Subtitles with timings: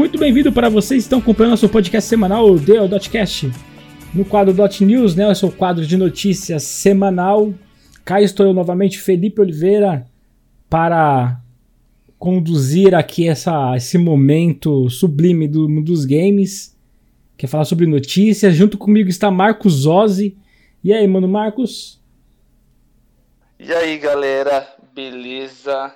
[0.00, 3.52] Muito bem-vindo para vocês que estão acompanhando nosso podcast semanal, o The Dotcast.
[4.14, 5.30] No quadro Dot News, né?
[5.30, 7.52] Esse é o quadro de notícias semanal.
[8.02, 10.06] Cá estou eu novamente, Felipe Oliveira,
[10.70, 11.38] para
[12.18, 16.74] conduzir aqui essa, esse momento sublime do, dos games.
[17.36, 18.54] Quer falar sobre notícias?
[18.54, 20.34] Junto comigo está Marcos Ozzi.
[20.82, 22.00] E aí, mano, Marcos?
[23.58, 25.94] E aí, galera, beleza?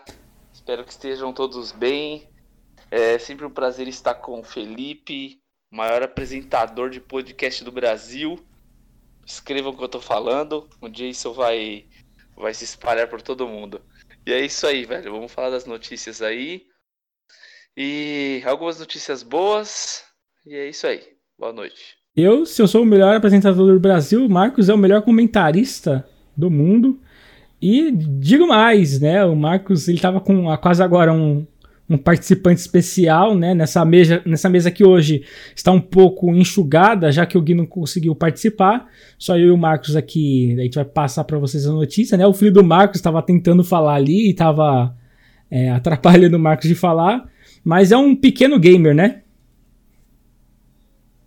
[0.52, 2.33] Espero que estejam todos bem.
[2.96, 8.38] É sempre um prazer estar com o Felipe, maior apresentador de podcast do Brasil.
[9.26, 11.86] Escrevam o que eu tô falando, um dia isso vai,
[12.36, 13.82] vai se espalhar por todo mundo.
[14.24, 15.10] E é isso aí, velho.
[15.10, 16.66] Vamos falar das notícias aí.
[17.76, 20.04] E algumas notícias boas.
[20.46, 21.02] E é isso aí.
[21.36, 21.96] Boa noite.
[22.14, 26.48] Eu, se eu sou o melhor apresentador do Brasil, Marcos é o melhor comentarista do
[26.48, 27.00] mundo.
[27.60, 29.24] E digo mais, né?
[29.24, 31.44] O Marcos, ele tava com quase agora um,
[31.88, 33.54] um participante especial, né?
[33.54, 37.66] Nessa mesa, nessa mesa que hoje está um pouco enxugada, já que o Gui não
[37.66, 38.88] conseguiu participar.
[39.18, 42.26] Só eu e o Marcos aqui, a gente vai passar para vocês a notícia, né?
[42.26, 44.96] O filho do Marcos estava tentando falar ali e estava
[45.50, 47.28] é, atrapalhando o Marcos de falar,
[47.62, 49.22] mas é um pequeno gamer, né?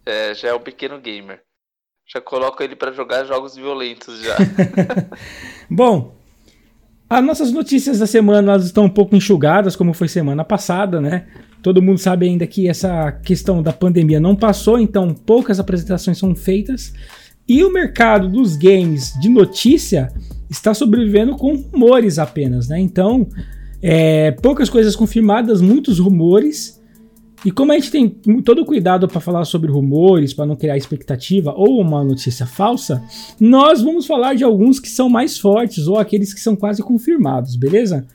[0.06, 1.42] É, já é um pequeno gamer.
[2.08, 4.38] Já coloco ele para jogar jogos violentos já.
[5.70, 6.17] Bom,
[7.10, 11.26] as nossas notícias da semana elas estão um pouco enxugadas, como foi semana passada, né?
[11.62, 16.36] Todo mundo sabe ainda que essa questão da pandemia não passou, então poucas apresentações são
[16.36, 16.94] feitas.
[17.48, 20.10] E o mercado dos games de notícia
[20.50, 22.80] está sobrevivendo com rumores apenas, né?
[22.80, 23.28] Então,
[23.82, 26.78] é, poucas coisas confirmadas, muitos rumores.
[27.46, 28.10] E como a gente tem
[28.44, 33.04] todo o cuidado para falar sobre rumores, para não criar expectativa ou uma notícia falsa,
[33.40, 37.56] nós vamos falar de alguns que são mais fortes ou aqueles que são quase confirmados,
[37.56, 38.06] beleza?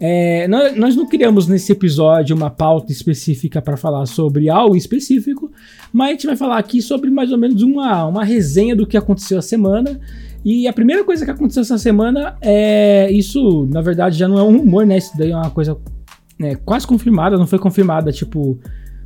[0.00, 5.52] É, nós, nós, não criamos nesse episódio uma pauta específica para falar sobre algo específico,
[5.92, 8.96] mas a gente vai falar aqui sobre mais ou menos uma, uma resenha do que
[8.96, 10.00] aconteceu a semana.
[10.44, 13.10] E a primeira coisa que aconteceu essa semana é.
[13.10, 14.98] Isso, na verdade, já não é um rumor, né?
[14.98, 15.78] Isso daí é uma coisa
[16.38, 18.58] né, quase confirmada, não foi confirmada, tipo,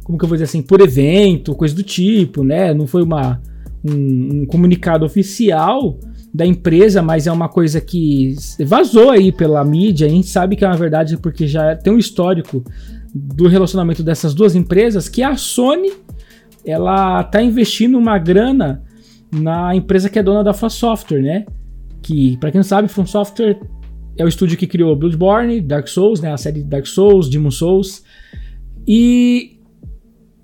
[0.04, 2.72] como que eu vou dizer assim, por evento, coisa do tipo, né?
[2.72, 3.40] Não foi uma,
[3.84, 5.98] um, um comunicado oficial
[6.32, 8.34] da empresa, mas é uma coisa que
[8.64, 11.98] vazou aí pela mídia, a gente sabe que é uma verdade porque já tem um
[11.98, 12.62] histórico
[13.14, 15.92] do relacionamento dessas duas empresas, que a Sony,
[16.64, 18.82] ela tá investindo uma grana
[19.30, 21.46] na empresa que é dona da From Software, né?
[22.02, 23.58] Que, para quem não sabe, From Software
[24.18, 28.02] é o estúdio que criou Bloodborne, Dark Souls, né, a série Dark Souls, Demon Souls.
[28.86, 29.58] E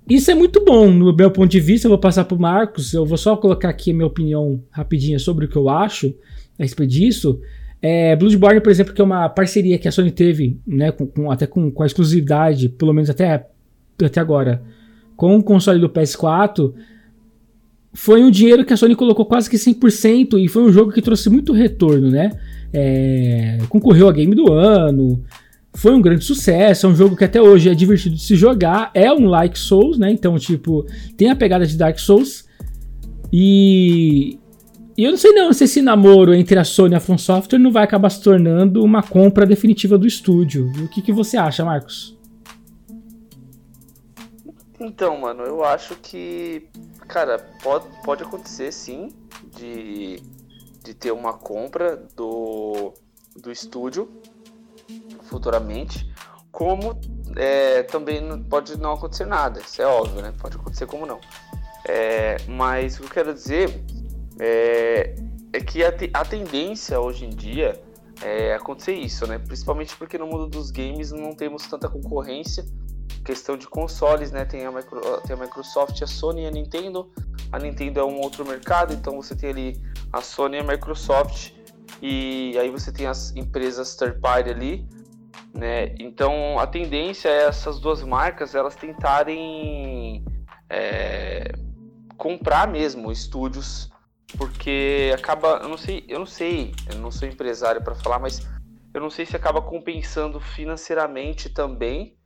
[0.09, 1.87] isso é muito bom no meu ponto de vista.
[1.87, 2.93] Eu vou passar para o Marcos.
[2.93, 6.15] Eu vou só colocar aqui a minha opinião rapidinha sobre o que eu acho
[6.57, 7.41] a respeito disso.
[7.81, 11.29] É, Bloodborne, por exemplo, que é uma parceria que a Sony teve, né, com, com,
[11.29, 13.45] até com, com a exclusividade, pelo menos até,
[14.01, 14.63] até agora,
[15.15, 16.73] com o console do PS4,
[17.95, 21.01] foi um dinheiro que a Sony colocou quase que 100% e foi um jogo que
[21.01, 22.31] trouxe muito retorno, né?
[22.75, 25.23] é, concorreu a game do ano,
[25.73, 28.91] foi um grande sucesso, é um jogo que até hoje é divertido de se jogar,
[28.93, 30.11] é um like Souls, né?
[30.11, 30.85] Então, tipo,
[31.15, 32.45] tem a pegada de Dark Souls.
[33.31, 34.37] E,
[34.97, 37.59] e eu não sei não se esse namoro entre a Sony e a From Software
[37.59, 40.69] não vai acabar se tornando uma compra definitiva do estúdio.
[40.83, 42.17] O que, que você acha, Marcos?
[44.79, 46.67] Então, mano, eu acho que,
[47.07, 49.09] cara, pode, pode acontecer sim
[49.55, 50.21] de
[50.85, 52.93] de ter uma compra do,
[53.35, 54.07] do estúdio
[55.23, 56.07] futuramente,
[56.51, 56.97] como
[57.35, 60.31] é, também pode não acontecer nada, isso é óbvio, né?
[60.39, 61.19] Pode acontecer como não.
[61.87, 63.83] É, mas o que eu quero dizer
[64.39, 65.15] é,
[65.51, 67.81] é que a, a, tendência hoje em dia
[68.21, 69.39] é acontecer isso, né?
[69.39, 72.63] Principalmente porque no mundo dos games não temos tanta concorrência.
[73.25, 74.45] Questão de consoles, né?
[74.45, 77.11] Tem a, Micro, tem a Microsoft, a Sony e a Nintendo.
[77.51, 79.81] A Nintendo é um outro mercado, então você tem ali
[80.13, 81.51] a Sony e a Microsoft.
[82.01, 84.87] E aí você tem as empresas third party ali,
[85.53, 85.95] né?
[85.99, 90.23] Então a tendência é essas duas marcas elas tentarem
[90.69, 91.51] é,
[92.17, 93.89] comprar mesmo estúdios,
[94.37, 98.47] porque acaba, eu não sei, eu não sei, eu não sou empresário para falar, mas
[98.93, 102.17] eu não sei se acaba compensando financeiramente também,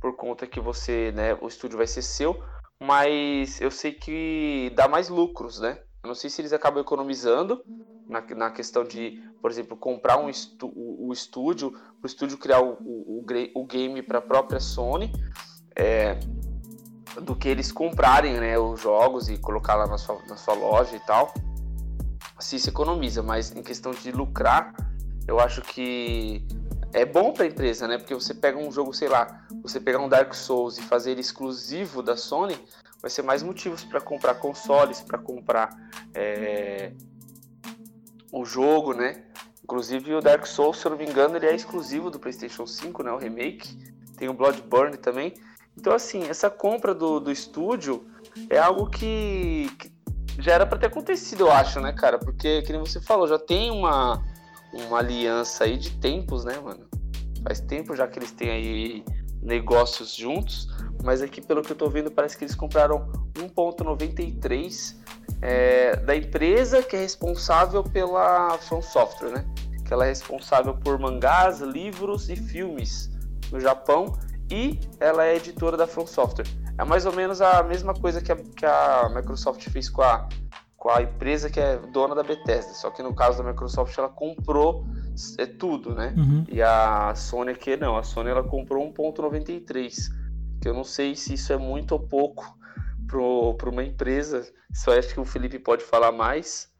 [0.00, 2.42] por conta que você, né, o estúdio vai ser seu,
[2.80, 5.80] mas eu sei que dá mais lucros, né?
[6.02, 7.62] Eu não sei se eles acabam economizando
[8.08, 10.30] na, na questão de, por exemplo, comprar um
[10.62, 13.24] o estúdio, o estúdio criar o, o,
[13.54, 15.12] o game para a própria Sony,
[15.76, 16.18] é,
[17.22, 20.96] do que eles comprarem né, os jogos e colocar lá na sua, na sua loja
[20.96, 21.34] e tal.
[22.38, 24.74] Se se economiza, mas em questão de lucrar,
[25.28, 26.46] eu acho que
[26.92, 27.98] é bom para a empresa, né?
[27.98, 31.20] Porque você pega um jogo, sei lá, você pegar um Dark Souls e fazer ele
[31.20, 32.58] exclusivo da Sony,
[33.00, 35.70] vai ser mais motivos para comprar consoles, para comprar
[36.14, 36.92] é,
[38.32, 39.24] o jogo, né?
[39.62, 43.02] Inclusive o Dark Souls, se eu não me engano, ele é exclusivo do PlayStation 5,
[43.02, 43.12] né?
[43.12, 43.78] O remake.
[44.16, 45.34] Tem o Bloodborne também.
[45.76, 48.04] Então, assim, essa compra do, do estúdio
[48.50, 49.92] é algo que, que
[50.38, 52.18] já era para ter acontecido, eu acho, né, cara?
[52.18, 54.22] Porque, como você falou, já tem uma,
[54.72, 56.86] uma aliança aí de tempos, né, mano?
[57.42, 59.04] Faz tempo já que eles têm aí
[59.42, 60.68] negócios juntos,
[61.02, 64.96] mas aqui, pelo que eu tô vendo, parece que eles compraram 1.93
[65.40, 69.44] é, da empresa que é responsável pela From Software, né?
[69.84, 73.10] Que ela é responsável por mangás, livros e filmes
[73.50, 74.18] no Japão
[74.50, 76.46] e ela é editora da From Software.
[76.76, 80.28] É mais ou menos a mesma coisa que a, que a Microsoft fez com a,
[80.80, 84.08] com a empresa que é dona da Bethesda, só que no caso da Microsoft ela
[84.08, 84.86] comprou
[85.36, 86.14] é tudo, né?
[86.16, 86.46] Uhum.
[86.48, 90.08] E a Sony aqui não, a Sony ela comprou 1.93,
[90.58, 92.58] que eu não sei se isso é muito ou pouco
[93.06, 96.72] para uma empresa, só acho que o Felipe pode falar mais,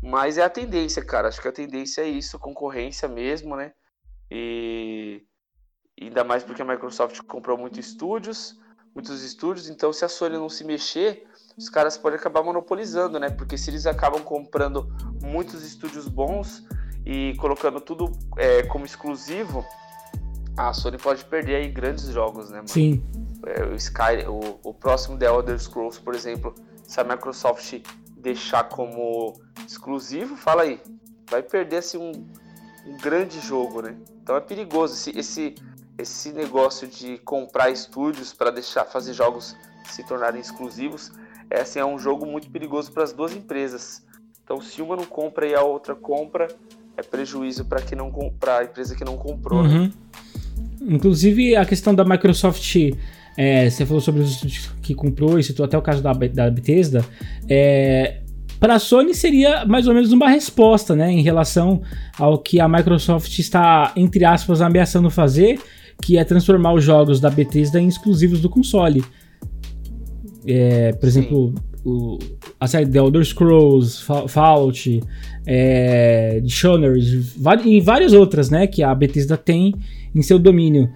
[0.00, 3.72] mas é a tendência, cara, acho que a tendência é isso, concorrência mesmo, né?
[4.30, 5.24] E
[6.00, 8.56] ainda mais porque a Microsoft comprou muitos estúdios,
[8.94, 11.26] muitos estúdios, então se a Sony não se mexer,
[11.56, 13.30] os caras podem acabar monopolizando, né?
[13.30, 14.92] Porque se eles acabam comprando
[15.22, 16.64] muitos estúdios bons
[17.04, 19.64] e colocando tudo é, como exclusivo,
[20.56, 22.68] a Sony pode perder aí grandes jogos, né, mano?
[22.68, 23.02] Sim.
[23.46, 26.54] É, o Sky, o, o próximo The Elder Scrolls, por exemplo,
[26.84, 27.80] se a Microsoft
[28.16, 29.34] deixar como
[29.66, 30.80] exclusivo, fala aí,
[31.30, 32.12] vai perder assim um,
[32.86, 33.96] um grande jogo, né?
[34.22, 35.54] Então é perigoso esse, esse
[35.98, 39.56] esse negócio de comprar estúdios para deixar fazer jogos
[39.90, 41.12] se tornarem exclusivos,
[41.50, 44.04] é, assim, é um jogo muito perigoso para as duas empresas.
[44.44, 46.48] Então, se uma não compra e a outra compra,
[46.96, 48.12] é prejuízo para que não
[48.46, 49.62] a empresa que não comprou.
[49.62, 49.68] Né?
[49.68, 49.82] Uhum.
[49.84, 49.92] Né?
[50.94, 52.76] Inclusive a questão da Microsoft,
[53.36, 57.04] é, você falou sobre os que comprou e citou até o caso da, da Bethesda.
[57.48, 58.20] É,
[58.60, 61.82] para a Sony seria mais ou menos uma resposta, né, em relação
[62.18, 65.60] ao que a Microsoft está entre aspas ameaçando fazer
[66.00, 69.04] que é transformar os jogos da Bethesda em exclusivos do console.
[70.46, 71.54] É, por exemplo,
[71.84, 72.18] o,
[72.58, 75.00] a série The Elder Scrolls, Fallout,
[75.46, 77.22] é, Dishonored,
[77.64, 79.74] e várias outras, né, que a Bethesda tem
[80.14, 80.90] em seu domínio.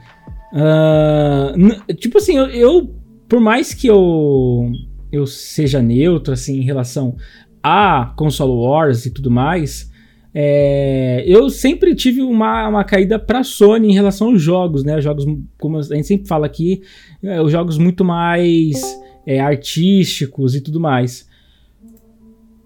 [0.53, 2.95] Uh, tipo assim, eu, eu,
[3.29, 4.71] por mais que eu,
[5.13, 7.17] eu seja neutro, assim, em relação
[7.63, 9.91] a console wars e tudo mais,
[10.33, 15.01] é, eu sempre tive uma, uma caída para Sony em relação aos jogos, né?
[15.01, 15.25] Jogos,
[15.59, 16.83] como a gente sempre fala aqui,
[17.23, 18.81] é, os jogos muito mais
[19.27, 21.29] é, artísticos e tudo mais.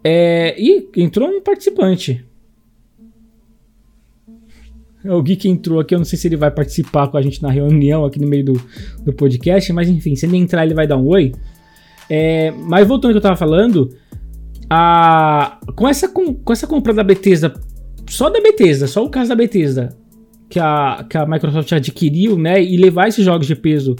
[0.02, 2.24] É, e entrou um participante.
[5.04, 7.42] O Gui que entrou aqui, eu não sei se ele vai participar com a gente
[7.42, 8.62] na reunião aqui no meio do,
[9.02, 11.32] do podcast, mas enfim, se ele entrar, ele vai dar um oi.
[12.08, 13.94] É, mas voltando ao que eu tava falando,
[14.68, 17.52] a, com, essa, com, com essa compra da Bethesda,
[18.08, 19.94] só da Bethesda, só o caso da Bethesda,
[20.48, 23.96] que a, que a Microsoft adquiriu, né, e levar esses jogos de peso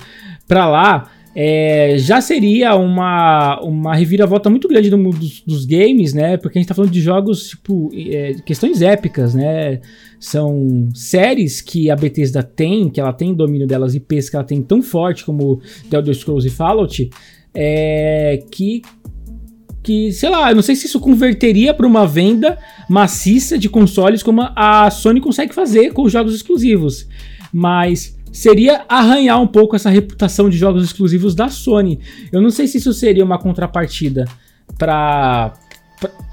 [0.48, 6.14] para lá, é, já seria uma, uma reviravolta muito grande no mundo dos, dos games,
[6.14, 6.36] né?
[6.36, 9.80] Porque a gente tá falando de jogos, tipo, é, questões épicas, né?
[10.20, 14.62] São séries que a Bethesda tem, que ela tem domínio delas, IPs que ela tem
[14.62, 15.60] tão forte como
[15.90, 17.10] The Elder Scrolls e Fallout,
[17.52, 18.82] é, que
[19.82, 24.22] que, sei lá, eu não sei se isso converteria para uma venda maciça de consoles
[24.22, 27.06] como a Sony consegue fazer com os jogos exclusivos.
[27.52, 32.00] Mas seria arranhar um pouco essa reputação de jogos exclusivos da Sony.
[32.32, 34.24] Eu não sei se isso seria uma contrapartida
[34.78, 35.52] para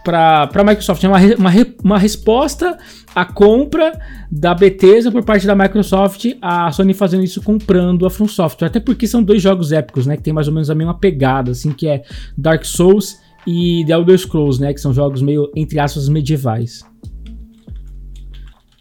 [0.04, 2.78] para a Microsoft, é uma, uma, uma resposta
[3.16, 3.98] à compra
[4.30, 8.80] da Bethesda por parte da Microsoft, a Sony fazendo isso comprando a From Software, até
[8.82, 11.72] porque são dois jogos épicos, né, que tem mais ou menos a mesma pegada, assim,
[11.72, 12.04] que é
[12.36, 14.74] Dark Souls e The Elder Scrolls, né?
[14.74, 16.84] Que são jogos meio, entre aspas, medievais.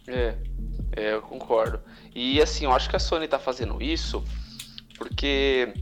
[0.07, 0.35] É,
[0.97, 1.79] é, eu concordo.
[2.15, 4.25] E assim, eu acho que a Sony tá fazendo isso
[4.99, 5.73] porque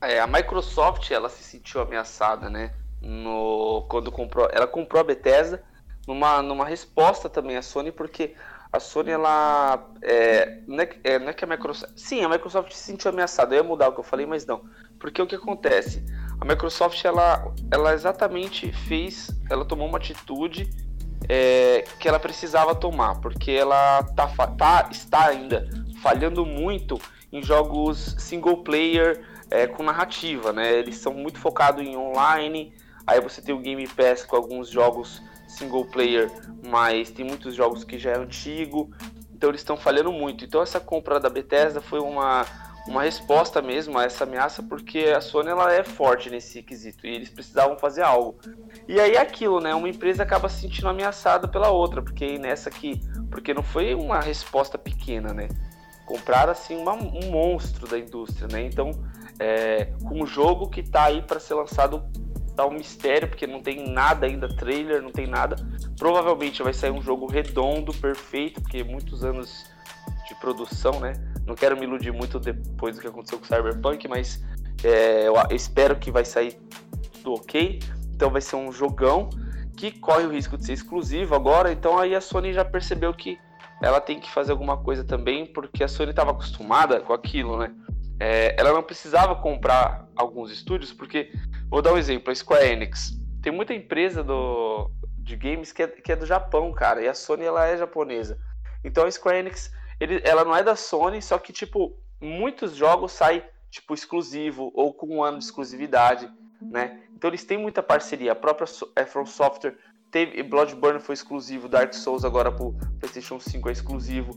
[0.00, 2.72] é, a Microsoft ela se sentiu ameaçada, né?
[3.00, 5.62] No, quando comprou, ela comprou a Bethesda
[6.06, 8.34] numa, numa resposta também à Sony, porque
[8.72, 12.72] a Sony ela é, não, é, é, não é que a Microsoft, sim, a Microsoft
[12.72, 13.54] se sentiu ameaçada.
[13.54, 14.62] Eu ia mudar o que eu falei, mas não,
[15.00, 16.04] porque o que acontece?
[16.42, 20.68] a Microsoft ela, ela exatamente fez, ela tomou uma atitude
[21.28, 25.68] é, que ela precisava tomar, porque ela tá, tá, está ainda
[26.02, 27.00] falhando muito
[27.32, 30.72] em jogos single player é, com narrativa, né?
[30.78, 32.74] Eles são muito focados em online.
[33.06, 36.30] Aí você tem o Game Pass com alguns jogos single player,
[36.66, 38.90] mas tem muitos jogos que já é antigo.
[39.34, 40.44] Então eles estão falhando muito.
[40.44, 42.46] Então essa compra da Bethesda foi uma,
[42.86, 47.14] uma resposta mesmo a essa ameaça, porque a Sony ela é forte nesse quesito e
[47.14, 48.38] eles precisavam fazer algo.
[48.88, 49.74] E aí é aquilo, né?
[49.74, 54.20] Uma empresa acaba se sentindo ameaçada pela outra, porque nessa aqui, porque não foi uma
[54.20, 55.48] resposta pequena, né?
[56.04, 58.66] Compraram assim uma, um monstro da indústria, né?
[58.66, 58.90] Então,
[59.38, 62.02] é, com um jogo que tá aí para ser lançado
[62.56, 65.56] tá um mistério, porque não tem nada ainda, trailer, não tem nada.
[65.98, 69.64] Provavelmente vai sair um jogo redondo, perfeito, porque muitos anos
[70.28, 71.14] de produção, né?
[71.46, 74.42] Não quero me iludir muito depois do que aconteceu com o Cyberpunk, mas
[74.84, 76.58] é, eu espero que vai sair
[77.12, 77.80] tudo ok.
[78.14, 79.28] Então vai ser um jogão
[79.76, 81.72] que corre o risco de ser exclusivo agora.
[81.72, 83.38] Então aí a Sony já percebeu que
[83.82, 87.74] ela tem que fazer alguma coisa também, porque a Sony estava acostumada com aquilo, né?
[88.20, 91.32] É, ela não precisava comprar alguns estúdios, porque,
[91.68, 93.18] vou dar um exemplo, a Square Enix.
[93.42, 97.14] Tem muita empresa do, de games que é, que é do Japão, cara, e a
[97.14, 98.38] Sony ela é japonesa.
[98.84, 103.12] Então a Square Enix, ele, ela não é da Sony, só que, tipo, muitos jogos
[103.12, 106.30] saem, tipo, exclusivo ou com um ano de exclusividade,
[106.60, 107.00] né?
[107.14, 108.32] Então eles têm muita parceria.
[108.32, 109.76] A própria é, From Software
[110.10, 114.36] teve Bloodborne foi exclusivo, Dark Souls agora pro PlayStation 5 é exclusivo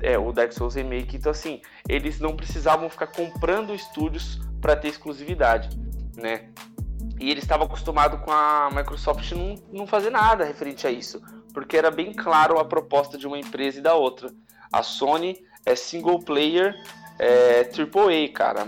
[0.00, 1.16] é, o Dark Souls Remake.
[1.16, 5.70] Então, assim, eles não precisavam ficar comprando estúdios para ter exclusividade,
[6.16, 6.50] né?
[7.20, 11.20] E eles estavam acostumados com a Microsoft não, não fazer nada referente a isso,
[11.52, 14.30] porque era bem claro a proposta de uma empresa e da outra.
[14.72, 16.74] A Sony é single player,
[17.18, 18.64] é AAA, cara.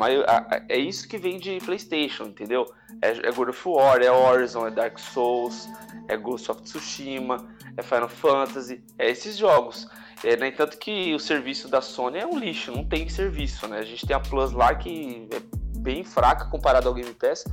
[0.68, 2.66] É isso que vem de PlayStation, entendeu?
[3.00, 5.68] É, é God of War, é Horizon, é Dark Souls,
[6.08, 9.88] é Ghost of Tsushima, é Final Fantasy, é esses jogos.
[10.22, 13.78] É, no entanto que o serviço da Sony é um lixo, não tem serviço, né?
[13.78, 15.40] A gente tem a Plus lá que é
[15.78, 17.44] bem fraca comparada ao Game Pass.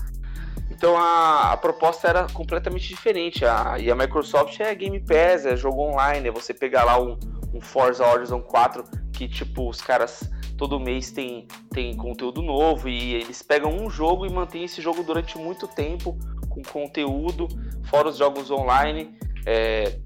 [0.69, 3.45] Então a, a proposta era completamente diferente.
[3.45, 7.17] A, e a Microsoft é Game Pass, é jogo online, é você pegar lá um,
[7.57, 13.15] um Forza Horizon 4 que tipo os caras todo mês tem, tem conteúdo novo e
[13.15, 16.17] eles pegam um jogo e mantêm esse jogo durante muito tempo
[16.49, 17.47] com conteúdo,
[17.83, 19.15] fora os jogos online.
[19.45, 19.99] É,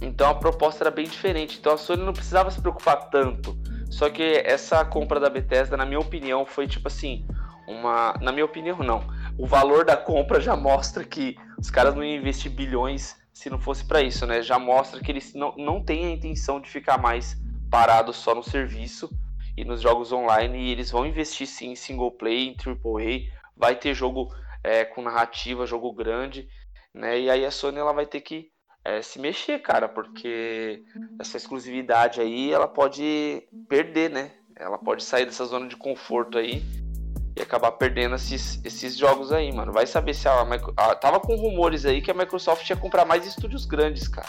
[0.00, 1.58] então a proposta era bem diferente.
[1.58, 3.56] Então a Sony não precisava se preocupar tanto.
[3.90, 7.26] Só que essa compra da Bethesda, na minha opinião, foi tipo assim,
[7.68, 9.06] uma, na minha opinião não.
[9.38, 13.58] O valor da compra já mostra que os caras não iam investir bilhões se não
[13.58, 14.40] fosse para isso, né?
[14.40, 17.36] Já mostra que eles não, não têm a intenção de ficar mais
[17.68, 19.10] parados só no serviço
[19.56, 23.74] e nos jogos online e eles vão investir sim em single play, em AAA, vai
[23.74, 26.48] ter jogo é, com narrativa, jogo grande,
[26.94, 27.20] né?
[27.20, 28.52] E aí a Sony ela vai ter que
[28.84, 30.84] é, se mexer, cara, porque
[31.18, 34.30] essa exclusividade aí ela pode perder, né?
[34.54, 36.62] Ela pode sair dessa zona de conforto aí
[37.36, 39.72] e acabar perdendo esses, esses jogos aí, mano.
[39.72, 40.42] Vai saber se a,
[40.76, 44.28] a tava com rumores aí que a Microsoft ia comprar mais estúdios grandes, cara.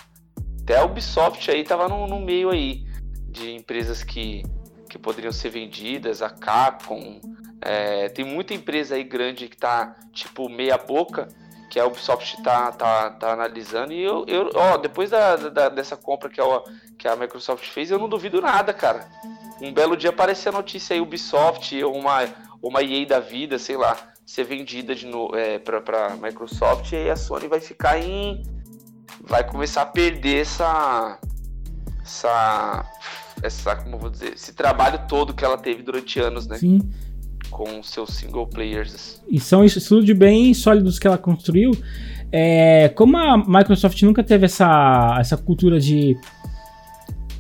[0.62, 2.84] Até a Ubisoft aí tava no, no meio aí
[3.30, 4.44] de empresas que,
[4.90, 7.20] que poderiam ser vendidas, a Capcom.
[7.62, 11.28] É, tem muita empresa aí grande que tá tipo meia boca
[11.70, 13.94] que a Ubisoft tá, tá, tá analisando.
[13.94, 16.46] E eu, eu ó, depois da, da, dessa compra que a,
[16.98, 19.08] que a Microsoft fez, eu não duvido nada, cara.
[19.62, 22.24] Um belo dia aparecer a notícia aí, Ubisoft uma,
[22.66, 23.96] uma EA da vida, sei lá,
[24.26, 28.44] ser vendida de novo é, pra, pra Microsoft e aí a Sony vai ficar em.
[29.22, 31.20] Vai começar a perder essa.
[32.02, 32.92] Essa.
[33.44, 36.58] Essa, como eu vou dizer, esse trabalho todo que ela teve durante anos, né?
[36.58, 36.80] Sim
[37.52, 39.22] com seus single players.
[39.30, 41.72] E são estúdios bem sólidos que ela construiu.
[42.32, 46.18] É, como a Microsoft nunca teve essa, essa cultura de,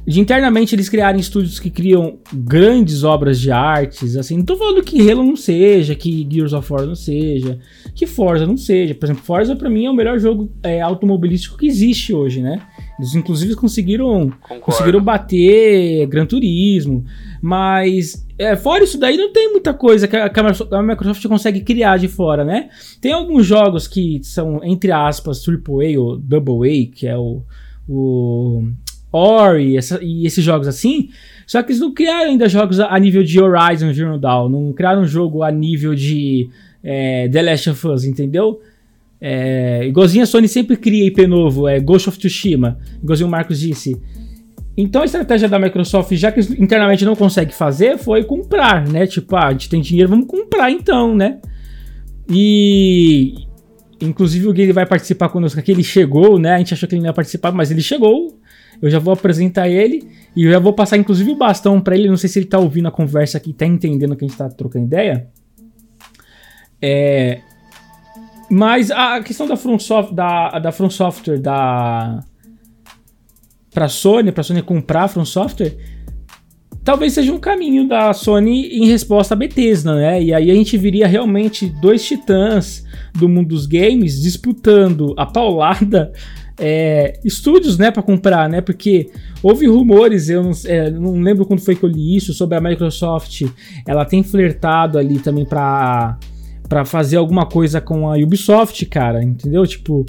[0.08, 4.84] de internamente eles criarem estúdios que criam grandes obras de artes, assim, não tô falando
[4.84, 7.60] que Halo não seja, que Gears of War não seja,
[7.96, 8.94] que Forza não seja.
[8.94, 12.62] Por exemplo, Forza para mim é o melhor jogo é, automobilístico que existe hoje, né?
[13.00, 14.32] Eles inclusive conseguiram,
[14.62, 17.04] conseguiram bater Gran Turismo,
[17.42, 20.32] mas é, fora isso daí, não tem muita coisa que a,
[20.72, 22.70] a, Microsoft consegue criar de fora, né?
[23.02, 27.42] Tem alguns jogos que são, entre aspas, AAA ou AA, que é o,
[27.88, 28.68] o
[29.16, 31.10] Ori essa, e esses jogos assim.
[31.48, 35.02] Só que eles não criaram ainda jogos a, nível de Horizon Zero Dawn, não criaram
[35.02, 36.50] um jogo a nível de
[36.84, 38.60] é, The Last of Us, entendeu?
[39.22, 43.60] É, igualzinho a Sony sempre cria IP novo, é Ghost of Tsushima, igualzinho o Marcos
[43.60, 43.96] disse.
[44.78, 49.08] Então a estratégia da Microsoft, já que internamente não consegue fazer, foi comprar, né?
[49.08, 51.40] Tipo, ah, a gente tem dinheiro, vamos comprar então, né?
[52.30, 53.46] E
[54.02, 56.56] inclusive o Gui vai participar conosco aqui, ele chegou, né?
[56.56, 58.38] A gente achou que ele não ia participar, mas ele chegou.
[58.82, 62.10] Eu já vou apresentar ele e eu já vou passar inclusive o bastão para ele,
[62.10, 64.50] não sei se ele tá ouvindo a conversa aqui, tá entendendo que a gente tá
[64.50, 65.28] trocando ideia.
[66.82, 67.42] É,
[68.50, 72.24] mas a questão da From, Soft, da, da From Software, da
[73.74, 75.76] para Sony, para Sony comprar From Software,
[76.84, 80.24] talvez seja um caminho da Sony em resposta à Bethesda, né?
[80.24, 86.14] E aí a gente viria realmente dois titãs do mundo dos games disputando a paulada
[86.60, 88.62] é, estúdios, né, para comprar, né?
[88.62, 89.10] Porque
[89.44, 92.62] houve rumores, eu não, é, não, lembro quando foi que eu li isso sobre a
[92.62, 93.44] Microsoft.
[93.86, 96.18] Ela tem flertado ali também para
[96.68, 99.68] para fazer alguma coisa com a Ubisoft, cara, entendeu?
[99.68, 100.04] Tipo,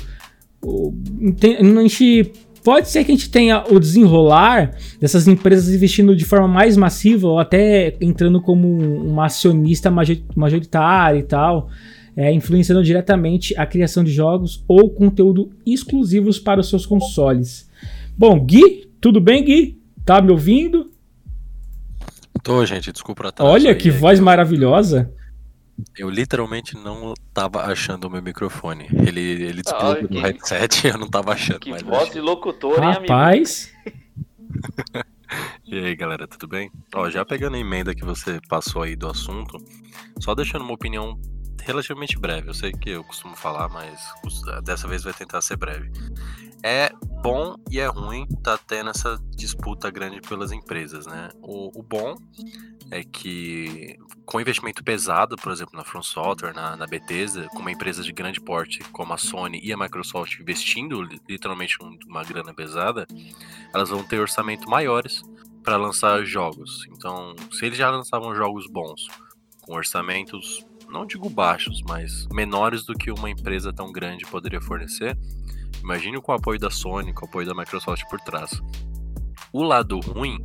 [1.39, 2.33] tem, a gente
[2.67, 7.29] Pode ser que a gente tenha o desenrolar dessas empresas investindo de forma mais massiva
[7.29, 9.89] ou até entrando como uma acionista
[10.35, 11.69] majoritária e tal,
[12.17, 17.71] é, influenciando diretamente a criação de jogos ou conteúdo exclusivos para os seus consoles.
[18.17, 19.79] Bom, Gui, tudo bem, Gui?
[20.05, 20.91] Tá me ouvindo?
[22.43, 23.51] Tô, gente, desculpa atraso.
[23.53, 25.13] Olha que voz maravilhosa.
[25.99, 28.87] Eu literalmente não tava achando o meu microfone.
[29.07, 31.61] Ele, ele desplugou no headset e eu não tava achando.
[31.61, 33.71] Que mais voz de locutor, hein, Rapaz.
[35.67, 36.71] e aí, galera, tudo bem?
[36.95, 39.59] Ó, já pegando a emenda que você passou aí do assunto,
[40.19, 41.19] só deixando uma opinião
[41.67, 42.49] relativamente breve.
[42.49, 44.01] Eu sei que eu costumo falar, mas
[44.63, 45.91] dessa vez vai tentar ser breve.
[46.63, 46.91] É
[47.23, 51.29] bom e é ruim tá tendo essa disputa grande pelas empresas, né?
[51.43, 52.17] O, o bom
[52.91, 57.73] é que com investimento pesado, por exemplo, na From Software, na, na Bethesda, com uma
[57.73, 63.07] empresa de grande porte como a Sony e a Microsoft investindo literalmente uma grana pesada,
[63.75, 65.23] elas vão ter orçamento maiores
[65.65, 66.87] para lançar jogos.
[66.93, 69.09] Então, se eles já lançavam jogos bons,
[69.63, 75.17] com orçamentos, não digo baixos, mas menores do que uma empresa tão grande poderia fornecer,
[75.83, 78.61] imagine com o apoio da Sony, com o apoio da Microsoft por trás.
[79.53, 80.43] O lado ruim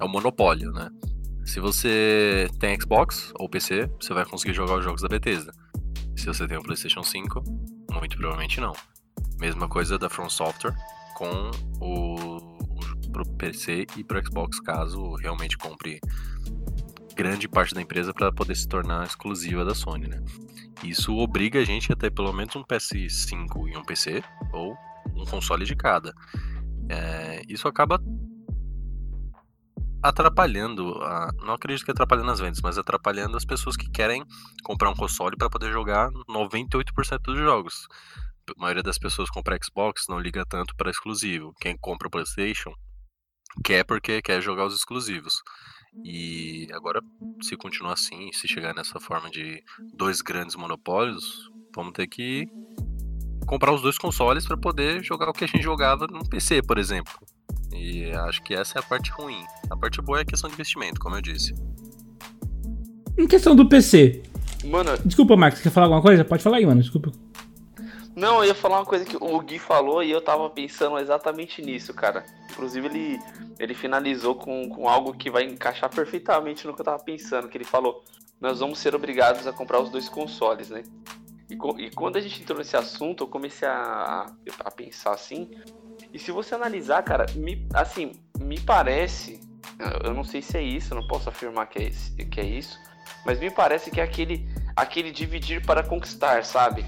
[0.00, 0.90] é o monopólio, né?
[1.44, 5.52] Se você tem Xbox ou PC, você vai conseguir jogar os jogos da Bethesda.
[6.16, 7.42] Se você tem um PlayStation 5,
[7.92, 8.72] muito provavelmente não.
[9.38, 10.74] Mesma coisa da From Software
[11.14, 12.54] com o,
[13.12, 16.00] pro PC e pro Xbox, caso realmente compre
[17.14, 20.22] grande parte da empresa para poder se tornar exclusiva da Sony, né?
[20.82, 24.76] Isso obriga a gente a ter pelo menos um PS5 e um PC ou
[25.14, 26.12] um console de cada.
[26.88, 27.98] É, isso acaba
[30.02, 34.22] atrapalhando, a, não acredito que atrapalhando as vendas, mas atrapalhando as pessoas que querem
[34.62, 37.88] comprar um console para poder jogar 98% dos jogos.
[38.54, 41.54] A maioria das pessoas compra Xbox, não liga tanto para exclusivo.
[41.58, 42.74] Quem compra PlayStation
[43.64, 45.42] quer porque quer jogar os exclusivos.
[46.02, 47.00] E agora,
[47.42, 52.48] se continuar assim, se chegar nessa forma de dois grandes monopólios, vamos ter que
[53.46, 56.78] comprar os dois consoles para poder jogar o que a gente jogava no PC, por
[56.78, 57.12] exemplo.
[57.72, 59.44] E acho que essa é a parte ruim.
[59.70, 61.54] A parte boa é a questão de investimento, como eu disse.
[63.18, 64.22] Em questão do PC.
[64.64, 64.90] Mano.
[65.04, 66.24] Desculpa, Marcos, quer falar alguma coisa?
[66.24, 66.80] Pode falar aí, mano.
[66.80, 67.12] Desculpa.
[68.14, 71.60] Não, eu ia falar uma coisa que o Gui falou e eu tava pensando exatamente
[71.60, 72.24] nisso, cara.
[72.50, 73.18] Inclusive, ele,
[73.58, 77.58] ele finalizou com, com algo que vai encaixar perfeitamente no que eu tava pensando, que
[77.58, 78.04] ele falou,
[78.40, 80.84] nós vamos ser obrigados a comprar os dois consoles, né?
[81.50, 84.26] E, e quando a gente entrou nesse assunto, eu comecei a,
[84.60, 85.50] a pensar assim,
[86.12, 89.40] e se você analisar, cara, me, assim, me parece,
[90.04, 92.78] eu não sei se é isso, não posso afirmar que é, esse, que é isso,
[93.26, 96.84] mas me parece que é aquele, aquele dividir para conquistar, sabe?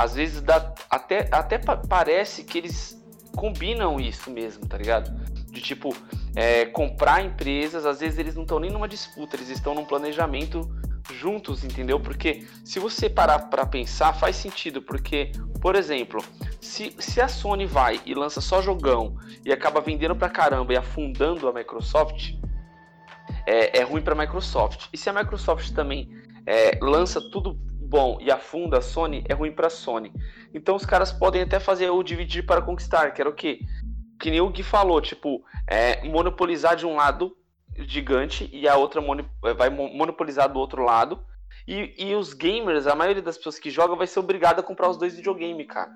[0.00, 2.98] Às vezes dá, até, até parece que eles
[3.36, 5.10] combinam isso mesmo, tá ligado?
[5.50, 5.94] De tipo,
[6.34, 10.62] é, comprar empresas, às vezes eles não estão nem numa disputa, eles estão num planejamento
[11.12, 12.00] juntos, entendeu?
[12.00, 16.24] Porque se você parar para pensar, faz sentido, porque, por exemplo,
[16.62, 20.76] se, se a Sony vai e lança só jogão e acaba vendendo pra caramba e
[20.78, 22.34] afundando a Microsoft,
[23.46, 24.86] é, é ruim pra Microsoft.
[24.92, 26.08] E se a Microsoft também
[26.46, 27.58] é, lança tudo
[27.90, 30.12] bom e afunda a Sony, é ruim pra Sony.
[30.54, 33.60] Então os caras podem até fazer o dividir para conquistar, que era o quê?
[34.18, 37.36] Que nem o Gui falou, tipo, é, monopolizar de um lado
[37.76, 39.02] gigante e a outra
[39.56, 41.20] vai monopolizar do outro lado.
[41.66, 44.88] E, e os gamers, a maioria das pessoas que jogam vai ser obrigada a comprar
[44.88, 45.90] os dois videogames, cara.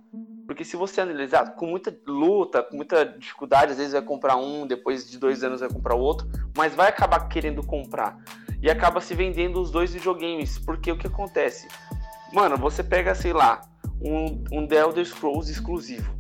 [0.47, 4.67] Porque se você analisar, com muita luta, com muita dificuldade, às vezes vai comprar um,
[4.67, 8.19] depois de dois anos vai comprar o outro, mas vai acabar querendo comprar.
[8.65, 10.59] E acaba se vendendo os dois videogames.
[10.59, 11.69] Porque o que acontece?
[12.33, 13.61] Mano, você pega, sei lá,
[14.01, 16.13] um, um The Elder Scrolls exclusivo.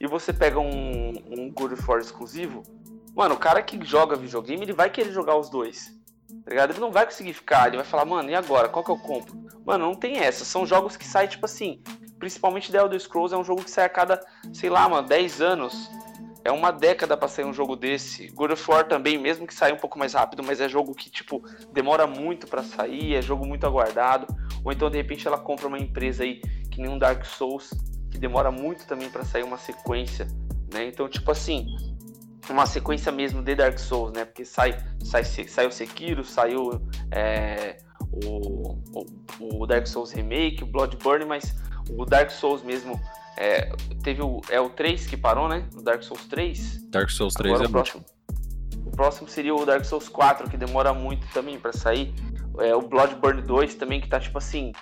[0.00, 2.62] E você pega um, um God of War exclusivo,
[3.16, 5.90] Mano, o cara que joga videogame, ele vai querer jogar os dois.
[6.44, 6.72] Tá ligado?
[6.72, 8.68] Ele não vai conseguir ficar, ele vai falar, mano, e agora?
[8.68, 9.34] Qual que eu compro?
[9.64, 10.44] Mano, não tem essa.
[10.44, 11.82] São jogos que saem, tipo assim,
[12.18, 15.40] principalmente The Elder Scrolls é um jogo que sai a cada, sei lá, mano, 10
[15.40, 15.90] anos.
[16.46, 18.28] É uma década pra sair um jogo desse.
[18.28, 21.10] God of War também, mesmo que saia um pouco mais rápido, mas é jogo que,
[21.10, 24.28] tipo, demora muito para sair, é jogo muito aguardado.
[24.64, 27.70] Ou então, de repente, ela compra uma empresa aí, que nem um Dark Souls,
[28.12, 30.28] que demora muito também para sair uma sequência,
[30.72, 30.86] né?
[30.86, 31.66] Então, tipo assim,
[32.48, 34.24] uma sequência mesmo de Dark Souls, né?
[34.24, 36.80] Porque sai, sai, saiu Sekiro, saiu
[37.10, 37.78] é,
[38.24, 41.56] o, o, o, Dark Souls Remake, o Bloodborne, mas
[41.90, 43.00] o Dark Souls mesmo.
[43.36, 43.70] É,
[44.02, 45.68] teve o, é o 3 que parou, né?
[45.74, 46.88] O Dark Souls 3.
[46.90, 48.04] Dark Souls 3 Agora, é o próximo.
[48.86, 52.14] O próximo seria o Dark Souls 4, que demora muito também para sair.
[52.58, 54.72] É, o Bloodborne 2 também, que tá tipo assim,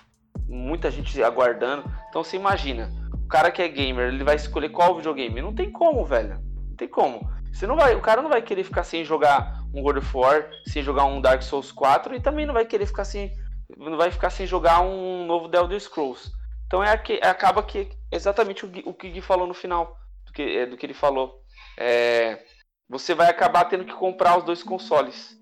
[0.46, 1.84] muita gente aguardando.
[2.08, 5.42] Então você imagina, o cara que é gamer, ele vai escolher qual videogame?
[5.42, 6.40] Não tem como, velho.
[6.68, 7.28] Não tem como.
[7.52, 10.50] Você não vai, o cara não vai querer ficar sem jogar um God of War,
[10.66, 13.32] sem jogar um Dark Souls 4 e também não vai querer ficar sem
[13.78, 16.30] não vai ficar sem jogar um novo The Elder Scrolls.
[16.66, 19.96] Então é que acaba que exatamente o, o que Gui falou no final
[20.26, 21.42] do que, é, do que ele falou.
[21.76, 22.44] É,
[22.88, 25.38] você vai acabar tendo que comprar os dois consoles.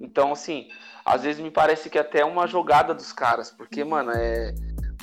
[0.00, 0.68] Então assim,
[1.04, 4.54] às vezes me parece que é até uma jogada dos caras, porque mano, é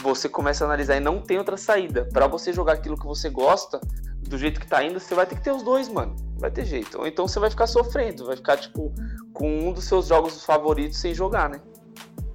[0.02, 2.08] você começa a analisar e não tem outra saída.
[2.12, 3.80] Para você jogar aquilo que você gosta,
[4.28, 6.16] do jeito que tá indo, você vai ter que ter os dois, mano.
[6.38, 7.00] Vai ter jeito.
[7.00, 8.94] Ou então você vai ficar sofrendo, vai ficar, tipo,
[9.34, 11.62] com um dos seus jogos favoritos sem jogar, né?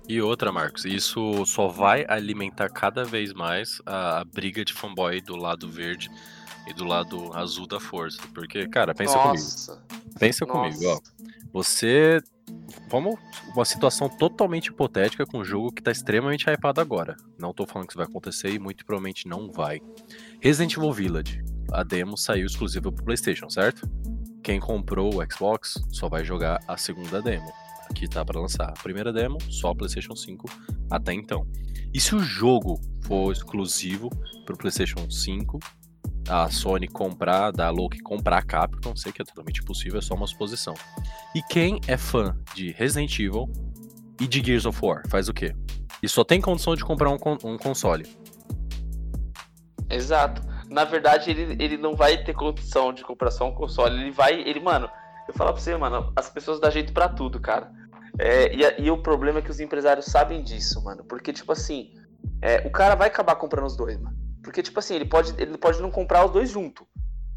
[0.08, 5.20] E outra, Marcos, isso só vai alimentar cada vez mais a, a briga de fanboy
[5.20, 6.10] do lado verde
[6.66, 8.18] e do lado azul da força.
[8.32, 9.72] Porque, cara, pensa Nossa.
[9.72, 10.18] comigo.
[10.18, 10.58] Pensa Nossa.
[10.58, 11.00] comigo, ó.
[11.52, 12.20] Você.
[12.88, 13.18] Vamos.
[13.54, 17.16] Uma situação totalmente hipotética com um jogo que tá extremamente hypado agora.
[17.38, 19.80] Não tô falando que isso vai acontecer e muito provavelmente não vai.
[20.40, 23.88] Resident Evil Village a demo saiu exclusiva pro PlayStation, certo?
[24.42, 27.52] Quem comprou o Xbox só vai jogar a segunda demo,
[27.94, 28.68] que tá para lançar.
[28.68, 30.46] A primeira demo, só PlayStation 5
[30.90, 31.46] até então.
[31.92, 34.10] E se o jogo for exclusivo
[34.44, 35.58] pro PlayStation 5,
[36.28, 40.14] a Sony comprar, da Loki comprar a Capcom, sei que é totalmente possível, é só
[40.14, 40.74] uma suposição.
[41.34, 43.50] E quem é fã de Resident Evil
[44.20, 45.54] e de Gears of War, faz o quê?
[46.02, 48.06] E só tem condição de comprar um, um console.
[49.90, 54.00] Exato na verdade, ele, ele não vai ter condição de comprar só um console.
[54.00, 54.34] Ele vai.
[54.34, 54.88] Ele, mano,
[55.26, 57.70] eu falo pra você, mano, as pessoas dão jeito para tudo, cara.
[58.18, 61.04] É, e, e, o problema é que os empresários sabem disso, mano.
[61.04, 61.92] Porque, tipo assim,
[62.42, 64.16] é, o cara vai acabar comprando os dois, mano.
[64.42, 66.86] Porque, tipo assim, ele pode, ele pode não comprar os dois junto.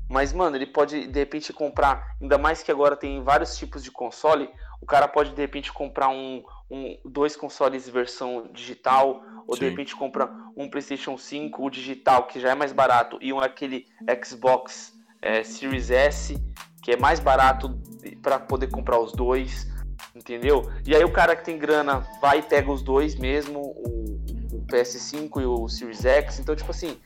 [0.10, 2.16] Mas, mano, ele pode, de repente, comprar.
[2.22, 4.50] Ainda mais que agora tem vários tipos de console.
[4.82, 9.64] O cara pode, de repente, comprar um, um dois consoles versão digital ou Sim.
[9.64, 13.40] de repente compra um PlayStation 5, o digital, que já é mais barato, e um
[13.40, 13.86] aquele
[14.24, 16.38] Xbox é, Series S,
[16.82, 17.78] que é mais barato
[18.22, 19.68] para poder comprar os dois,
[20.16, 20.70] entendeu?
[20.86, 24.18] E aí o cara que tem grana vai e pega os dois mesmo, o,
[24.54, 26.98] o PS5 e o Series X, então tipo assim.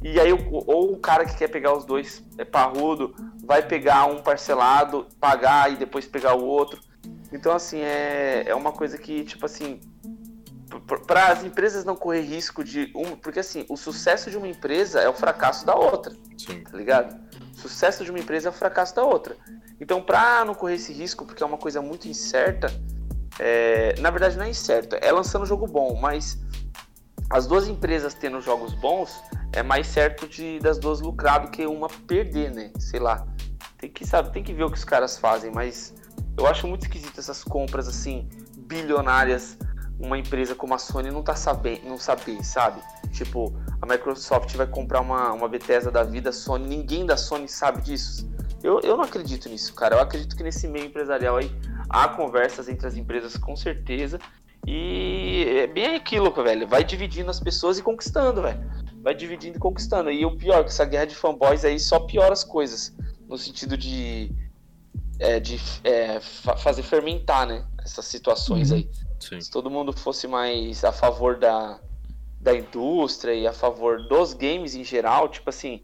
[0.00, 4.22] E aí, ou o cara que quer pegar os dois é parrudo, vai pegar um
[4.22, 6.80] parcelado, pagar e depois pegar o outro.
[7.32, 9.80] Então, assim, é, é uma coisa que, tipo assim,
[11.06, 15.00] para as empresas não correr risco de um, porque assim, o sucesso de uma empresa
[15.00, 16.14] é o fracasso da outra.
[16.36, 16.62] Sim.
[16.62, 17.18] Tá ligado?
[17.58, 19.36] Sucesso de uma empresa é o fracasso da outra.
[19.80, 22.72] Então, para não correr esse risco, porque é uma coisa muito incerta,
[23.38, 26.38] é, na verdade não é incerto, é lançando jogo bom, mas
[27.30, 29.20] as duas empresas tendo jogos bons,
[29.52, 32.70] é mais certo de das duas lucrar do que uma perder, né?
[32.78, 33.26] Sei lá.
[33.76, 35.94] Tem que sabe, tem que ver o que os caras fazem, mas
[36.36, 39.56] eu acho muito esquisito essas compras assim bilionárias
[39.98, 42.80] uma empresa como a Sony não tá sabendo, não saber, sabe?
[43.10, 47.82] Tipo, a Microsoft vai comprar uma, uma Bethesda da vida, Sony, ninguém da Sony sabe
[47.82, 48.28] disso.
[48.62, 49.96] Eu, eu não acredito nisso, cara.
[49.96, 51.50] Eu acredito que nesse meio empresarial aí
[51.88, 54.18] há conversas entre as empresas com certeza.
[54.66, 56.66] E é bem aquilo, velho.
[56.66, 58.60] Vai dividindo as pessoas e conquistando, velho.
[59.02, 60.10] Vai dividindo e conquistando.
[60.10, 62.94] E o pior, que essa guerra de fanboys aí só piora as coisas.
[63.28, 64.32] No sentido de,
[65.18, 67.64] é, de é, fazer fermentar, né?
[67.82, 68.78] Essas situações uhum.
[68.78, 68.90] aí.
[69.20, 69.40] Sim.
[69.40, 71.80] Se todo mundo fosse mais a favor da,
[72.40, 75.80] da indústria e a favor dos games em geral, tipo assim,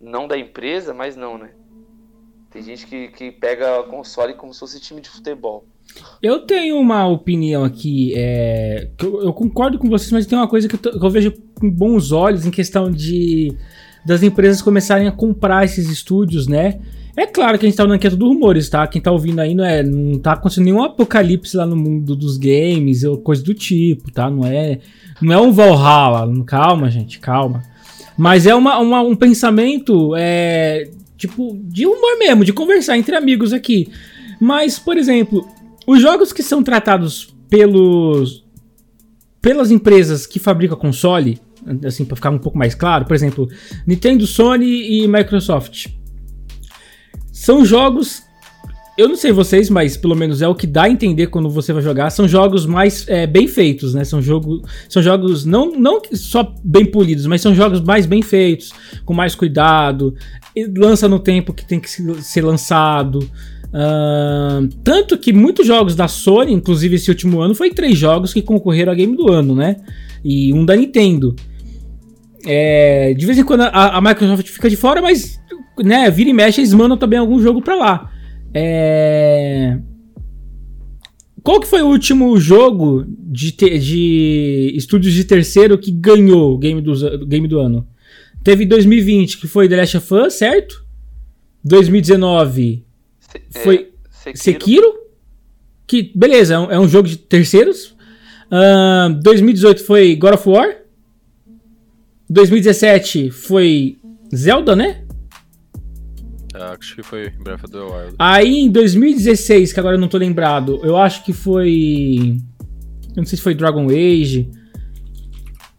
[0.00, 1.50] não da empresa, mas não, né?
[2.50, 5.64] Tem gente que, que pega console como se fosse time de futebol.
[6.22, 10.48] Eu tenho uma opinião aqui, é, que eu, eu, concordo com vocês, mas tem uma
[10.48, 13.56] coisa que eu, que eu, vejo com bons olhos em questão de
[14.04, 16.80] das empresas começarem a comprar esses estúdios, né?
[17.14, 18.86] É claro que a gente tá aqui é tudo rumores, tá?
[18.86, 19.82] Quem tá ouvindo aí não é.
[19.82, 24.30] Não tá acontecendo nenhum apocalipse lá no mundo dos games ou coisa do tipo, tá?
[24.30, 24.78] Não é.
[25.20, 26.26] Não é um Valhalla.
[26.44, 27.62] Calma, gente, calma.
[28.16, 30.14] Mas é uma, uma um pensamento.
[30.16, 33.88] É, tipo, de humor mesmo, de conversar entre amigos aqui.
[34.40, 35.46] Mas, por exemplo,
[35.86, 38.42] os jogos que são tratados pelos.
[39.42, 41.38] pelas empresas que fabricam console,
[41.84, 43.46] assim, para ficar um pouco mais claro, por exemplo,
[43.86, 45.88] Nintendo, Sony e Microsoft
[47.42, 48.22] são jogos
[48.96, 51.72] eu não sei vocês, mas pelo menos é o que dá a entender quando você
[51.72, 52.10] vai jogar.
[52.10, 54.04] São jogos mais é, bem feitos, né?
[54.04, 58.70] São, jogo, são jogos não, não só bem polidos, mas são jogos mais bem feitos,
[59.06, 60.14] com mais cuidado.
[60.76, 63.18] Lança no tempo que tem que ser lançado.
[63.72, 68.42] Uh, tanto que muitos jogos da Sony, inclusive esse último ano, foi três jogos que
[68.42, 69.76] concorreram a game do ano, né?
[70.22, 71.34] E um da Nintendo.
[72.44, 75.40] É, de vez em quando a, a, Microsoft fica de fora, mas
[75.82, 78.10] né, vira e mexe, eles mandam também algum jogo pra lá.
[78.54, 79.78] É...
[81.42, 86.58] Qual que foi o último jogo de, te, de estúdios de terceiro que ganhou o
[86.58, 87.86] game do, game do ano?
[88.44, 90.84] Teve 2020, que foi The Last of Us, certo?
[91.64, 92.84] 2019
[93.20, 93.92] Se, foi é,
[94.34, 94.38] Sekiro.
[94.38, 95.02] Sekiro.
[95.86, 97.96] Que, beleza, é um, é um jogo de terceiros.
[98.46, 100.76] Uh, 2018 foi God of War.
[102.30, 103.98] 2017 foi
[104.34, 105.04] Zelda, né?
[106.54, 108.14] Acho que foi Breath of the Wild.
[108.18, 112.38] Aí em 2016, que agora eu não tô lembrado, eu acho que foi.
[113.10, 114.50] Eu não sei se foi Dragon Age.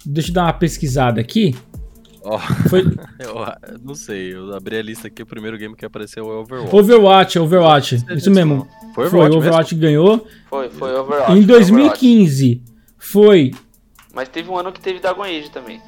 [0.05, 1.55] Deixa eu dar uma pesquisada aqui.
[2.25, 2.39] Oh.
[2.69, 2.81] Foi...
[3.19, 6.75] eu não sei, eu abri a lista aqui, o primeiro game que apareceu é Overwatch.
[6.75, 8.67] Overwatch, Overwatch, isso mesmo.
[8.95, 10.27] Foi Overwatch, foi, Overwatch ganhou.
[10.49, 11.33] Foi, foi Overwatch.
[11.33, 12.73] Em 2015 Overwatch.
[12.97, 13.51] foi...
[14.13, 15.81] Mas teve um ano que teve Dragon Age também.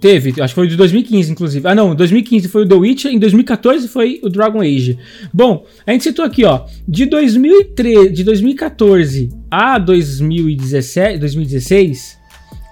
[0.00, 1.66] Teve, acho que foi de 2015, inclusive.
[1.66, 4.98] Ah, não, 2015 foi o The Witcher, em 2014 foi o Dragon Age.
[5.32, 12.18] Bom, a gente citou aqui, ó, de 2013, de 2014 a 2017, 2016,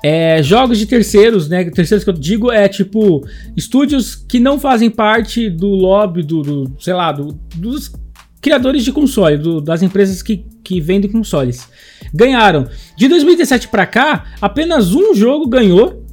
[0.04, 1.64] é, jogos de terceiros, né?
[1.64, 6.76] Terceiros que eu digo é tipo estúdios que não fazem parte do lobby do, do
[6.78, 7.92] sei lá, do, dos
[8.40, 11.68] criadores de console, do, das empresas que, que vendem consoles.
[12.14, 12.68] Ganharam.
[12.96, 16.05] De 2017 para cá, apenas um jogo ganhou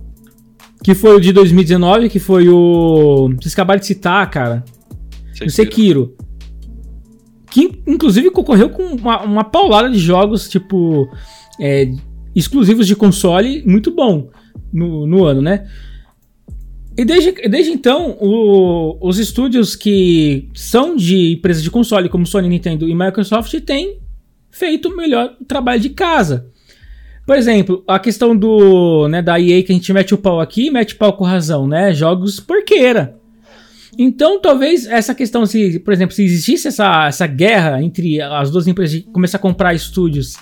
[0.83, 3.29] que foi o de 2019, que foi o.
[3.39, 4.63] Vocês acabaram de citar, cara.
[5.31, 5.47] Sekiro.
[5.47, 6.17] O Sekiro.
[7.49, 11.09] Que inclusive concorreu com uma, uma paulada de jogos, tipo.
[11.59, 11.89] É,
[12.35, 14.29] exclusivos de console, muito bom
[14.73, 15.67] no, no ano, né?
[16.97, 22.49] E desde, desde então, o, os estúdios que são de empresas de console, como Sony,
[22.49, 23.99] Nintendo e Microsoft, têm
[24.51, 26.51] feito o melhor trabalho de casa.
[27.25, 30.69] Por exemplo, a questão do, né, da EA que a gente mete o pau aqui,
[30.69, 31.93] mete pau com razão, né?
[31.93, 33.17] Jogos porqueira.
[33.97, 38.67] Então, talvez essa questão, se, por exemplo, se existisse essa, essa guerra entre as duas
[38.67, 40.35] empresas de começar a comprar estúdios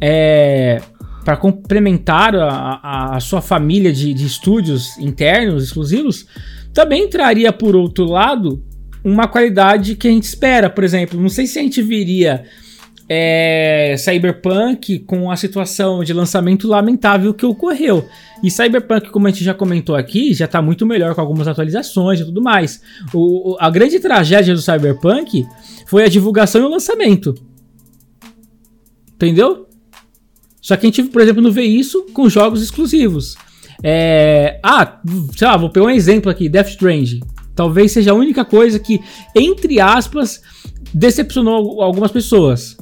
[0.00, 0.82] é,
[1.24, 6.26] para complementar a, a, a, sua família de, de estúdios internos, exclusivos,
[6.74, 8.62] também traria, por outro lado,
[9.02, 10.68] uma qualidade que a gente espera.
[10.68, 12.44] Por exemplo, não sei se a gente viria
[13.08, 18.06] é, Cyberpunk com a situação de lançamento lamentável que ocorreu.
[18.42, 22.20] E Cyberpunk, como a gente já comentou aqui, já está muito melhor com algumas atualizações
[22.20, 22.82] e tudo mais.
[23.14, 25.46] O, a grande tragédia do Cyberpunk
[25.86, 27.34] foi a divulgação e o lançamento.
[29.14, 29.66] Entendeu?
[30.60, 33.36] Só que a gente, por exemplo, não vê isso com jogos exclusivos.
[33.82, 34.58] É...
[34.62, 35.00] Ah,
[35.36, 37.20] sei lá, vou pegar um exemplo aqui: Death Strange.
[37.54, 39.00] Talvez seja a única coisa que,
[39.34, 40.42] entre aspas,
[40.92, 42.76] decepcionou algumas pessoas.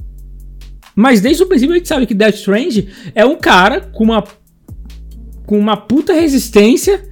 [0.95, 4.25] Mas desde o princípio a gente sabe que Death Strange é um cara com uma
[5.47, 7.05] com uma puta resistência,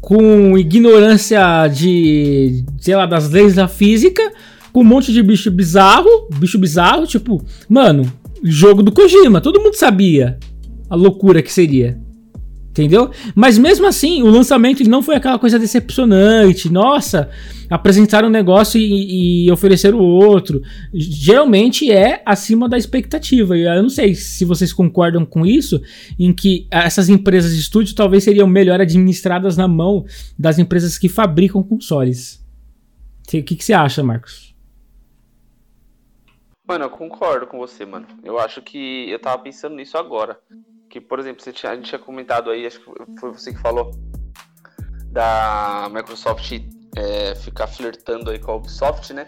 [0.00, 4.32] com ignorância de, sei lá, das leis da física,
[4.72, 8.10] com um monte de bicho bizarro, bicho bizarro, tipo, mano,
[8.42, 10.38] jogo do Kojima, todo mundo sabia
[10.90, 11.96] a loucura que seria.
[12.72, 13.10] Entendeu?
[13.34, 16.72] Mas mesmo assim, o lançamento não foi aquela coisa decepcionante.
[16.72, 17.28] Nossa,
[17.68, 20.62] apresentaram um negócio e, e ofereceram outro.
[20.90, 23.58] Geralmente é acima da expectativa.
[23.58, 25.82] Eu não sei se vocês concordam com isso,
[26.18, 30.06] em que essas empresas de estúdio talvez seriam melhor administradas na mão
[30.38, 32.42] das empresas que fabricam consoles.
[33.26, 34.54] O que, que você acha, Marcos?
[36.66, 38.06] Mano, eu concordo com você, mano.
[38.24, 40.38] Eu acho que eu tava pensando nisso agora
[40.92, 42.84] que, por exemplo, você tinha, a gente tinha comentado aí, acho que
[43.18, 43.92] foi você que falou,
[45.06, 46.52] da Microsoft
[46.94, 49.26] é, ficar flertando aí com a Ubisoft, né?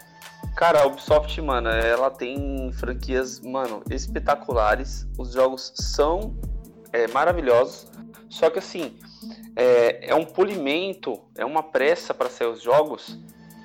[0.56, 5.08] Cara, a Ubisoft, mano, ela tem franquias, mano, espetaculares.
[5.18, 6.36] Os jogos são
[6.92, 7.90] é, maravilhosos.
[8.28, 8.98] Só que assim,
[9.56, 13.18] é, é um polimento, é uma pressa para sair os jogos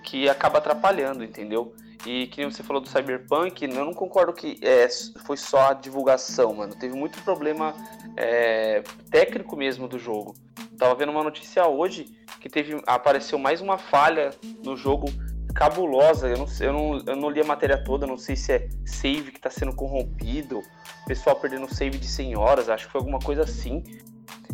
[0.05, 1.75] que acaba atrapalhando, entendeu?
[2.05, 4.87] E que você falou do Cyberpunk, eu não concordo que é,
[5.25, 6.73] foi só a divulgação, mano.
[6.73, 7.73] Teve muito problema
[8.15, 8.81] é,
[9.11, 10.33] técnico mesmo do jogo.
[10.77, 12.05] Tava vendo uma notícia hoje
[12.39, 14.29] que teve apareceu mais uma falha
[14.63, 15.07] no jogo
[15.53, 16.29] cabulosa.
[16.29, 19.31] Eu não, eu não, eu não li a matéria toda, não sei se é save
[19.31, 20.61] que está sendo corrompido,
[21.05, 23.83] pessoal perdendo save de 100 horas, acho que foi alguma coisa assim.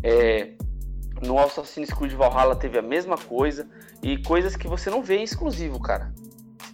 [0.01, 0.51] É,
[1.21, 3.69] no Assassin's Creed Valhalla teve a mesma coisa
[4.01, 6.11] e coisas que você não vê em exclusivo, cara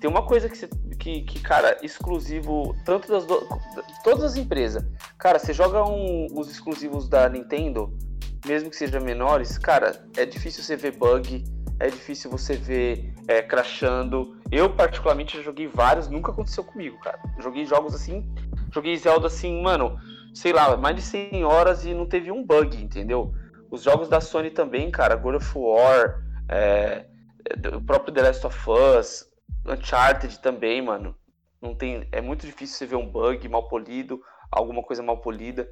[0.01, 3.47] tem uma coisa que, você, que, que cara, exclusivo, tanto das do,
[4.03, 4.83] todas as empresas.
[5.19, 7.95] Cara, você joga um, os exclusivos da Nintendo,
[8.43, 11.45] mesmo que sejam menores, cara, é difícil você ver bug,
[11.79, 14.35] é difícil você ver é, crashando.
[14.51, 17.19] Eu, particularmente, já joguei vários, nunca aconteceu comigo, cara.
[17.39, 18.27] Joguei jogos assim,
[18.73, 19.99] joguei Zelda assim, mano,
[20.33, 23.31] sei lá, mais de 100 horas e não teve um bug, entendeu?
[23.69, 27.05] Os jogos da Sony também, cara, God of War, é,
[27.71, 29.30] o próprio The Last of Us,
[29.65, 31.15] Uncharted também, mano.
[31.61, 34.21] Não tem, é muito difícil você ver um bug mal polido,
[34.51, 35.69] alguma coisa mal polida.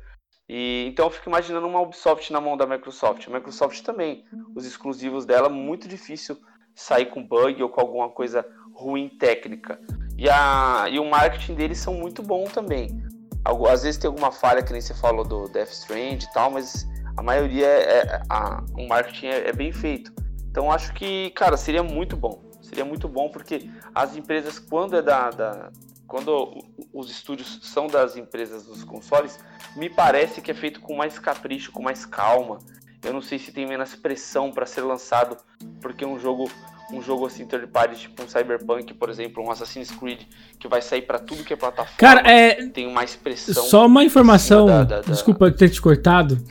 [0.48, 3.28] E então eu fico imaginando uma Ubisoft na mão da Microsoft.
[3.28, 4.26] A Microsoft também,
[4.56, 6.38] os exclusivos dela muito difícil
[6.76, 9.80] sair com bug ou com alguma coisa ruim técnica.
[10.18, 13.04] E, a, e o marketing deles são muito bom também.
[13.46, 16.88] Às vezes tem alguma falha, que nem você falou do Death Strand e tal, mas
[17.18, 20.14] a maioria é, é a, o marketing é, é bem feito.
[20.50, 22.49] Então acho que, cara, seria muito bom.
[22.70, 25.72] Seria muito bom porque as empresas, quando é da, da
[26.08, 29.40] quando os estúdios são das empresas dos consoles,
[29.76, 32.60] me parece que é feito com mais capricho, com mais calma.
[33.04, 35.38] Eu não sei se tem menos pressão para ser lançado,
[35.80, 36.50] porque um jogo
[36.92, 40.22] um jogo assim third party, tipo um Cyberpunk, por exemplo, um Assassin's Creed,
[40.58, 41.98] que vai sair para tudo que é plataforma.
[41.98, 43.64] Cara, é tem mais pressão.
[43.64, 45.12] Só uma informação, da, da, da...
[45.12, 46.44] desculpa ter te cortado.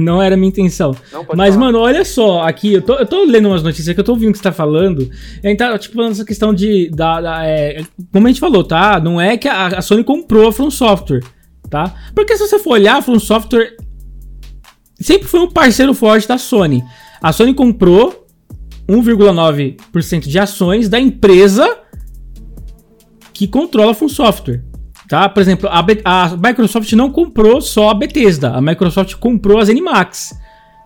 [0.00, 0.94] Não era a minha intenção.
[1.34, 1.66] Mas, falar.
[1.66, 4.30] mano, olha só, aqui, eu tô, eu tô lendo umas notícias que eu tô ouvindo
[4.30, 5.08] o que você tá falando.
[5.56, 6.90] Tá, tipo, essa questão de.
[6.90, 7.82] Da, da é,
[8.12, 9.00] como a gente falou, tá?
[9.00, 11.22] Não é que a, a, Sony comprou a From Software,
[11.70, 11.94] tá?
[12.14, 13.76] Porque se você for olhar, a From Software
[15.00, 16.82] sempre foi um parceiro forte da Sony.
[17.22, 18.26] A Sony comprou
[18.88, 21.78] 1,9% de ações da empresa
[23.32, 24.62] que controla a From Software.
[25.08, 25.28] Tá?
[25.28, 30.36] Por exemplo, a, a, Microsoft não comprou só a Bethesda, a Microsoft comprou a ZeniMax,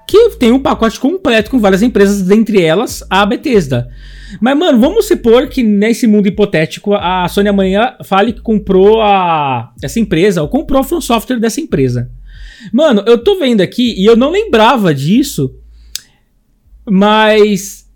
[0.07, 3.89] que tem um pacote completo com várias empresas, dentre elas a Bethesda.
[4.41, 9.73] Mas, mano, vamos supor que nesse mundo hipotético a Sony amanhã fale que comprou a,
[9.83, 12.11] essa empresa, ou comprou From Software dessa empresa.
[12.73, 15.55] Mano, eu tô vendo aqui e eu não lembrava disso,
[16.85, 17.89] mas,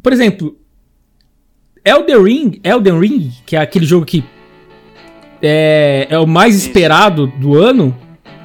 [0.00, 0.56] por exemplo,
[1.84, 4.24] Elden Ring, Elden Ring, que é aquele jogo que
[5.42, 7.96] é, é o mais esperado do ano,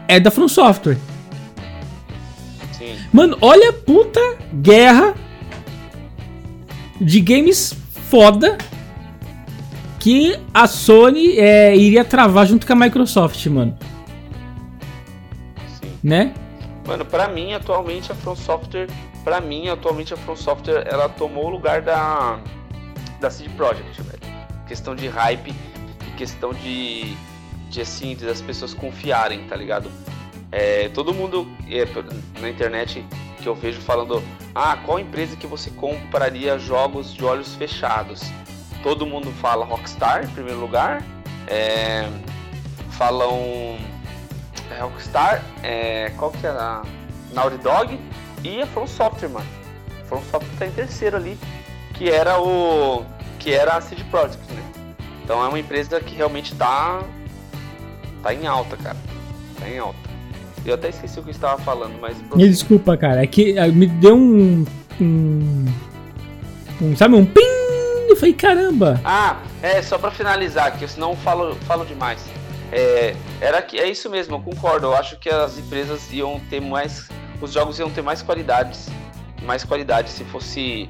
[0.07, 0.97] é da From Software.
[2.71, 2.95] Sim.
[3.11, 4.19] Mano, olha a puta
[4.53, 5.13] guerra
[6.99, 7.75] de games
[8.09, 8.57] foda
[9.99, 13.77] que a Sony é, iria travar junto com a Microsoft, mano.
[15.79, 15.91] Sim.
[16.03, 16.33] Né?
[16.85, 18.87] Mano, pra mim, atualmente, a From Software...
[19.23, 22.39] Pra mim, atualmente, a From Software, ela tomou o lugar da...
[23.19, 24.19] Da CD Projekt, velho.
[24.67, 25.53] Questão de hype
[26.11, 27.15] questão de,
[27.69, 29.91] de assim, das pessoas confiarem, tá ligado?
[30.51, 31.85] É, todo mundo é,
[32.39, 33.05] na internet
[33.41, 34.21] que eu vejo falando,
[34.53, 38.21] ah, qual empresa que você compraria jogos de olhos fechados?
[38.83, 41.03] Todo mundo fala Rockstar em primeiro lugar,
[41.47, 42.07] é,
[42.91, 43.77] falam
[44.69, 46.83] é, Rockstar, é, qual que é a
[47.33, 47.99] Naughty Dog
[48.43, 49.47] e a From Software, mano.
[50.05, 51.37] From Software tá em terceiro ali,
[51.93, 53.05] que era o
[53.39, 54.70] que era a CD Projekt, né?
[55.31, 57.01] Então é uma empresa que realmente tá,
[58.21, 58.97] tá em alta, cara.
[59.57, 59.97] Tá em alta.
[60.65, 62.17] Eu até esqueci o que eu estava falando, mas.
[62.35, 63.23] Me desculpa, cara.
[63.23, 64.65] É que uh, me deu um,
[64.99, 65.65] um.
[66.81, 66.97] um.
[66.97, 67.39] sabe, um ping!
[68.09, 68.99] Eu falei, caramba!
[69.05, 72.21] Ah, é, só pra finalizar aqui, senão eu falo, falo demais.
[72.69, 74.87] É, era que, é isso mesmo, eu concordo.
[74.87, 77.07] Eu acho que as empresas iam ter mais.
[77.39, 78.89] Os jogos iam ter mais qualidades.
[79.45, 80.89] Mais qualidade se fosse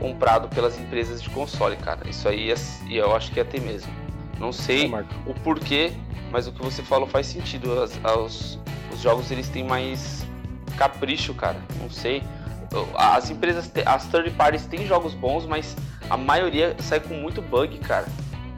[0.00, 2.08] comprado pelas empresas de console, cara.
[2.08, 2.52] Isso aí
[2.90, 3.92] eu acho que ia ter mesmo.
[4.38, 5.92] Não sei é, o porquê,
[6.32, 7.80] mas o que você falou faz sentido.
[7.80, 8.58] As, as,
[8.92, 10.26] os jogos eles têm mais
[10.76, 11.58] capricho, cara.
[11.78, 12.22] Não sei.
[12.96, 15.76] As empresas, as third parties têm jogos bons, mas
[16.08, 18.06] a maioria sai com muito bug, cara.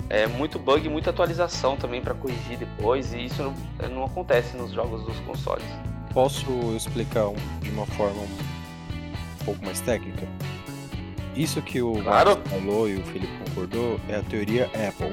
[0.09, 3.55] É muito bug, muita atualização também para corrigir depois, e isso não,
[3.89, 5.65] não, acontece nos jogos dos consoles.
[6.13, 7.25] Posso explicar
[7.63, 10.29] de uma forma um pouco mais técnica?
[11.37, 12.39] Isso que o claro.
[12.45, 15.13] falou e o Felipe concordou é a teoria Apple.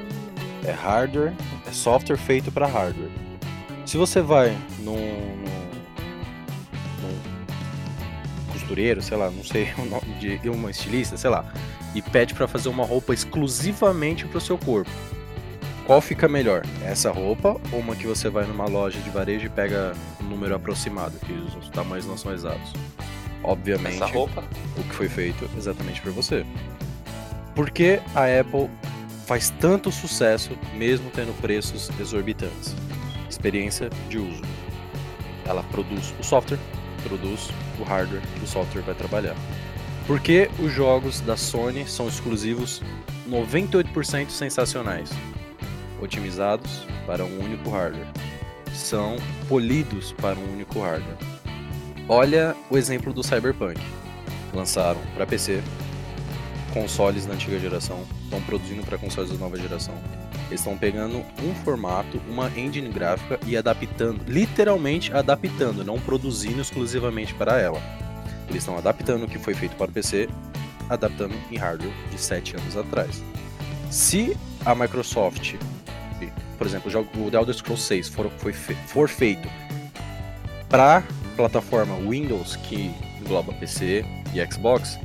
[0.66, 1.34] É hardware,
[1.68, 3.10] é software feito para hardware.
[3.86, 5.46] Se você vai num, num,
[7.02, 11.46] num, costureiro, sei lá, não sei o nome de uma estilista, sei lá,
[11.96, 14.92] e pede para fazer uma roupa exclusivamente para o seu corpo,
[15.90, 16.62] qual fica melhor?
[16.84, 20.54] Essa roupa ou uma que você vai numa loja de varejo e pega um número
[20.54, 22.74] aproximado, que os tamanhos não são exatos?
[23.44, 26.46] Obviamente, o que foi feito exatamente para você.
[27.56, 28.70] Por que a Apple
[29.26, 32.76] faz tanto sucesso mesmo tendo preços exorbitantes?
[33.30, 34.42] Experiência de uso.
[35.46, 36.60] Ela produz o software,
[37.04, 39.36] produz o hardware que o software vai trabalhar.
[40.08, 42.82] Porque os jogos da Sony são exclusivos
[43.30, 45.12] 98% sensacionais,
[46.02, 48.08] otimizados para um único hardware,
[48.74, 49.18] são
[49.48, 51.39] polidos para um único hardware.
[52.12, 53.80] Olha o exemplo do Cyberpunk.
[54.52, 55.62] Lançaram para PC,
[56.74, 59.94] consoles da antiga geração, estão produzindo para consoles da nova geração.
[60.48, 67.36] Eles estão pegando um formato, uma engine gráfica e adaptando, literalmente adaptando, não produzindo exclusivamente
[67.36, 67.80] para ela.
[68.50, 70.28] Eles estão adaptando o que foi feito para o PC,
[70.90, 73.24] adaptando em hardware de 7 anos atrás.
[73.92, 74.36] Se
[74.66, 75.58] a Microsoft,
[76.58, 76.92] por exemplo,
[77.24, 79.48] o The Elder Scrolls 6 for, foi, for feito
[80.68, 81.04] para
[81.40, 85.00] plataforma Windows, que engloba PC e Xbox,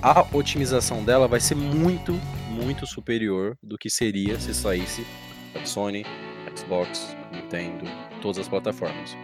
[0.00, 2.12] a otimização dela vai ser muito,
[2.48, 5.04] muito superior do que seria se saísse
[5.64, 6.06] Sony,
[6.56, 7.84] Xbox, Nintendo,
[8.22, 9.16] todas as plataformas.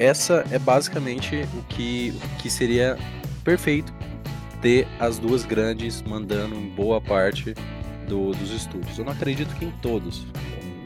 [0.00, 2.96] Essa é basicamente o que, o que seria
[3.44, 3.92] perfeito
[4.62, 7.52] ter as duas grandes mandando em boa parte
[8.08, 8.98] do, dos estúdios.
[8.98, 10.26] Eu não acredito que em todos.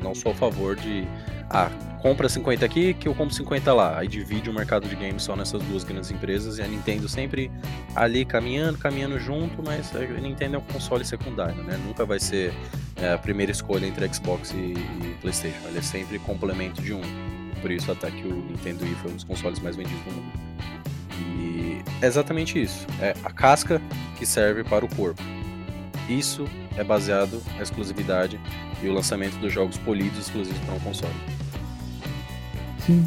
[0.03, 1.07] Não sou a favor de
[1.51, 1.69] ah,
[2.01, 3.99] compra 50 aqui que eu compro 50 lá.
[3.99, 7.51] Aí divide o mercado de games só nessas duas grandes empresas e a Nintendo sempre
[7.97, 11.79] ali caminhando, caminhando junto, mas a Nintendo é um console secundário, né?
[11.85, 12.55] Nunca vai ser
[12.97, 15.67] é, a primeira escolha entre Xbox e, e PlayStation.
[15.67, 17.03] Ele é sempre complemento de um.
[17.61, 20.33] Por isso até que o Nintendo Wii foi um dos consoles mais vendidos do mundo.
[21.19, 22.87] E é exatamente isso.
[23.01, 23.83] É a casca
[24.17, 25.21] que serve para o corpo.
[26.09, 26.45] Isso
[26.81, 28.41] é baseado na exclusividade
[28.83, 31.13] e o lançamento dos jogos polidos exclusivos para um console.
[32.79, 33.05] Sim.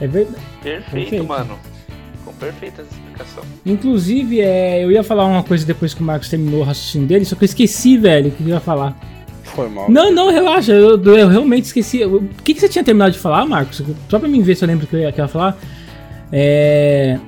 [0.00, 0.44] É verdade.
[0.62, 1.24] Perfeito, Perfeito.
[1.24, 1.58] mano.
[2.24, 3.42] Com perfeita essa explicação.
[3.66, 7.24] Inclusive, é, eu ia falar uma coisa depois que o Marcos terminou o raciocínio dele,
[7.24, 8.96] só que eu esqueci, velho, o que eu ia falar.
[9.42, 9.90] Foi mal.
[9.90, 12.04] Não, não, relaxa, eu, eu realmente esqueci.
[12.04, 13.82] O que, que você tinha terminado de falar, Marcos?
[14.08, 15.58] Só pra mim ver se eu lembro o que eu ia, que eu ia falar.
[16.30, 17.18] É.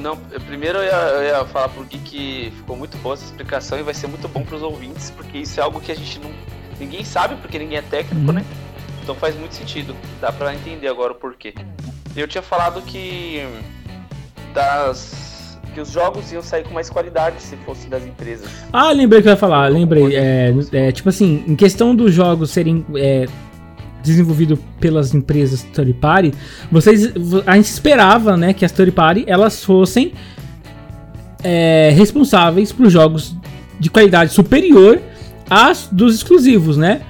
[0.00, 3.78] Não, primeiro eu ia, eu ia falar pro Gui que ficou muito boa essa explicação
[3.78, 6.30] e vai ser muito bom pros ouvintes, porque isso é algo que a gente não.
[6.78, 8.32] Ninguém sabe, porque ninguém é técnico, uhum.
[8.32, 8.44] né?
[9.02, 9.94] Então faz muito sentido.
[10.20, 11.54] Dá pra entender agora o porquê.
[12.16, 13.42] Eu tinha falado que.
[14.54, 15.58] Das.
[15.74, 18.46] Que os jogos iam sair com mais qualidade se fosse das empresas.
[18.70, 20.14] Ah, lembrei que eu ia falar, lembrei.
[20.14, 23.24] É, é, tipo assim, em questão dos jogos serem é,
[24.02, 26.32] desenvolvido pelas empresas third party,
[26.70, 27.12] vocês,
[27.46, 30.12] a gente esperava, né, que as third party elas fossem
[31.42, 33.34] é, responsáveis por jogos
[33.78, 35.00] de qualidade superior
[35.50, 37.02] às dos exclusivos, né?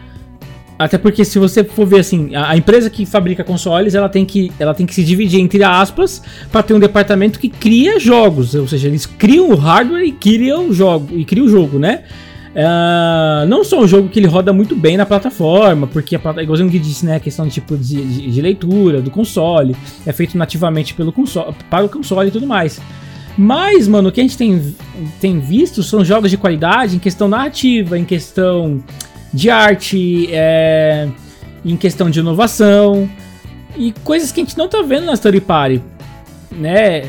[0.79, 4.51] Até porque se você for ver assim, a, empresa que fabrica consoles, ela tem que,
[4.59, 8.67] ela tem que se dividir entre aspas para ter um departamento que cria jogos, ou
[8.67, 12.03] seja, eles criam o hardware e criam o jogo e criam o jogo, né?
[12.53, 16.43] Uh, não só um jogo que ele roda muito bem na plataforma, porque a plataforma,
[16.43, 19.75] igualzinho que disse, né, a questão de tipo de, de, de, leitura do console,
[20.05, 22.79] é feito nativamente pelo console, para o console e tudo mais.
[23.39, 24.75] Mas, mano, o que a gente tem,
[25.19, 28.85] tem visto são jogos de qualidade em questão narrativa, em questão
[29.33, 31.09] de arte, é,
[31.65, 33.09] em questão de inovação
[33.77, 35.83] e coisas que a gente não tá vendo na Story Party,
[36.51, 37.05] né?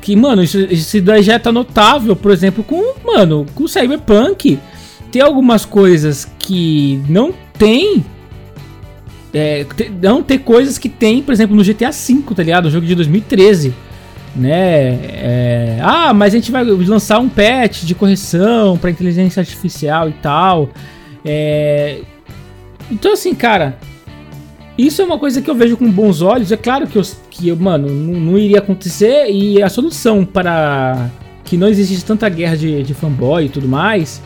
[0.00, 4.58] Que, mano, isso, isso daí já tá notável, por exemplo, com, mano, com Cyberpunk.
[5.12, 8.04] Tem algumas coisas que não tem.
[9.32, 9.64] É,
[10.02, 12.66] não ter coisas que tem, por exemplo, no GTA V, tá ligado?
[12.66, 13.74] O jogo de 2013.
[14.34, 14.98] Né?
[15.02, 20.12] É, ah, mas a gente vai lançar um patch de correção para inteligência artificial e
[20.14, 20.70] tal.
[21.24, 22.00] É,
[22.90, 23.76] então, assim, cara,
[24.78, 26.50] isso é uma coisa que eu vejo com bons olhos.
[26.50, 27.02] É claro que eu,
[27.40, 29.30] que mano, não, não iria acontecer.
[29.30, 31.10] E a solução para
[31.44, 34.22] que não existe tanta guerra de, de fanboy e tudo mais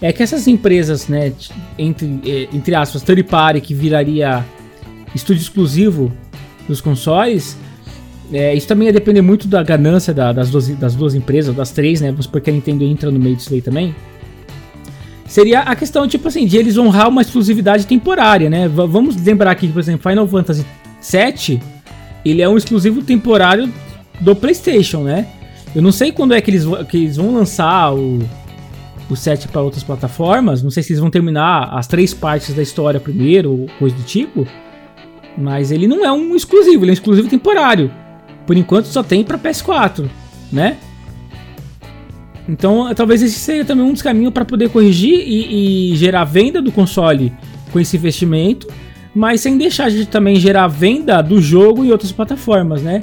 [0.00, 1.32] é que essas empresas, né,
[1.78, 4.44] entre, é, entre aspas, third party, que viraria
[5.14, 6.12] estúdio exclusivo
[6.68, 7.56] dos consoles,
[8.32, 11.70] é, isso também ia depender muito da ganância da, das, duas, das duas empresas, das
[11.70, 13.94] três, né, porque a Nintendo entra no meio disso aí também
[15.26, 18.68] seria a questão, tipo assim, de eles honrar uma exclusividade temporária, né?
[18.68, 20.64] V vamos lembrar aqui, por exemplo, Final Fantasy
[21.02, 21.60] VII,
[22.24, 23.72] ele é um exclusivo temporário
[24.20, 25.26] do PlayStation, né?
[25.74, 28.20] Eu não sei quando é que eles, que eles vão lançar o,
[29.10, 30.62] o 7 para outras plataformas.
[30.62, 34.02] Não sei se eles vão terminar as três partes da história primeiro, ou coisa do
[34.02, 34.46] tipo.
[35.36, 37.90] Mas ele não é um exclusivo, ele é um exclusivo temporário.
[38.46, 40.08] Por enquanto só tem para PS4,
[40.52, 40.76] né?
[42.48, 46.60] Então, talvez esse seja também um dos caminhos para poder corrigir e, e, gerar venda
[46.60, 47.32] do console
[47.72, 48.68] com esse investimento,
[49.14, 53.02] mas sem deixar de também gerar venda do jogo em outras plataformas, né?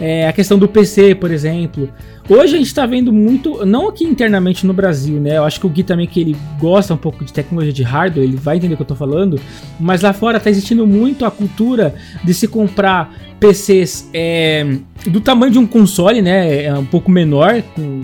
[0.00, 1.90] É, a questão do PC, por exemplo.
[2.28, 5.38] Hoje a gente está vendo muito, não aqui internamente no Brasil, né?
[5.38, 8.22] Eu acho que o Gui também, que ele gosta um pouco de tecnologia de hardware,
[8.22, 9.40] ele vai entender o que eu estou falando.
[9.80, 15.50] Mas lá fora está existindo muito a cultura de se comprar PCs é, do tamanho
[15.50, 16.64] de um console, né?
[16.64, 18.02] É um pouco menor, com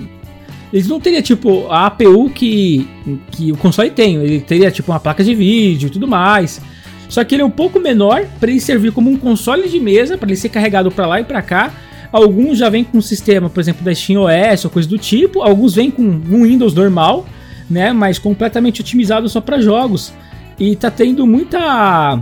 [0.74, 2.88] eles não teriam, tipo, a APU que,
[3.30, 4.16] que o console tem.
[4.16, 6.60] Ele teria, tipo, uma placa de vídeo e tudo mais.
[7.08, 10.16] Só que ele é um pouco menor para ele servir como um console de mesa,
[10.16, 11.72] para ele ser carregado para lá e para cá.
[12.10, 15.42] Alguns já vêm com um sistema, por exemplo, da SteamOS ou coisa do tipo.
[15.42, 17.26] Alguns vêm com um Windows normal,
[17.68, 17.92] né?
[17.92, 20.12] Mas completamente otimizado só para jogos.
[20.58, 22.20] E tá tendo muita,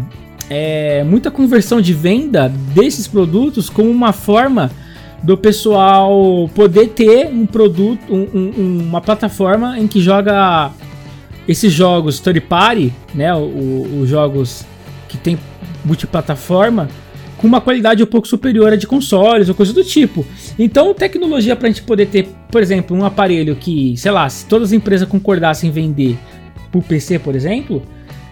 [0.49, 4.70] é, muita conversão de venda desses produtos como uma forma
[5.22, 10.72] do pessoal poder ter um produto, um, um, uma plataforma em que joga
[11.47, 14.64] esses jogos third party, né, os jogos
[15.13, 15.39] que tem
[15.85, 16.89] multiplataforma,
[17.37, 20.25] com uma qualidade um pouco superior a de consoles ou coisa do tipo.
[20.59, 24.47] Então, tecnologia para a gente poder ter, por exemplo, um aparelho que, sei lá, se
[24.47, 26.19] todas as empresas concordassem em vender
[26.71, 27.83] por PC, por exemplo,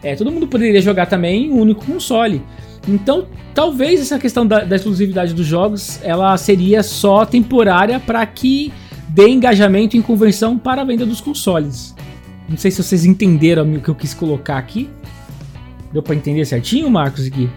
[0.02, 2.40] é, todo mundo poderia jogar também um único console.
[2.88, 8.72] Então, talvez essa questão da, da exclusividade dos jogos ela seria só temporária para que
[9.08, 11.94] dê engajamento em conversão para a venda dos consoles.
[12.48, 14.88] Não sei se vocês entenderam o que eu quis colocar aqui.
[15.92, 17.50] Deu para entender certinho, Marcos e Gui?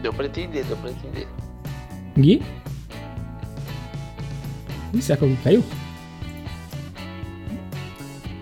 [0.00, 1.28] Deu para entender, deu para entender.
[2.16, 2.42] Gui?
[4.94, 5.64] Ih, será que alguém caiu?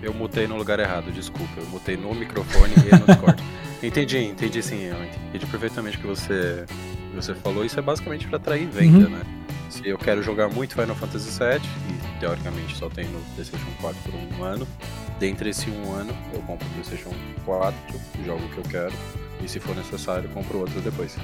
[0.02, 1.52] Eu mutei no lugar errado, desculpa.
[1.56, 3.42] Eu mutei no microfone e no Discord.
[3.82, 6.66] Entendi, entendi sim, eu entendi perfeitamente o que você,
[7.14, 7.64] você falou.
[7.64, 9.10] Isso é basicamente para atrair venda, uhum.
[9.10, 9.22] né?
[9.70, 14.00] Se eu quero jogar muito Final Fantasy VII, e teoricamente só tem no PlayStation 4
[14.02, 14.66] por um ano,
[15.20, 17.10] dentre esse um ano eu compro o PlayStation
[17.46, 17.74] 4,
[18.26, 18.92] jogo o que eu quero,
[19.42, 21.16] e se for necessário, compro outro depois.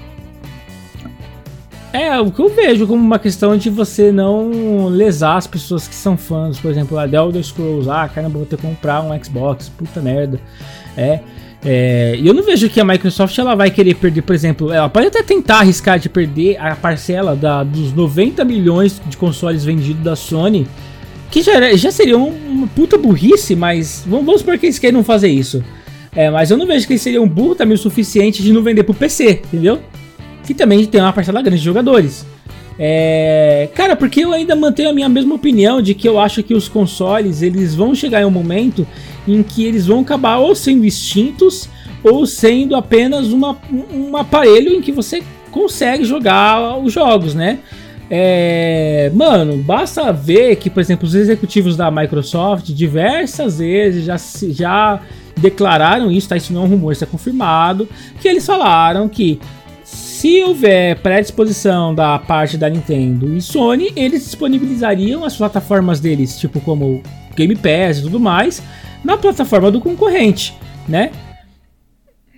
[1.93, 5.95] É, o que eu vejo como uma questão de você não lesar as pessoas que
[5.95, 6.59] são fãs.
[6.59, 10.01] Por exemplo, a The Elder Scrolls, ah, caramba, vou ter que comprar um Xbox, puta
[10.01, 10.39] merda.
[10.97, 11.21] É,
[11.65, 15.07] é, eu não vejo que a Microsoft ela vai querer perder, por exemplo, ela pode
[15.07, 20.15] até tentar arriscar de perder a parcela da, dos 90 milhões de consoles vendidos da
[20.15, 20.67] Sony,
[21.31, 25.29] que já, já seria uma puta burrice, mas vamos, vamos supor que eles queiram fazer
[25.29, 25.63] isso.
[26.15, 28.85] É, mas eu não vejo que eles seriam burro também o suficiente de não vender
[28.85, 29.81] pro PC, entendeu?
[30.45, 32.25] Que também tem uma parcela grande de jogadores.
[32.79, 36.55] É, cara, porque eu ainda mantenho a minha mesma opinião de que eu acho que
[36.55, 38.87] os consoles eles vão chegar em um momento
[39.27, 41.69] em que eles vão acabar ou sendo extintos
[42.03, 43.57] ou sendo apenas uma,
[43.93, 47.59] um aparelho em que você consegue jogar os jogos, né?
[48.09, 54.17] É, mano, basta ver que, por exemplo, os executivos da Microsoft diversas vezes já,
[54.51, 55.01] já
[55.37, 56.37] declararam isso, tá?
[56.37, 57.89] Isso não é um rumor, isso é confirmado.
[58.21, 59.41] Que eles falaram que
[59.83, 66.61] se houver predisposição da parte da Nintendo e Sony, eles disponibilizariam as plataformas deles, tipo
[66.61, 67.03] como
[67.37, 68.63] Game Pass e tudo mais,
[69.05, 70.55] na plataforma do concorrente,
[70.89, 71.11] né?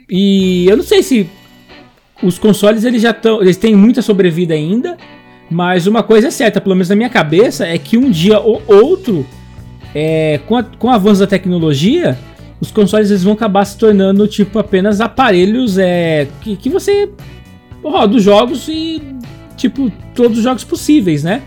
[0.08, 1.28] E eu não sei se
[2.22, 4.96] os consoles eles já estão, eles têm muita sobrevida ainda,
[5.50, 8.62] mas uma coisa é certa, pelo menos na minha cabeça, é que um dia ou
[8.66, 9.26] outro,
[9.94, 12.18] é, com, a, com o avanço da tecnologia,
[12.60, 17.08] os consoles eles vão acabar se tornando tipo apenas aparelhos é, que, que você
[17.82, 19.00] roda os jogos e,
[19.56, 21.42] tipo, todos os jogos possíveis, né?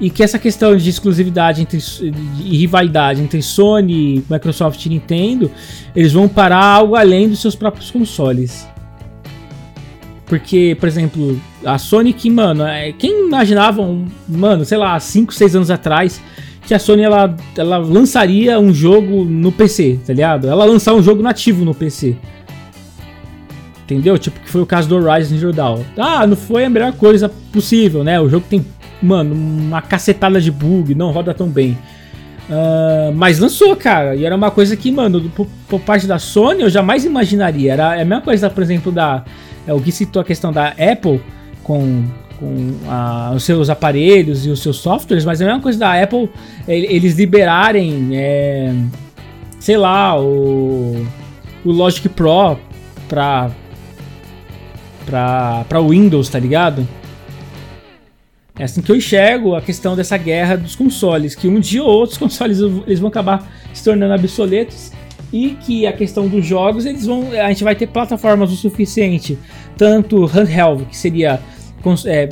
[0.00, 1.78] E que essa questão de exclusividade entre,
[2.42, 5.50] e rivalidade entre Sony, Microsoft e Nintendo,
[5.94, 8.66] eles vão parar algo além dos seus próprios consoles.
[10.24, 13.84] Porque, por exemplo, a Sony que, mano, é, quem imaginava,
[14.26, 16.22] mano, sei lá, 5, 6 anos atrás,
[16.66, 20.48] que a Sony ela, ela lançaria um jogo no PC, tá ligado?
[20.48, 22.16] Ela lançar um jogo nativo no PC.
[23.82, 24.16] Entendeu?
[24.16, 25.82] Tipo, que foi o caso do Horizon Zero Dawn.
[25.98, 28.20] Ah, não foi a melhor coisa possível, né?
[28.20, 28.64] O jogo tem,
[29.02, 31.76] mano, uma cacetada de bug, não roda tão bem.
[32.48, 34.16] Uh, mas lançou, cara.
[34.16, 37.72] E era uma coisa que, mano, por, por, parte da Sony eu jamais imaginaria.
[37.72, 39.24] Era é a mesma coisa, por exemplo, da.
[39.66, 41.20] É, o que citou a questão da Apple
[41.62, 42.04] com,
[42.38, 46.02] com a, os seus aparelhos e os seus softwares, mas é a mesma coisa da
[46.02, 46.28] Apple
[46.66, 48.74] eles liberarem, é,
[49.60, 51.06] sei lá, o,
[51.64, 52.58] o Logic Pro
[53.08, 53.50] pra
[55.06, 56.86] pra, pra Windows, tá ligado?
[58.60, 61.88] É assim que eu enxergo a questão dessa guerra dos consoles, que um dia ou
[61.88, 64.92] outros consoles eles vão acabar se tornando obsoletos
[65.32, 69.38] e que a questão dos jogos eles vão, a gente vai ter plataformas o suficiente,
[69.78, 71.40] tanto handheld, que seria
[72.04, 72.28] é,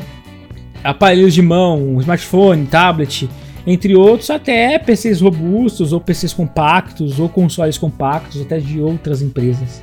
[0.85, 3.27] aparelhos de mão, smartphone, tablet,
[3.67, 9.83] entre outros, até PCs robustos ou PCs compactos ou consoles compactos, até de outras empresas.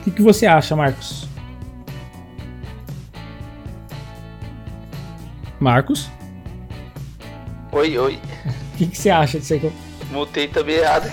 [0.00, 1.26] O que, que você acha, Marcos?
[5.60, 6.08] Marcos?
[7.72, 8.18] Oi, oi.
[8.76, 9.72] O que, que você acha disso aí?
[10.10, 11.08] Mutei também errado.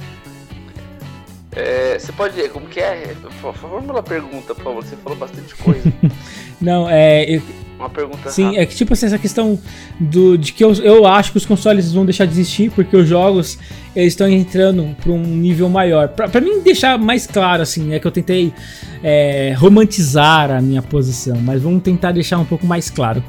[1.54, 2.48] é, você pode.
[2.48, 3.14] Como que é?
[3.60, 4.82] Formula a pergunta, por favor.
[4.82, 5.92] Você falou bastante coisa.
[6.58, 7.24] Não, é.
[7.24, 7.42] Eu,
[7.82, 8.62] Uma pergunta sim, rápida.
[8.62, 9.58] é que tipo assim, essa questão
[9.98, 13.08] do, de que eu, eu acho que os consoles vão deixar de existir porque os
[13.08, 13.58] jogos
[13.94, 16.08] eles estão entrando para um nível maior.
[16.08, 18.54] Pra mim deixar mais claro, assim, é que eu tentei
[19.02, 23.22] é, romantizar a minha posição, mas vamos tentar deixar um pouco mais claro.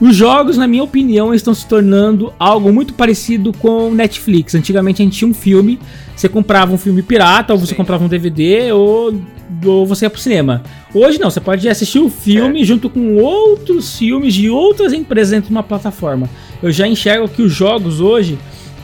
[0.00, 4.54] Os jogos, na minha opinião, estão se tornando algo muito parecido com Netflix.
[4.54, 5.80] Antigamente a gente tinha um filme,
[6.16, 7.74] você comprava um filme pirata, ou você Sim.
[7.74, 9.20] comprava um DVD, ou,
[9.64, 10.62] ou você ia pro cinema.
[10.94, 15.48] Hoje não, você pode assistir o filme junto com outros filmes de outras empresas dentro
[15.48, 16.28] de uma plataforma.
[16.62, 18.38] Eu já enxergo que os jogos hoje,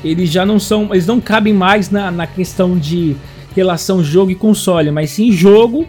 [0.05, 3.17] eles já não são, eles não cabem mais na, na questão de
[3.55, 5.87] relação jogo e console, mas sim jogo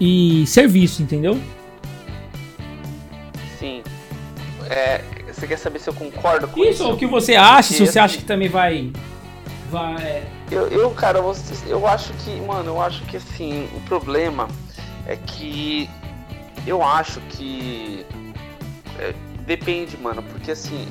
[0.00, 1.38] e serviço, entendeu?
[3.58, 3.82] Sim.
[4.68, 6.84] É, você quer saber se eu concordo com Isso, isso?
[6.84, 8.90] ou o que você acha, se você acha assim, que também vai.
[9.70, 14.48] vai Eu, eu, cara, você- eu acho que, mano, eu acho que assim, o problema
[15.06, 15.88] é que
[16.66, 18.04] eu acho que
[18.98, 19.14] é,
[19.46, 20.88] depende, mano, porque assim,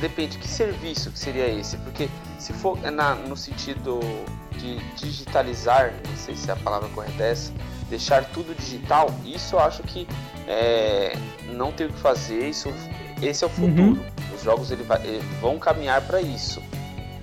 [0.00, 2.08] depende que serviço que seria esse, porque
[2.38, 3.98] se for é na, no sentido
[4.58, 7.52] de digitalizar, não sei se a palavra correta é essa,
[7.90, 10.06] deixar tudo digital, isso eu acho que
[10.46, 11.16] é,
[11.48, 12.72] não tem o que fazer, isso,
[13.20, 13.54] esse é o Uhum.
[13.94, 14.06] futuro.
[14.34, 16.62] Os jogos ele vai- vão caminhar para isso.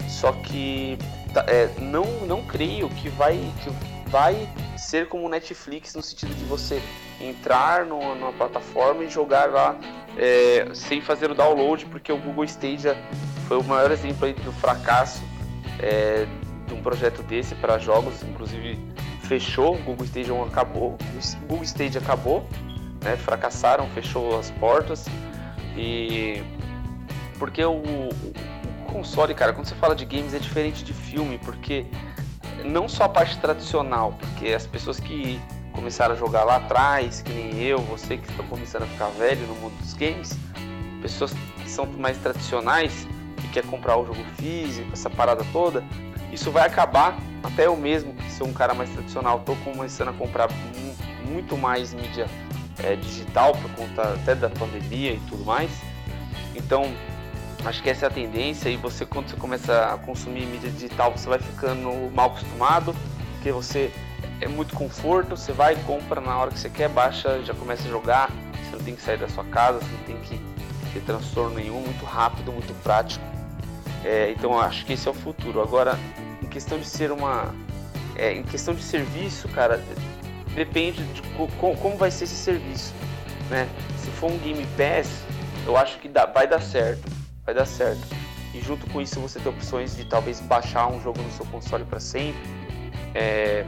[0.08, 0.97] Só que
[1.42, 3.70] é, não, não creio que vai, que
[4.10, 6.82] vai ser como o Netflix no sentido de você
[7.20, 9.76] entrar no- numa plataforma e jogar lá
[10.18, 12.96] é, sem fazer o download, porque o Google Stadia
[13.48, 15.22] foi o maior exemplo do fracasso
[15.80, 16.26] é,
[16.68, 18.80] de um projeto desse para jogos, inclusive
[19.24, 22.48] fechou, o Google Stadia acabou, o Google Stadia acabou,
[23.04, 25.06] né, fracassaram, fechou as portas.
[25.78, 26.42] E
[27.38, 27.84] porque o
[28.86, 31.86] console, cara, quando você fala de games é diferente de filme, porque
[32.64, 35.40] não só a parte tradicional, porque as pessoas que
[35.74, 39.46] começaram a jogar lá atrás, que nem eu, você que está começando a ficar velho
[39.48, 40.38] no mundo dos games,
[41.02, 43.06] pessoas que são mais tradicionais
[43.44, 45.84] e quer comprar o jogo físico, essa parada toda,
[46.32, 47.18] isso vai acabar.
[47.44, 50.96] Até eu mesmo, que sou um cara mais tradicional, tô começando a comprar mu-
[51.32, 52.26] muito mais mídia
[52.84, 55.70] é, digital por conta até da pandemia e tudo mais.
[56.56, 56.92] Então,
[57.66, 61.11] acho que essa é a tendência e você quando você começa a consumir mídia digital,
[61.11, 62.95] você vai ficando mal acostumado,
[63.34, 63.91] porque você
[64.41, 67.89] é muito conforto, você vai, compra na hora que você quer, baixa, já começa a
[67.91, 68.30] jogar,
[68.63, 70.39] você não tem que sair da sua casa, você não tem que
[70.93, 73.24] ter transtorno nenhum, muito rápido, muito prático.
[74.03, 75.61] É, então acho que esse é o futuro.
[75.61, 75.97] Agora,
[76.43, 77.53] em questão de ser uma.
[78.16, 79.84] é, em questão de serviço, cara,
[80.53, 81.47] depende de co-
[81.82, 82.93] como vai ser esse serviço.
[83.49, 83.68] Né?
[83.97, 85.09] Se for um Game Pass,
[85.66, 87.01] eu acho que dá- vai dar certo.
[87.46, 88.08] Vai dar certo.
[88.54, 91.84] E junto com isso você tem opções de talvez baixar um jogo no seu console
[91.84, 92.41] para sempre.
[93.14, 93.66] É,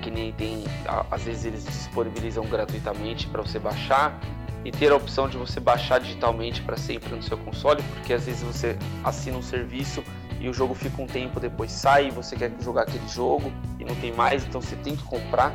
[0.00, 0.64] que nem tem.
[1.10, 4.18] Às vezes eles disponibilizam gratuitamente para você baixar.
[4.64, 8.24] E ter a opção de você baixar digitalmente para sempre no seu console, porque às
[8.24, 10.02] vezes você assina um serviço
[10.40, 13.84] e o jogo fica um tempo depois sai e você quer jogar aquele jogo e
[13.84, 15.54] não tem mais, então você tem que comprar.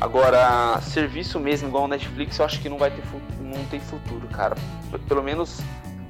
[0.00, 3.02] Agora, serviço mesmo igual o Netflix, eu acho que não vai ter
[3.40, 4.56] não tem futuro, cara.
[5.08, 5.60] Pelo menos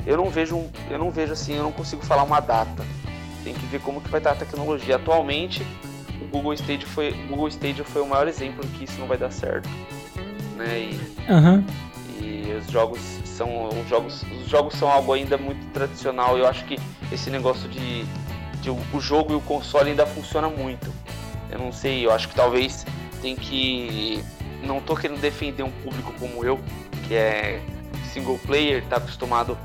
[0.07, 2.85] eu não vejo, eu não vejo assim, eu não consigo falar uma data.
[3.43, 4.97] Tem que ver como que vai estar a tecnologia.
[4.97, 5.67] Atualmente,
[6.21, 9.19] o Google Stadia foi, o Google Stadia foi o maior exemplo que isso não vai
[9.19, 9.69] dar certo,
[10.57, 10.79] né?
[10.79, 11.01] E,
[11.31, 11.65] Aham.
[12.21, 16.39] e os jogos são os jogos os jogos são algo ainda muito tradicional.
[16.39, 16.79] Eu acho que
[17.13, 18.05] esse negócio de,
[18.61, 20.93] de o jogo e o console ainda funciona muito.
[21.51, 22.87] Eu não sei, eu acho que talvez
[23.21, 24.25] tem que
[24.63, 26.59] não tô querendo defender um público como eu,
[27.07, 27.61] que é
[28.13, 29.59] single player, tá acostumado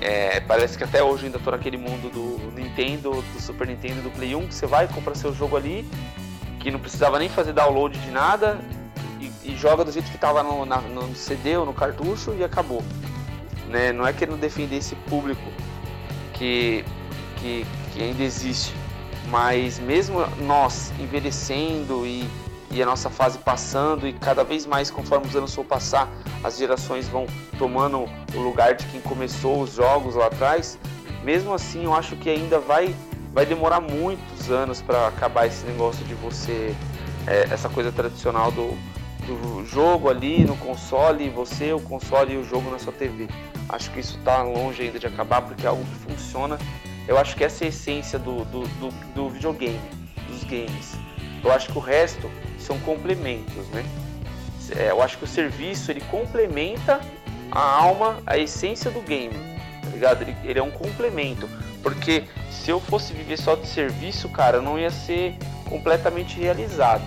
[0.00, 4.10] é, parece que até hoje ainda tô naquele mundo do Nintendo, do Super Nintendo, do
[4.10, 5.88] Play 1, que você vai compra seu jogo ali,
[6.60, 8.58] que não precisava nem fazer download de nada,
[9.20, 12.44] e, e joga do jeito que tava no, na- no CD ou no cartucho e
[12.44, 12.82] acabou.
[13.68, 13.92] Né?
[13.92, 15.42] Não é querendo defender esse público
[16.34, 16.84] que,
[17.36, 18.74] que, que ainda existe,
[19.30, 22.24] mas mesmo nós envelhecendo e,
[22.70, 26.08] e a nossa fase passando e cada vez mais conforme os anos for passar,
[26.44, 27.26] as gerações vão
[27.58, 28.04] tomando
[28.34, 30.78] o lugar de quem começou os jogos lá atrás,
[31.24, 32.94] mesmo assim eu acho que ainda vai,
[33.32, 36.74] vai demorar muitos anos para acabar esse negócio de você,
[37.26, 38.76] é, essa coisa tradicional do,
[39.26, 43.28] do jogo ali no console, você, o console e o jogo na sua TV.
[43.68, 46.58] Acho que isso está longe ainda de acabar porque é algo que funciona.
[47.06, 49.80] Eu acho que essa é a essência do, do, do, do videogame,
[50.28, 50.94] dos games.
[51.44, 52.30] Eu acho que o resto
[52.68, 53.82] são complementos, né?
[54.76, 57.00] É, eu acho que o serviço ele complementa
[57.50, 59.34] a alma, a essência do game,
[59.82, 60.22] tá ligado?
[60.22, 61.48] Ele, ele é um complemento.
[61.82, 67.04] Porque se eu fosse viver só de serviço, cara, não ia ser completamente realizado.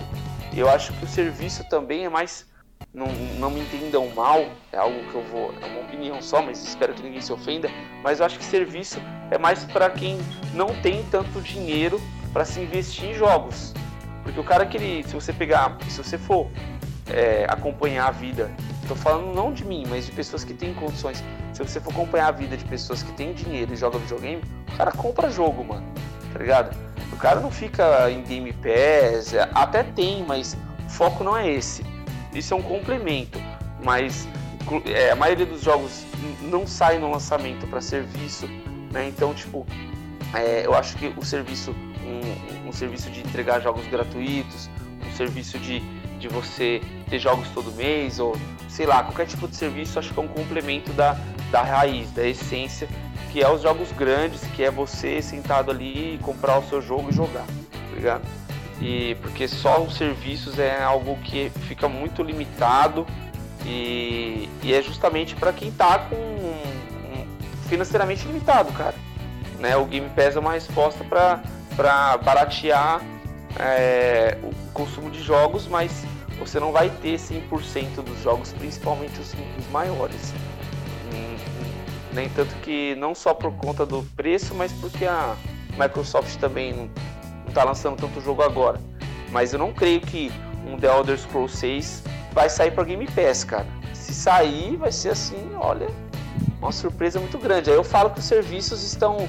[0.52, 2.50] Eu acho que o serviço também é mais.
[2.92, 3.06] Não,
[3.38, 5.54] não me entendam mal, é algo que eu vou.
[5.62, 7.70] É uma opinião só, mas espero que ninguém se ofenda.
[8.02, 8.98] Mas eu acho que serviço
[9.30, 10.18] é mais para quem
[10.52, 12.00] não tem tanto dinheiro
[12.32, 13.72] para se investir em jogos.
[14.22, 15.02] Porque o cara que ele.
[15.04, 15.76] Se você pegar.
[15.88, 16.50] Se você for
[17.08, 18.50] é, acompanhar a vida.
[18.82, 21.22] Estou falando não de mim, mas de pessoas que têm condições.
[21.52, 24.42] Se você for acompanhar a vida de pessoas que têm dinheiro e jogam videogame,
[24.72, 25.86] o cara compra jogo, mano.
[26.32, 26.76] Tá ligado?
[27.12, 30.56] O cara não fica em Game Pass, é, até tem, mas
[30.86, 31.84] o foco não é esse.
[32.34, 33.38] Isso é um complemento,
[33.84, 34.26] mas
[34.86, 36.04] é, a maioria dos jogos
[36.40, 38.46] não sai no lançamento para serviço,
[38.90, 39.06] né?
[39.08, 39.66] Então, tipo,
[40.34, 41.74] é, eu acho que o serviço,
[42.12, 44.68] um, um serviço de entregar jogos gratuitos,
[45.06, 45.82] um serviço de
[46.22, 48.36] de você ter jogos todo mês, ou
[48.68, 51.18] sei lá, qualquer tipo de serviço, acho que é um complemento da,
[51.50, 52.88] da raiz, da essência,
[53.32, 57.12] que é os jogos grandes, que é você sentado ali comprar o seu jogo e
[57.12, 58.22] jogar, tá ligado?
[58.80, 63.04] E porque só os serviços é algo que fica muito limitado
[63.66, 67.26] e, e é justamente para quem tá com um,
[67.68, 68.94] financeiramente limitado, cara.
[69.58, 69.76] Né?
[69.76, 71.42] O Game Pass é uma resposta para
[71.72, 73.02] baratear
[73.58, 76.04] é, o consumo de jogos, mas
[76.38, 80.32] você não vai ter 100% dos jogos, principalmente os, os maiores.
[81.12, 81.36] Hum,
[82.12, 85.36] nem tanto que não só por conta do preço, mas porque a
[85.78, 86.90] Microsoft também não
[87.48, 88.80] está lançando tanto jogo agora.
[89.30, 90.32] Mas eu não creio que
[90.66, 93.66] um The Elder Scrolls 6 vai sair para Game Pass, cara.
[93.92, 95.88] Se sair, vai ser assim, olha,
[96.60, 97.70] uma surpresa muito grande.
[97.70, 99.28] Aí eu falo que os serviços estão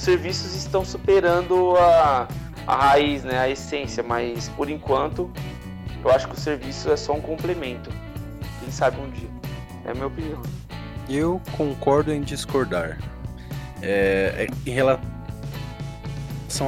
[0.00, 2.26] os serviços estão superando a,
[2.66, 5.30] a raiz, né, a essência, mas por enquanto
[6.02, 7.90] eu acho que o serviço é só um complemento.
[8.60, 9.28] Quem sabe um dia.
[9.84, 10.40] É a minha opinião.
[11.06, 12.98] Eu concordo em discordar.
[13.82, 15.02] É, é, em relação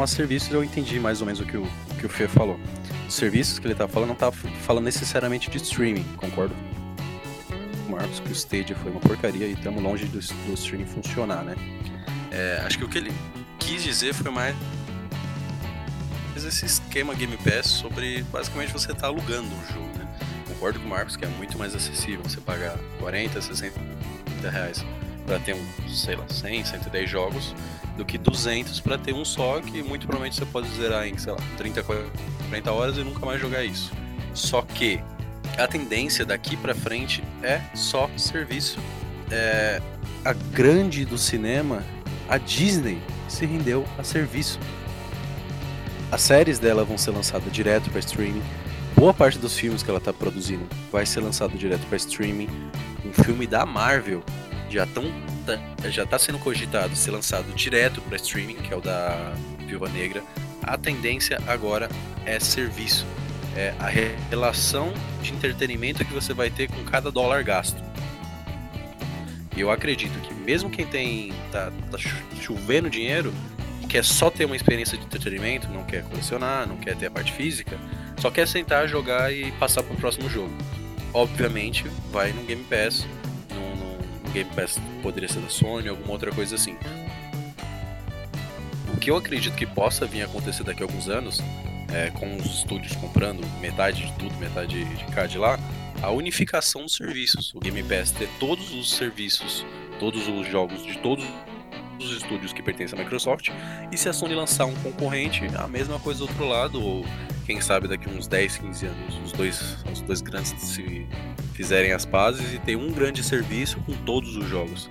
[0.02, 2.60] a serviços, eu entendi mais ou menos o que o, o que o Fê falou.
[3.08, 6.54] Os serviços que ele tá falando não tá falando necessariamente de streaming, concordo?
[7.88, 11.54] Marcos, que o Stadia foi uma porcaria e estamos longe do, do streaming funcionar, né?
[12.32, 13.12] É, acho que o que ele
[13.58, 14.56] quis dizer foi mais
[16.34, 20.08] esse esquema Game Pass sobre basicamente você tá alugando um jogo, né?
[20.48, 23.78] Concordo com o Marcos que é muito mais acessível você pagar 40, 60
[24.50, 24.84] reais
[25.26, 27.54] para ter um, sei lá, 100, 110 jogos
[27.96, 31.32] do que 200 para ter um só que muito provavelmente você pode zerar em, sei
[31.32, 33.92] lá, 30, 40 horas e nunca mais jogar isso.
[34.34, 35.00] Só que
[35.58, 38.78] a tendência daqui para frente é só serviço.
[39.30, 39.80] É,
[40.24, 41.84] a grande do cinema,
[42.28, 42.98] a Disney
[43.28, 44.58] se rendeu a serviço.
[46.10, 48.42] As séries dela vão ser lançadas direto para streaming.
[48.94, 52.48] Boa parte dos filmes que ela está produzindo vai ser lançado direto para streaming.
[53.04, 54.22] Um filme da Marvel
[54.68, 55.04] já tão,
[55.46, 55.58] tá,
[55.90, 59.32] já está sendo cogitado ser lançado direto para streaming, que é o da
[59.66, 60.22] Viúva Negra.
[60.62, 61.88] A tendência agora
[62.24, 63.06] é serviço.
[63.56, 64.92] É a relação
[65.22, 67.82] de entretenimento que você vai ter com cada dólar gasto.
[69.56, 71.98] E eu acredito que mesmo quem tem tá, tá
[72.40, 73.32] chovendo dinheiro,
[73.88, 77.30] quer só ter uma experiência de entretenimento, não quer colecionar, não quer ter a parte
[77.30, 77.78] física,
[78.16, 80.52] só quer sentar, jogar e passar para o próximo jogo.
[81.12, 83.06] Obviamente, vai no Game Pass,
[83.50, 86.74] no, Game Pass poderia ser da Sony, alguma outra coisa assim.
[88.94, 91.42] O que eu acredito que possa vir a acontecer daqui a alguns anos,
[91.92, 95.58] é, com os estúdios comprando metade de tudo, metade de cá de lá,
[96.02, 97.54] a unificação dos serviços.
[97.54, 99.64] O Game Pass ter todos os serviços,
[99.98, 101.24] todos os jogos de todos
[101.98, 103.50] dos estúdios que pertencem à Microsoft.
[103.90, 107.06] E se a Sony lançar um concorrente, a mesma coisa do outro lado, ou
[107.46, 111.06] quem sabe daqui uns 10, 15 anos, os dois, os dois grandes se
[111.54, 114.90] fizerem as pazes e ter um grande serviço com todos os jogos.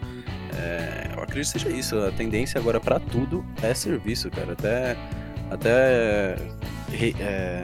[0.55, 1.97] É, eu acredito que seja isso.
[1.97, 4.53] A tendência agora para tudo é serviço, cara.
[4.53, 4.97] Até.
[5.49, 6.37] Até.
[7.19, 7.63] É,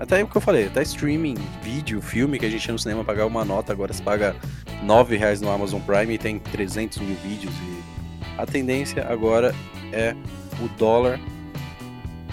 [0.00, 3.04] até o que eu falei, até streaming, vídeo, filme que a gente ia no cinema
[3.04, 4.34] pagar uma nota, agora se paga
[4.82, 9.54] 9 reais no Amazon Prime e tem 300 mil vídeos e a tendência agora
[9.92, 10.16] é
[10.58, 11.20] o dólar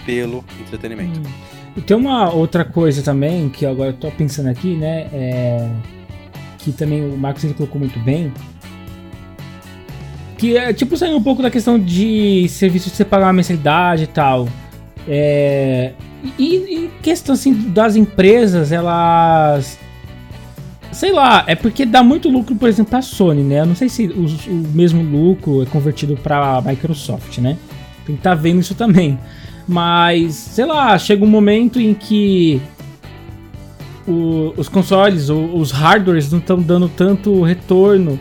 [0.06, 1.20] pelo entretenimento.
[1.20, 1.48] Hum.
[1.76, 5.08] E tem uma outra coisa também que agora eu tô pensando aqui, né?
[5.12, 5.70] É,
[6.56, 8.32] que também o Marcos colocou muito bem.
[10.38, 14.04] Que é tipo saindo um pouco da questão de serviço de você pagar uma mensalidade
[14.04, 14.48] e tal.
[15.06, 15.92] É,
[16.38, 19.78] e, e questão assim das empresas, elas
[20.90, 23.60] Sei lá, é porque dá muito lucro, por exemplo, pra Sony, né?
[23.60, 27.58] Eu não sei se o, o mesmo lucro é convertido pra Microsoft, né?
[28.06, 29.18] Tem que estar tá vendo isso também.
[29.66, 32.60] Mas, sei lá, chega um momento em que
[34.06, 38.18] o, os consoles, o, os hardwares não estão dando tanto retorno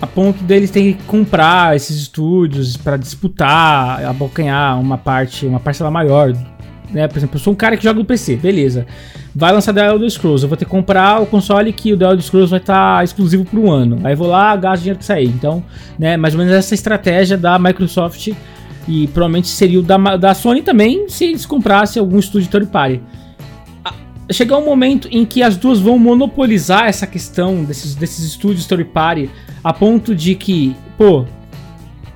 [0.00, 5.90] a ponto deles terem que comprar esses estúdios para disputar, abocanhar uma parte, uma parcela
[5.90, 6.32] maior.
[6.90, 7.06] Né?
[7.08, 8.86] Por exemplo, eu sou um cara que joga no PC, beleza.
[9.34, 12.04] Vai lançar The Elder Scrolls, eu vou ter que comprar o console que o The
[12.04, 14.00] Elder Scrolls vai estar tá exclusivo por um ano.
[14.04, 15.28] Aí vou lá, gasto dinheiro que sair.
[15.28, 15.62] Então,
[15.98, 18.28] né, mais ou menos essa estratégia da Microsoft
[18.86, 23.02] e provavelmente seria o da, da Sony também se eles comprassem algum estúdio third party
[24.30, 28.84] chegar um momento em que as duas vão monopolizar essa questão desses, desses estúdios third
[28.84, 29.30] party
[29.64, 31.24] a ponto de que, pô,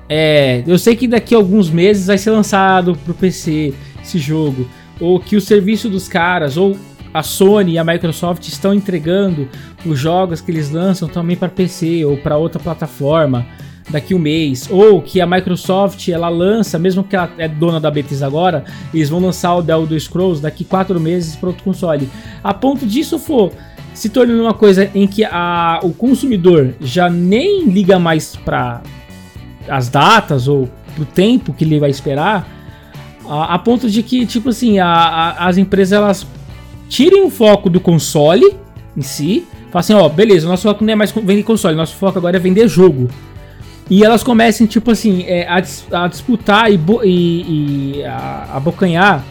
[0.07, 4.67] é, eu sei que daqui a alguns meses vai ser lançado pro PC esse jogo,
[4.99, 6.77] ou que o serviço dos caras, ou
[7.13, 9.47] a Sony e a Microsoft estão entregando
[9.85, 13.45] os jogos que eles lançam também para PC ou para outra plataforma
[13.89, 17.91] daqui um mês, ou que a Microsoft ela lança, mesmo que ela é dona da
[17.91, 18.63] Bethesda agora,
[18.93, 22.09] eles vão lançar o The Elder Scrolls daqui quatro meses para outro console.
[22.43, 23.51] A ponto disso for
[23.93, 28.81] se tornando uma coisa em que a, o consumidor já nem liga mais para
[29.67, 32.47] as datas ou pro tempo que ele vai esperar,
[33.27, 36.27] a, a ponto de que tipo assim a, as empresas elas
[36.89, 38.55] tirem o foco do console
[38.95, 42.17] em si, falam assim, ó, beleza, nosso foco não é mais vender console, nosso foco
[42.17, 43.09] agora é vender jogo.
[43.93, 45.61] E elas comecem, tipo assim, é, a,
[46.03, 49.23] a, disputar e, e, e a, abocanhar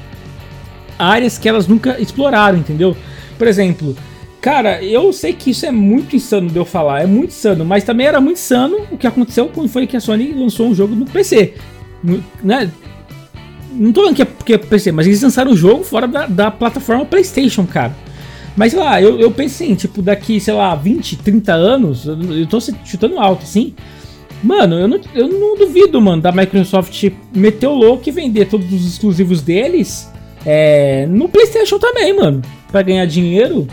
[0.97, 2.97] áreas que elas nunca exploraram, entendeu?
[3.37, 3.97] Por exemplo,
[4.41, 7.83] cara, eu sei que isso é muito insano de eu falar, é muito insano, mas
[7.83, 10.95] também era muito insano o que aconteceu quando foi que a Sony lançou um jogo
[10.95, 11.55] no PC.
[12.41, 12.71] Né?
[13.73, 16.29] Não tô falando que é porque é PC, mas eles lançaram o jogo fora da,
[16.29, 17.97] da plataforma PlayStation, cara.
[18.57, 22.47] Mas sei lá, eu, eu pensei, assim, tipo, daqui, sei lá, 20, 30 anos, eu
[22.47, 23.75] tô chutando alto, assim
[24.43, 28.73] Mano, eu não, eu não duvido, mano, da Microsoft meter o louco e vender todos
[28.73, 30.11] os exclusivos deles
[30.45, 32.43] é, no PlayStation também, mano.
[32.71, 33.69] Pra ganhar dinheiro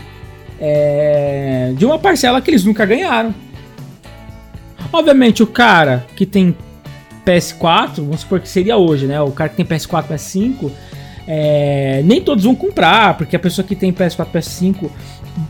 [0.60, 3.34] é, de uma parcela que eles nunca ganharam.
[4.92, 6.54] Obviamente, o cara que tem
[7.26, 9.20] PS4, vamos supor que seria hoje, né?
[9.20, 10.70] O cara que tem PS4, PS5,
[11.26, 14.90] é, nem todos vão comprar, porque a pessoa que tem PS4, PS5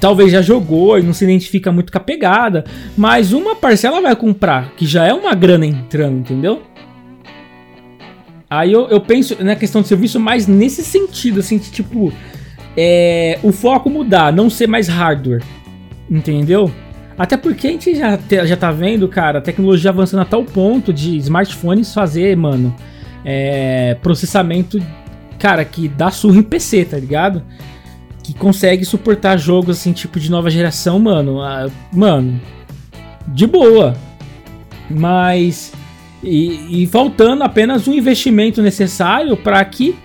[0.01, 2.65] talvez já jogou e não se identifica muito com a pegada,
[2.97, 6.63] mas uma parcela vai comprar, que já é uma grana entrando, entendeu?
[8.49, 12.13] Aí eu, eu penso na questão de serviço mais nesse sentido, assim, de, tipo,
[12.77, 15.43] é, o foco mudar, não ser mais hardware,
[16.11, 16.71] entendeu?
[17.17, 20.93] Até porque a gente já, já tá vendo, cara, a tecnologia avançando a tal ponto
[20.93, 22.75] de smartphones fazer, mano,
[23.25, 24.83] é, processamento,
[25.39, 27.43] cara, que dá surra em PC, tá ligado?
[28.33, 31.39] Que consegue suportar jogos assim, tipo de nova geração, mano.
[31.93, 32.41] Mano,
[33.29, 33.97] de boa.
[34.89, 35.73] Mas.
[36.23, 39.97] E, e faltando apenas um investimento necessário para que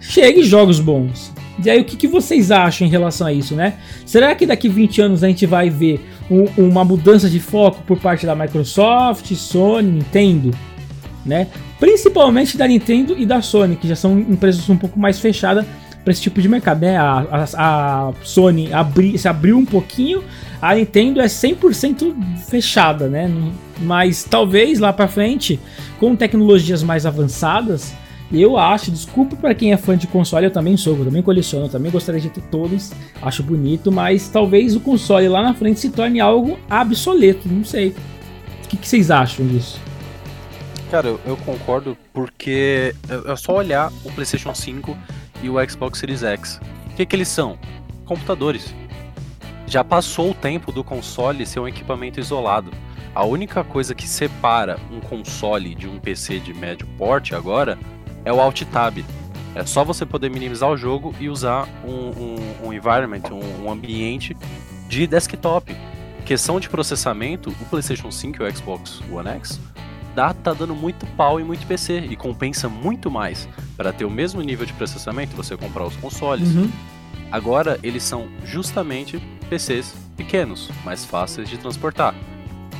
[0.00, 1.32] chegue jogos bons.
[1.64, 3.74] E aí, o que, que, vocês acham em relação a isso, né?
[4.04, 7.98] Será que daqui 20 anos a gente vai ver um, uma mudança de foco por
[7.98, 10.50] parte da Microsoft, Sony, Nintendo,
[11.24, 11.48] né?
[11.78, 15.64] Principalmente da Nintendo e da Sony, que já são empresas um pouco mais fechadas
[16.04, 16.96] para esse tipo de mercado, né?
[16.98, 20.22] A, a, a Sony abri, se abriu um pouquinho,
[20.60, 22.14] a Nintendo é 100%
[22.46, 23.30] fechada, né?
[23.80, 25.58] Mas talvez lá para frente,
[25.98, 27.94] com tecnologias mais avançadas,
[28.32, 31.66] eu acho, desculpa para quem é fã de console, eu também sou, eu também coleciono,
[31.66, 32.92] eu também gostaria de ter todos,
[33.22, 37.94] acho bonito, mas talvez o console lá na frente se torne algo obsoleto, não sei.
[38.64, 39.80] O que, que vocês acham disso?
[40.90, 44.96] Cara, eu, eu concordo porque é só olhar o PlayStation 5
[45.44, 46.58] e o Xbox Series X.
[46.90, 47.58] O que, que eles são?
[48.06, 48.74] Computadores.
[49.66, 52.70] Já passou o tempo do console ser um equipamento isolado.
[53.14, 57.78] A única coisa que separa um console de um PC de médio porte agora
[58.24, 59.04] é o Alt Tab.
[59.54, 63.70] É só você poder minimizar o jogo e usar um, um, um environment, um, um
[63.70, 64.36] ambiente
[64.88, 65.76] de desktop.
[66.24, 69.60] Questão de processamento, o PlayStation 5 e o Xbox One X
[70.14, 74.10] dá, tá dando muito pau em muito PC e compensa muito mais para ter o
[74.10, 76.54] mesmo nível de processamento você comprar os consoles.
[76.54, 76.70] Uhum.
[77.30, 82.14] Agora eles são justamente PCs pequenos, mais fáceis de transportar.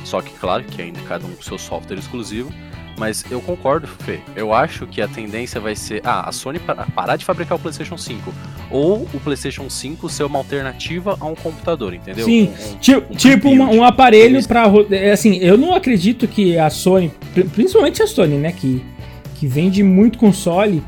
[0.05, 2.51] Só que claro que ainda cada um com seu software exclusivo,
[2.97, 4.19] mas eu concordo, Fê.
[4.35, 7.97] Eu acho que a tendência vai ser ah, a Sony parar de fabricar o PlayStation
[7.97, 8.33] 5
[8.71, 12.25] ou o PlayStation 5 ser uma alternativa a um computador, entendeu?
[12.25, 16.57] Sim, um, um, tipo, um, tipo um aparelho para é, assim, eu não acredito que
[16.57, 17.11] a Sony,
[17.53, 18.83] principalmente a Sony, né, que
[19.35, 20.81] que vende muito console,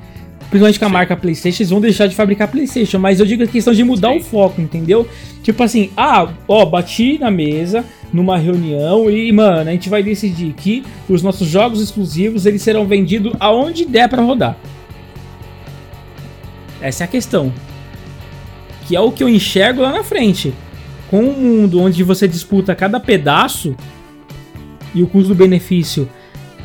[0.49, 0.93] principalmente com a Sim.
[0.93, 4.13] marca PlayStation, eles vão deixar de fabricar PlayStation, mas eu digo a questão de mudar
[4.13, 4.19] Sim.
[4.19, 5.07] o foco, entendeu?
[5.43, 7.83] Tipo assim, ah, ó, bati na mesa,
[8.13, 12.85] numa reunião e, mano, a gente vai decidir que os nossos jogos exclusivos eles serão
[12.85, 14.57] vendidos aonde der para rodar.
[16.81, 17.51] Essa é a questão.
[18.87, 20.53] que é o que eu enxergo lá na frente.
[21.09, 23.75] Com um mundo onde você disputa cada pedaço
[24.95, 26.07] e o custo-benefício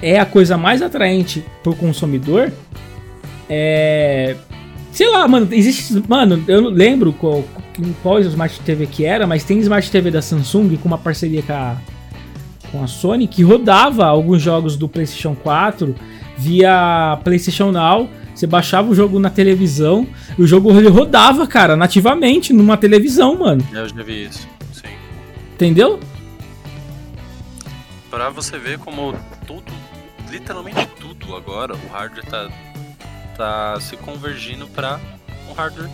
[0.00, 2.52] é a coisa mais atraente pro consumidor,
[3.48, 4.36] é.
[4.92, 6.02] Sei lá, mano, existe.
[6.06, 7.44] Mano, eu não lembro qual,
[8.02, 11.52] qual Smart TV que era, mas tem Smart TV da Samsung com uma parceria com
[11.52, 11.76] a,
[12.70, 15.94] com a Sony que rodava alguns jogos do PlayStation 4
[16.36, 18.08] via PlayStation Now.
[18.34, 20.06] Você baixava o jogo na televisão
[20.38, 23.66] e o jogo rodava, cara, nativamente numa televisão, mano.
[23.72, 24.88] Eu já vi isso, sim.
[25.54, 26.00] Entendeu?
[28.10, 29.14] Pra você ver como
[29.46, 29.72] tudo,
[30.30, 32.48] literalmente tudo agora, o hardware tá,
[33.36, 35.00] tá se convergindo pra
[35.48, 35.90] um hardware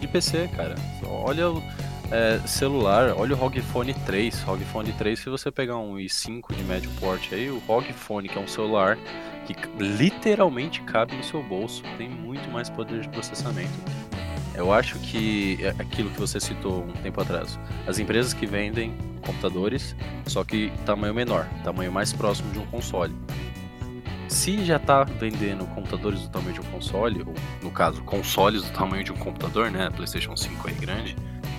[0.00, 0.74] de PC, cara.
[1.04, 1.62] Olha o
[2.10, 4.42] é, celular, olha o ROG Phone 3.
[4.42, 8.28] ROG Phone 3, se você pegar um i5 de médio porte aí, o ROG Phone,
[8.28, 8.96] que é um celular
[9.46, 13.72] que literalmente cabe no seu bolso, tem muito mais poder de processamento.
[14.54, 18.96] Eu acho que é aquilo que você citou um tempo atrás, as empresas que vendem
[19.24, 19.94] computadores,
[20.26, 23.14] só que tamanho menor, tamanho mais próximo de um console.
[24.38, 28.70] Se já está vendendo computadores do tamanho de um console, ou no caso, consoles do
[28.70, 29.90] tamanho de um computador, né?
[29.90, 31.16] PlayStation 5 aí grande,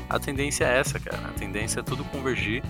[0.10, 1.28] a tendência é essa, cara.
[1.28, 2.64] A tendência é tudo convergir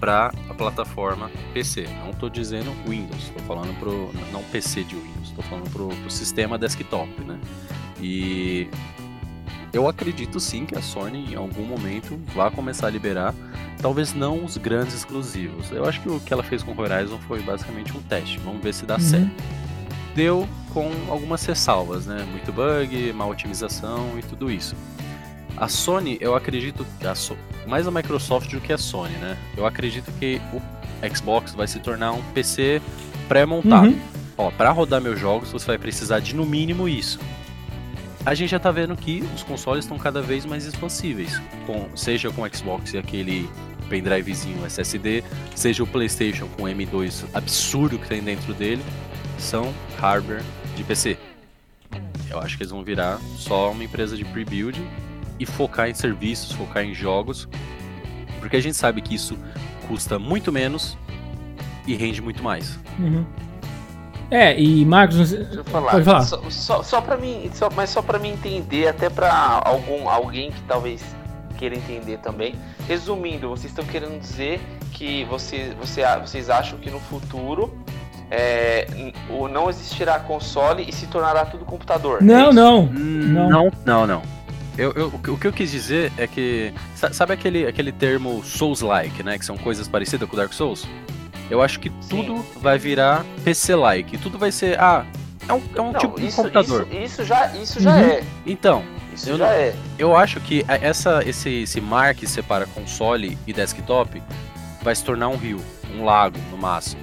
[0.00, 1.86] para a plataforma PC.
[2.02, 6.10] Não estou dizendo Windows, estou falando pro não PC de Windows, estou falando pro, pro
[6.10, 7.38] sistema desktop, né?
[8.02, 8.68] E
[9.72, 13.32] eu acredito sim que a Sony em algum momento vai começar a liberar,
[13.80, 15.70] talvez não os grandes exclusivos.
[15.70, 18.62] Eu acho que o que ela fez com o Horizon foi basicamente um teste, vamos
[18.62, 19.00] ver se dá uhum.
[19.00, 19.30] certo.
[20.14, 22.26] Deu com algumas ressalvas, né?
[22.30, 24.74] Muito bug, má otimização e tudo isso.
[25.56, 29.36] A Sony, eu acredito, a so mais a Microsoft do que a Sony, né?
[29.56, 32.80] Eu acredito que o Xbox vai se tornar um PC
[33.28, 33.88] pré-montado.
[33.88, 34.00] Uhum.
[34.38, 37.18] Ó, para rodar meus jogos você vai precisar de no mínimo isso.
[38.26, 42.28] A gente já tá vendo que os consoles estão cada vez mais expansíveis, com, seja
[42.28, 43.48] com o Xbox e aquele
[43.88, 45.22] pendrivezinho SSD,
[45.54, 48.82] seja o PlayStation com M2 absurdo que tem dentro dele,
[49.38, 50.42] são hardware
[50.74, 51.16] de PC.
[52.28, 54.82] Eu acho que eles vão virar só uma empresa de pre-build
[55.38, 57.48] e focar em serviços, focar em jogos,
[58.40, 59.38] porque a gente sabe que isso
[59.86, 60.98] custa muito menos
[61.86, 62.76] e rende muito mais.
[62.98, 63.24] Uhum.
[64.30, 65.92] É, e Marcos, Deixa eu falar.
[65.92, 66.22] Pode falar.
[66.22, 70.50] Só, só, só para mim, só, mas só para mim entender, até para algum alguém
[70.50, 71.02] que talvez
[71.56, 72.54] queira entender também.
[72.86, 74.60] Resumindo, vocês estão querendo dizer
[74.92, 77.72] que você, você, vocês acham que no futuro
[78.30, 78.86] é,
[79.52, 82.22] não existirá console e se tornará tudo computador?
[82.22, 84.22] Não, é não, não, não, não, não.
[84.76, 86.72] Eu, eu, o que eu quis dizer é que.
[86.94, 89.38] Sabe aquele, aquele termo Souls-like, né?
[89.38, 90.86] Que são coisas parecidas com Dark Souls?
[91.50, 92.08] Eu acho que Sim.
[92.08, 94.18] tudo vai virar PC-like.
[94.18, 94.78] Tudo vai ser.
[94.80, 95.04] Ah,
[95.48, 96.86] é um, é um Não, tipo de computador.
[96.90, 98.00] Isso, isso já, isso já uhum.
[98.00, 98.24] é.
[98.44, 98.84] Então.
[99.14, 99.74] Isso eu, já é.
[99.98, 104.22] Eu acho que essa, esse, esse mar que separa console e desktop
[104.82, 105.60] vai se tornar um rio,
[105.94, 107.00] um lago, no máximo.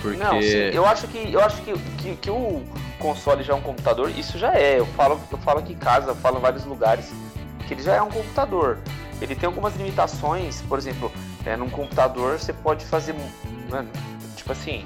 [0.00, 0.16] Porque...
[0.16, 2.62] Não, sim, eu acho que eu acho que, que, que o
[2.98, 4.78] console já é um computador, isso já é.
[4.78, 7.12] Eu falo, eu falo aqui em casa, eu falo em vários lugares
[7.68, 8.78] que ele já é um computador.
[9.20, 11.12] Ele tem algumas limitações, por exemplo,
[11.44, 13.14] é, num computador você pode fazer,
[13.68, 13.86] né,
[14.36, 14.84] tipo assim,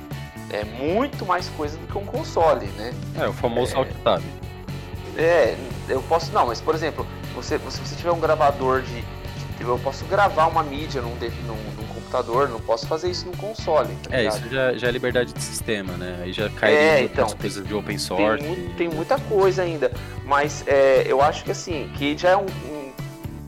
[0.51, 2.95] é muito mais coisa do que um console, né?
[3.19, 4.23] É, o famoso é, alt-tab.
[5.17, 5.57] É,
[5.89, 9.03] eu posso, não, mas por exemplo, você, se você tiver um gravador de,
[9.59, 13.37] de eu posso gravar uma mídia num, num, num computador, não posso fazer isso no
[13.37, 13.93] console.
[14.09, 16.21] Tá é, isso já, já é liberdade de sistema, né?
[16.23, 18.45] Aí já cai é, então, coisas de open source.
[18.45, 19.91] Tem, tem muita coisa ainda,
[20.25, 22.93] mas é, eu acho que assim, que já é um, um,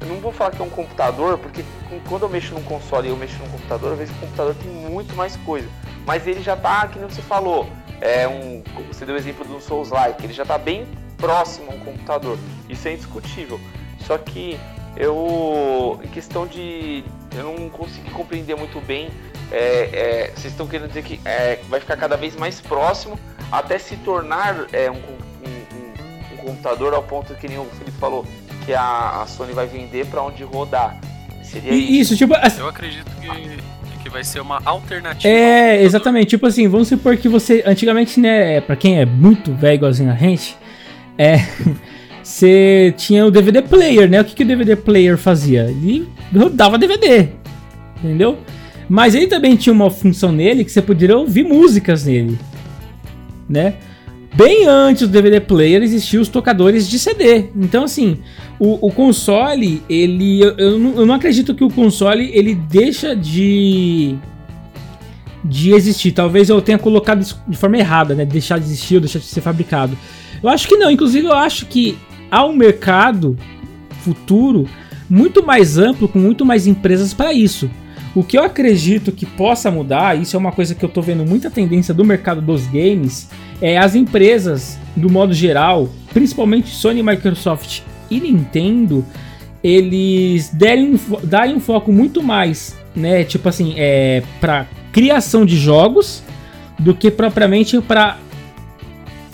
[0.01, 1.63] Eu não vou falar que é um computador, porque
[2.09, 4.55] quando eu mexo num console e eu mexo num computador, eu vejo que o computador
[4.55, 5.69] tem muito mais coisa.
[6.07, 7.69] Mas ele já tá, que nem você falou,
[8.01, 8.63] é um.
[8.89, 10.87] Você deu o exemplo do Souls Like, ele já tá bem
[11.17, 12.39] próximo a um computador.
[12.69, 13.61] Isso é indiscutível.
[14.01, 14.59] Só que
[14.97, 16.01] eu.
[16.03, 17.05] Em questão de.
[17.37, 19.11] Eu não consegui compreender muito bem.
[19.51, 23.19] É, é, vocês estão querendo dizer que é, vai ficar cada vez mais próximo
[23.51, 27.97] até se tornar é, um, um, um, um, computador ao ponto que nem o Felipe
[27.99, 28.27] falou
[28.67, 31.01] que a, a Sony vai vender para onde rodar.
[31.51, 32.35] Seria isso, isso, tipo.
[32.35, 35.33] Eu acredito que, que vai ser uma alternativa.
[35.33, 36.29] É, exatamente.
[36.29, 37.63] Tipo assim, vamos supor que você.
[37.67, 40.57] Antigamente, né, pra quem é muito velho igualzinho a gente,
[41.17, 41.39] é.
[42.23, 44.21] você tinha o DVD player, né?
[44.21, 45.65] O que, que o DVD player fazia?
[45.65, 47.31] Ele rodava DVD,
[48.03, 48.39] entendeu?
[48.89, 52.39] Mas ele também tinha uma função nele que você poderia ouvir músicas nele,
[53.49, 53.75] né?
[54.35, 57.47] Bem antes do DVD player existiam os tocadores de CD.
[57.57, 58.19] Então, assim,
[58.59, 60.41] o, o console, ele.
[60.41, 64.17] Eu, eu, não, eu não acredito que o console ele deixa de.
[65.45, 66.13] de existir.
[66.13, 68.25] Talvez eu tenha colocado isso de forma errada, né?
[68.25, 69.97] Deixar de existir ou deixar de ser fabricado.
[70.43, 70.91] Eu acho que não.
[70.91, 71.99] Inclusive, eu acho que
[72.31, 73.37] há um mercado
[74.03, 74.69] futuro
[75.09, 77.69] muito mais amplo, com muito mais empresas para isso.
[78.15, 81.25] O que eu acredito que possa mudar, isso é uma coisa que eu tô vendo
[81.27, 83.29] muita tendência do mercado dos games,
[83.61, 89.05] é as empresas, do modo geral, principalmente Sony, Microsoft e Nintendo,
[89.63, 96.23] eles derem, darem um foco muito mais, né, tipo assim, é, para criação de jogos
[96.79, 98.19] do que propriamente para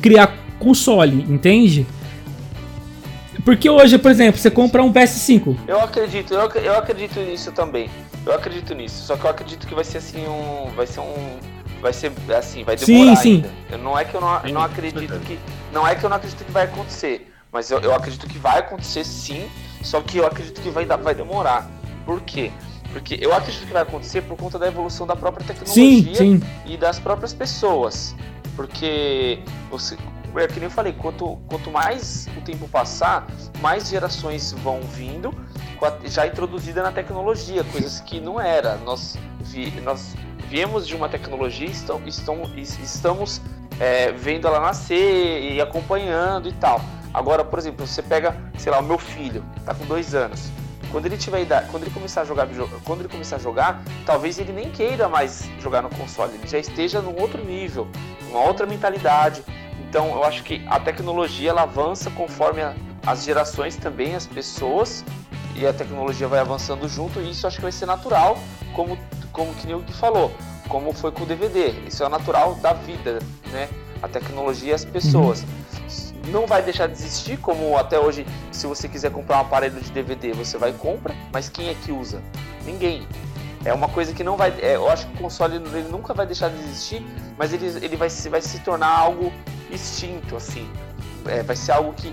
[0.01, 1.87] criar console, entende?
[3.45, 5.57] Porque hoje, por exemplo, você compra um PS5.
[5.68, 7.91] Eu acredito, eu, eu acredito nisso também.
[8.27, 9.07] Eu acredito nisso.
[9.07, 10.70] Só que eu acredito que vai ser assim um.
[10.75, 11.39] Vai ser um.
[11.81, 13.49] Vai ser assim, vai demorar sim, ainda.
[13.49, 13.77] Sim.
[13.83, 15.39] Não é que eu não, não acredito que.
[15.72, 17.31] Não é que eu não acredito que vai acontecer.
[17.53, 19.49] Mas eu, eu acredito que vai acontecer sim.
[19.83, 21.70] Só que eu acredito que vai, vai demorar.
[22.07, 22.51] Por quê?
[22.91, 26.43] Porque eu acredito que vai acontecer por conta da evolução da própria tecnologia sim, sim.
[26.64, 28.14] e das próprias pessoas.
[28.57, 29.99] Porque você,
[30.39, 33.26] é que nem eu falei, quanto, quanto mais o tempo passar,
[33.61, 35.32] mais gerações vão vindo
[36.05, 38.76] já introduzida na tecnologia, coisas que não era.
[38.78, 40.14] Nós, vi, nós
[40.49, 42.22] viemos de uma tecnologia e estamos,
[42.78, 43.41] estamos
[43.80, 46.80] é, vendo ela nascer e acompanhando e tal.
[47.12, 50.51] Agora, por exemplo, você pega, sei lá, o meu filho, tá com dois anos.
[50.91, 52.49] Quando ele tiver idade, quando ele começar a jogar,
[52.85, 56.59] quando ele começar a jogar, talvez ele nem queira mais jogar no console, ele já
[56.59, 57.89] esteja num outro nível,
[58.30, 59.43] uma outra mentalidade.
[59.95, 62.74] Então, eu acho que a tecnologia ela avança conforme a,
[63.07, 65.05] as gerações também, as pessoas,
[65.55, 68.36] e a tecnologia vai avançando junto, e isso acho que vai ser natural,
[68.74, 68.99] como,
[69.30, 70.32] como que o que falou,
[70.68, 71.68] como foi com o DVD.
[71.86, 73.20] Isso é natural da vida,
[73.53, 73.68] né?
[74.03, 75.42] A tecnologia e as pessoas.
[75.45, 76.32] Uhum.
[76.32, 79.92] Não vai deixar de existir, como até hoje, se você quiser comprar um aparelho de
[79.92, 82.20] DVD, você vai e compra, mas quem é que usa?
[82.66, 83.07] Ninguém.
[83.64, 84.53] É uma coisa que não vai.
[84.61, 87.01] É, eu acho que o console ele nunca vai deixar de existir,
[87.38, 89.32] mas ele, ele vai, vai se tornar algo
[89.75, 90.68] extinto, assim.
[91.27, 92.12] É, vai ser algo que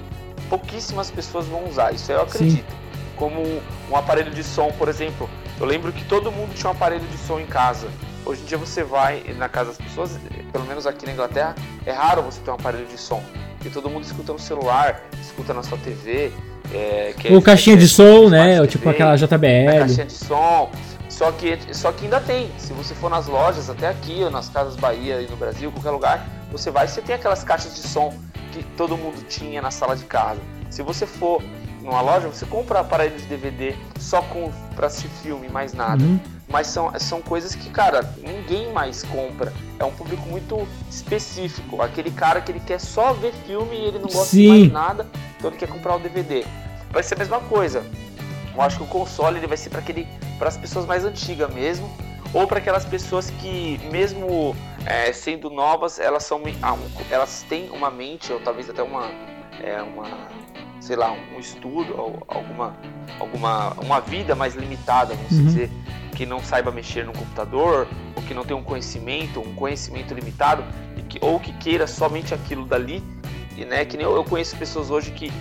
[0.49, 2.69] pouquíssimas pessoas vão usar, isso eu acredito.
[2.69, 2.77] Sim.
[3.15, 3.41] Como
[3.89, 5.29] um aparelho de som, por exemplo.
[5.59, 7.87] Eu lembro que todo mundo tinha um aparelho de som em casa.
[8.25, 10.19] Hoje em dia você vai na casa das pessoas,
[10.51, 11.55] pelo menos aqui na Inglaterra,
[11.85, 13.23] é raro você ter um aparelho de som.
[13.57, 16.31] Porque todo mundo escuta no celular, escuta na sua TV.
[16.73, 18.65] É, o é, caixinha de som, né?
[18.65, 19.79] tipo aquela JBL.
[19.79, 20.71] caixinha de som.
[21.09, 22.49] Só que, só que ainda tem.
[22.57, 25.91] Se você for nas lojas, até aqui, ou nas casas Bahia e no Brasil, qualquer
[25.91, 28.13] lugar, você vai, você tem aquelas caixas de som
[28.51, 30.41] que todo mundo tinha na sala de casa.
[30.69, 31.41] Se você for
[31.81, 36.03] numa loja, você compra aparelho de DVD só com para assistir filme, mais nada.
[36.03, 36.19] Uhum.
[36.47, 39.53] Mas são, são coisas que, cara, ninguém mais compra.
[39.79, 41.81] É um público muito específico.
[41.81, 44.41] Aquele cara que ele quer só ver filme e ele não gosta Sim.
[44.41, 46.45] de mais nada, então ele quer comprar o DVD.
[46.91, 47.85] Vai ser a mesma coisa.
[48.53, 50.05] Eu acho que o console ele vai ser para aquele
[50.37, 51.89] para as pessoas mais antigas mesmo,
[52.33, 54.55] ou para aquelas pessoas que mesmo
[54.85, 56.77] é, sendo novas, elas são ah,
[57.09, 59.09] elas têm uma mente ou talvez até uma
[59.61, 60.29] é, uma
[60.79, 62.75] sei lá um estudo alguma
[63.19, 65.45] alguma uma vida mais limitada, vamos uhum.
[65.45, 65.69] dizer,
[66.15, 70.63] que não saiba mexer no computador ou que não tem um conhecimento, um conhecimento limitado
[71.11, 73.03] que, ou que queira somente aquilo dali,
[73.57, 75.31] e né, que nem eu, eu conheço pessoas hoje que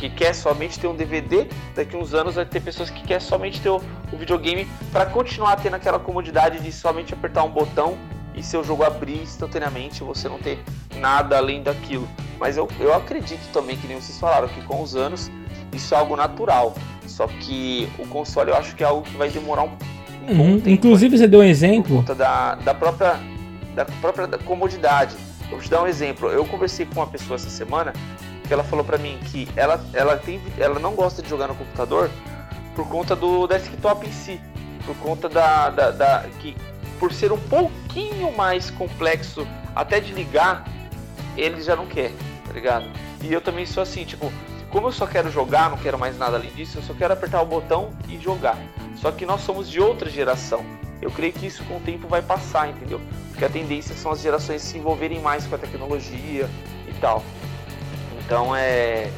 [0.00, 3.60] que quer somente ter um DVD, daqui uns anos vai ter pessoas que quer somente
[3.60, 7.98] ter o, o videogame para continuar tendo aquela comodidade de somente apertar um botão
[8.34, 10.58] e seu jogo abrir instantaneamente, você não ter
[10.96, 12.08] nada além daquilo.
[12.38, 15.30] Mas eu, eu acredito também, que nem vocês falaram, que com os anos
[15.74, 16.74] isso é algo natural.
[17.06, 19.70] Só que o console eu acho que é algo que vai demorar um,
[20.26, 20.54] um uhum.
[20.56, 20.70] tempo.
[20.70, 21.96] Inclusive você deu um exemplo.
[21.96, 23.20] Por conta da, da própria,
[23.74, 25.14] da própria comodidade.
[25.42, 26.30] Eu vou te dar um exemplo.
[26.30, 27.92] Eu conversei com uma pessoa essa semana
[28.50, 31.54] que ela falou para mim que ela, ela, tem, ela não gosta de jogar no
[31.54, 32.10] computador
[32.74, 34.40] por conta do desktop em si,
[34.84, 36.56] por conta da, da, da que
[36.98, 40.64] por ser um pouquinho mais complexo até de ligar,
[41.36, 42.10] ele já não quer,
[42.44, 42.86] tá ligado?
[43.22, 44.32] E eu também sou assim, tipo,
[44.68, 47.40] como eu só quero jogar, não quero mais nada além disso, eu só quero apertar
[47.42, 48.58] o botão e jogar.
[48.96, 50.64] Só que nós somos de outra geração.
[51.00, 53.00] Eu creio que isso com o tempo vai passar, entendeu?
[53.30, 56.50] Porque a tendência são as gerações se envolverem mais com a tecnologia
[56.88, 57.22] e tal.
[58.30, 59.08] Então é,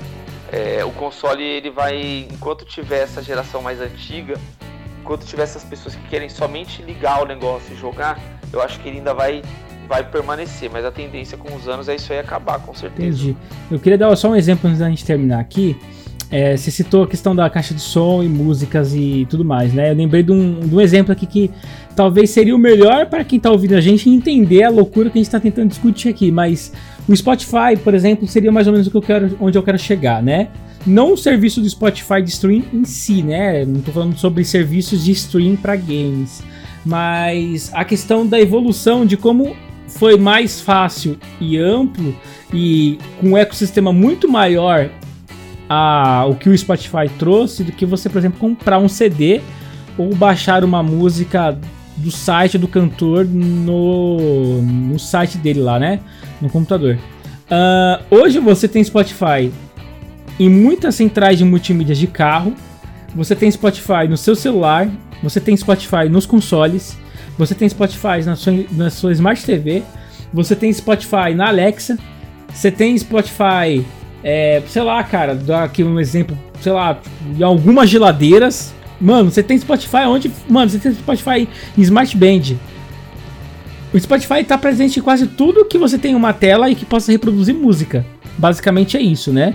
[0.50, 4.40] é, o console ele vai enquanto tiver essa geração mais antiga,
[5.02, 8.18] enquanto tiver essas pessoas que querem somente ligar o negócio e jogar,
[8.50, 9.42] eu acho que ele ainda vai
[9.86, 13.06] vai permanecer, mas a tendência com os anos é isso aí acabar, com certeza.
[13.06, 13.36] Entendi.
[13.70, 15.76] Eu queria dar só um exemplo antes da gente terminar aqui.
[16.30, 19.90] É, você citou a questão da caixa de som e músicas e tudo mais, né?
[19.90, 21.50] Eu lembrei de um, de um exemplo aqui que
[21.94, 25.20] talvez seria o melhor para quem está ouvindo a gente entender a loucura que a
[25.20, 26.72] gente está tentando discutir aqui, mas
[27.08, 29.78] o Spotify, por exemplo, seria mais ou menos o que eu quero, onde eu quero
[29.78, 30.48] chegar, né?
[30.86, 33.64] Não o serviço do Spotify de stream em si, né?
[33.64, 36.42] Não estou falando sobre serviços de stream para games,
[36.84, 39.56] mas a questão da evolução de como
[39.88, 42.14] foi mais fácil e amplo
[42.52, 44.88] e com um ecossistema muito maior
[45.68, 49.40] a, o que o Spotify trouxe do que você, por exemplo, comprar um CD
[49.96, 51.58] ou baixar uma música
[51.96, 56.00] do site do cantor no, no site dele lá, né?
[56.42, 56.98] No computador.
[57.44, 59.52] Uh, hoje você tem Spotify
[60.38, 62.54] em muitas centrais de multimídia de carro.
[63.14, 64.90] Você tem Spotify no seu celular.
[65.22, 66.98] Você tem Spotify nos consoles.
[67.38, 69.82] Você tem Spotify na sua, na sua Smart TV.
[70.32, 71.96] Você tem Spotify na Alexa.
[72.52, 73.84] Você tem Spotify,
[74.22, 76.98] é, sei lá, cara, dá aqui um exemplo, sei lá,
[77.38, 78.74] em algumas geladeiras.
[79.00, 80.30] Mano, você tem Spotify onde.
[80.48, 82.56] Mano, você tem Spotify em Smart Band.
[83.92, 87.12] O Spotify está presente em quase tudo que você tem uma tela e que possa
[87.12, 88.06] reproduzir música.
[88.38, 89.54] Basicamente é isso, né?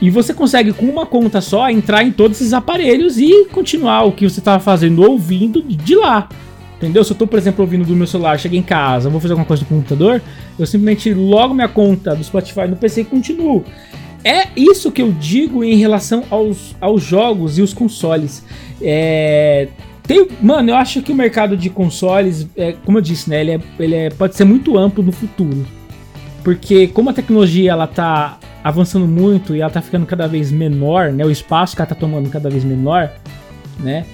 [0.00, 4.12] E você consegue com uma conta só entrar em todos esses aparelhos e continuar o
[4.12, 6.28] que você estava fazendo ouvindo de lá.
[6.76, 7.04] Entendeu?
[7.04, 9.46] Se eu estou, por exemplo, ouvindo do meu celular, cheguei em casa, vou fazer alguma
[9.46, 10.20] coisa no computador,
[10.58, 13.64] eu simplesmente logo minha conta do Spotify no PC e continuo.
[14.24, 18.42] É isso que eu digo em relação aos, aos jogos e os consoles.
[18.80, 19.68] É,
[20.06, 23.52] tem, mano, eu acho que o mercado de consoles, é, como eu disse, né, ele,
[23.52, 25.66] é, ele é, pode ser muito amplo no futuro.
[26.42, 31.10] Porque como a tecnologia ela tá avançando muito e ela tá ficando cada vez menor,
[31.10, 33.10] né, o espaço que ela tá tomando cada vez menor,
[33.80, 34.04] né?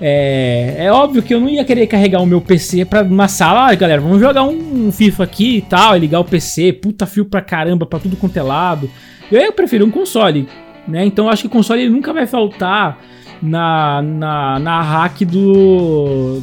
[0.00, 3.70] É, é óbvio que eu não ia querer carregar o meu PC pra uma sala,
[3.70, 7.24] ah, galera, vamos jogar um, FIFA aqui e tal, e ligar o PC, puta fio
[7.24, 8.90] pra caramba, pra tudo quanto é lado.
[9.30, 10.48] Eu prefiro um console,
[10.86, 11.04] né?
[11.04, 12.98] Então eu acho que o console nunca vai faltar
[13.42, 16.40] na, na, na hack do,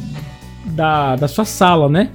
[0.66, 2.10] da, da sua sala, né?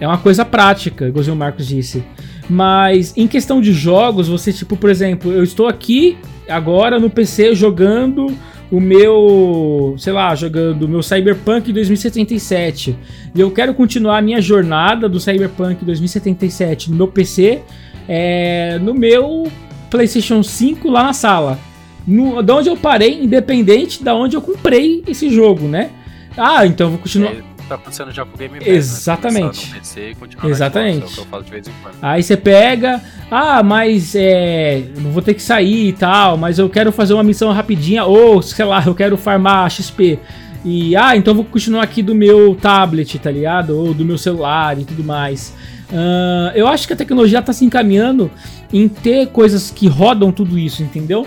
[0.00, 2.02] É uma coisa prática, igual o Marcos disse.
[2.48, 7.54] Mas em questão de jogos, você, tipo, por exemplo, eu estou aqui agora no PC
[7.54, 8.26] jogando
[8.70, 12.96] o meu, sei lá, jogando o meu Cyberpunk 2077.
[13.34, 17.60] E eu quero continuar a minha jornada do Cyberpunk 2077 no meu PC,
[18.08, 19.46] é, no meu
[19.90, 21.58] PlayStation 5 lá na sala
[22.06, 25.90] no, de onde eu parei, independente da onde eu comprei esse jogo, né?
[26.36, 27.32] Ah, então eu vou continuar.
[27.32, 28.74] É, tá acontecendo já com o Game Pass, né?
[28.74, 29.70] Exatamente.
[29.70, 29.78] Né?
[29.78, 31.08] PC Exatamente.
[31.08, 31.62] Xbox, é
[32.00, 36.90] Aí você pega, ah, mas é, vou ter que sair e tal, mas eu quero
[36.92, 40.18] fazer uma missão rapidinha, ou sei lá, eu quero farmar XP.
[40.64, 43.76] E ah, então eu vou continuar aqui do meu tablet, tá ligado?
[43.76, 45.54] Ou do meu celular e tudo mais.
[45.90, 48.30] Uh, eu acho que a tecnologia está se encaminhando
[48.72, 51.26] em ter coisas que rodam tudo isso, entendeu?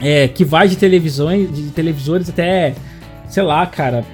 [0.00, 2.74] É, que vai de televisões, de televisores até,
[3.28, 4.04] sei lá, cara,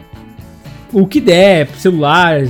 [0.92, 2.42] o que der, celular,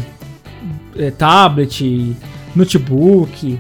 [0.97, 2.17] é, tablet,
[2.55, 3.59] notebook.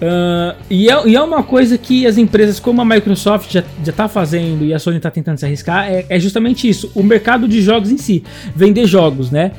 [0.00, 3.92] Uh, e, é, e, é, uma coisa que as empresas como a Microsoft já, já
[3.92, 7.46] tá fazendo e a Sony está tentando se arriscar, é, é, justamente isso, o mercado
[7.46, 8.24] de jogos em si,
[8.56, 9.52] vender jogos, né?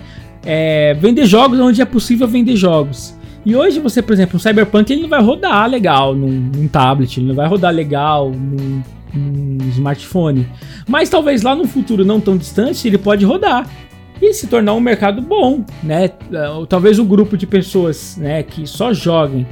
[0.44, 3.16] É, vender jogos onde é possível vender jogos.
[3.46, 7.20] E hoje você, por exemplo, o Cyberpunk ele não vai rodar legal num, num tablet,
[7.20, 8.82] ele não vai rodar legal num
[9.16, 10.48] um smartphone.
[10.88, 13.70] Mas talvez lá no futuro não tão distante ele pode rodar
[14.22, 16.06] e se tornar um mercado bom, né?
[16.06, 19.48] É, talvez um grupo de pessoas, né, que só joguem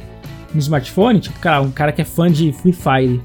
[0.53, 3.22] no smartphone, tipo, cara, um cara que é fã de Free Fire,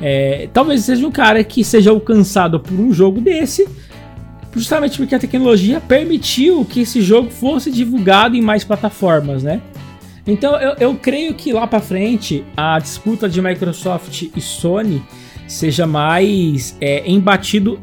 [0.00, 3.68] é, talvez seja um cara que seja alcançado por um jogo desse,
[4.54, 9.60] justamente porque a tecnologia permitiu que esse jogo fosse divulgado em mais plataformas, né?
[10.26, 15.02] Então eu, eu creio que lá para frente a disputa de Microsoft e Sony
[15.48, 17.80] seja mais é, embatido.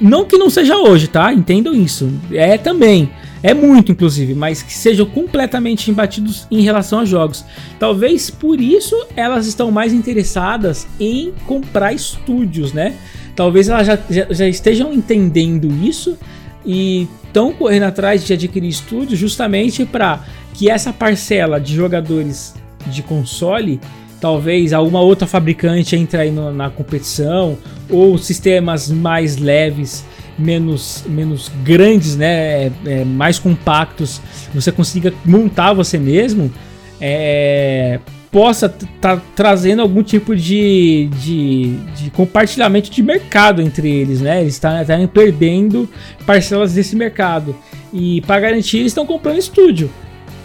[0.00, 1.32] Não que não seja hoje, tá?
[1.32, 2.10] Entendam isso.
[2.32, 3.10] É também.
[3.42, 7.44] É muito, inclusive, mas que sejam completamente embatidos em relação a jogos.
[7.78, 12.94] Talvez por isso elas estão mais interessadas em comprar estúdios, né?
[13.34, 16.16] Talvez elas já, já, já estejam entendendo isso
[16.64, 20.24] e estão correndo atrás de adquirir estúdios justamente para
[20.54, 22.54] que essa parcela de jogadores
[22.86, 23.80] de console
[24.22, 27.58] talvez alguma outra fabricante entre aí no, na competição,
[27.90, 30.04] ou sistemas mais leves,
[30.38, 34.22] menos, menos grandes, né, é, mais compactos,
[34.54, 36.52] você consiga montar você mesmo,
[37.00, 37.98] é,
[38.30, 44.40] possa estar tá trazendo algum tipo de, de, de, compartilhamento de mercado entre eles, né?
[44.40, 45.88] Eles estarem tá, perdendo
[46.24, 47.56] parcelas desse mercado.
[47.92, 49.90] E para garantir, eles estão comprando estúdio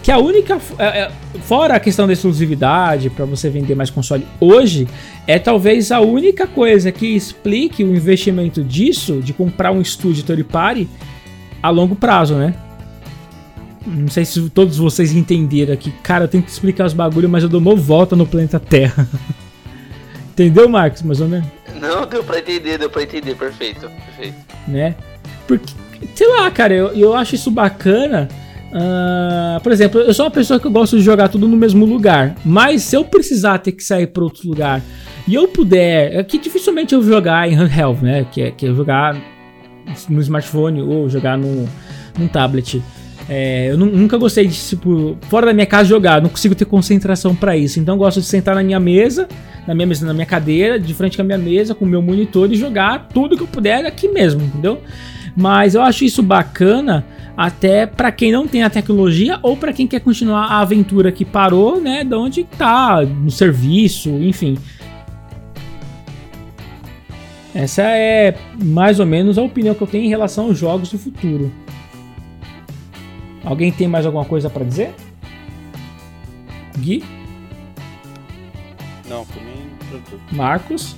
[0.08, 0.58] que a única.
[0.80, 1.12] É, é,
[1.42, 4.88] fora a questão da exclusividade, para você vender mais console hoje,
[5.28, 10.46] é talvez a única coisa que explique o investimento disso, de comprar um estúdio third
[10.46, 10.88] party,
[11.62, 12.56] a longo prazo, né?
[13.86, 15.92] Não sei se todos vocês entenderam aqui.
[16.02, 19.06] Cara, eu tenho que explicar os bagulhos, mas eu dou uma volta no planeta Terra.
[20.32, 21.02] Entendeu, Marcos?
[21.02, 21.50] Mais ou menos?
[21.82, 23.36] Não, deu pra entender, deu pra entender.
[23.36, 24.38] Perfeito, perfeito.
[24.70, 24.96] Né?
[25.46, 25.74] Porque,
[26.16, 28.30] sei lá, cara, eu, eu acho isso bacana
[28.68, 31.86] Uh, por exemplo, eu sou uma pessoa que eu gosto de jogar tudo no mesmo
[31.86, 32.36] lugar.
[32.46, 34.82] Mas se eu precisar ter que sair para outro lugar
[35.28, 38.26] e eu puder, é que dificilmente eu jogar em handheld, né?
[38.32, 39.16] Que é, que é jogar
[40.10, 41.68] no smartphone ou jogar no,
[42.18, 42.82] num tablet.
[43.30, 47.36] É, eu nunca gostei de, tipo, fora da minha casa jogar, não consigo ter concentração
[47.36, 47.80] para isso.
[47.80, 49.28] Então eu gosto de sentar na minha mesa,
[49.68, 52.02] na minha mesa, na minha cadeira, de frente com a minha mesa, com o meu
[52.02, 54.82] monitor e jogar tudo que eu puder aqui mesmo, entendeu?
[55.36, 57.06] Mas eu acho isso bacana
[57.38, 61.24] até para quem não tem a tecnologia ou para quem quer continuar a aventura que
[61.24, 64.58] parou, né, de onde tá, no serviço, enfim.
[67.54, 70.98] Essa é mais ou menos a opinião que eu tenho em relação aos jogos do
[70.98, 71.52] futuro.
[73.46, 74.94] Alguém tem mais alguma coisa para dizer?
[76.80, 77.04] Gui?
[79.08, 80.22] Não, por mim, tranquilo.
[80.32, 80.96] Marcos?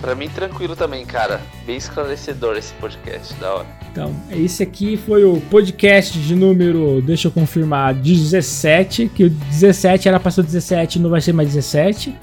[0.00, 1.40] Pra mim, tranquilo também, cara.
[1.66, 3.77] Bem esclarecedor esse podcast, da hora.
[3.90, 10.08] Então, esse aqui foi o podcast de número, deixa eu confirmar, 17, que o 17
[10.08, 12.14] era ser 17, não vai ser mais 17.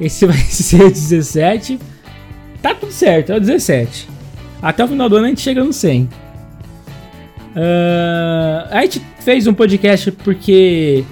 [0.00, 1.78] Esse vai ser 17.
[2.62, 4.08] Tá tudo certo, é o 17.
[4.62, 6.02] Até o final do ano a gente chega no 100.
[6.02, 6.08] Uh,
[7.56, 11.04] ah, a gente fez um podcast porque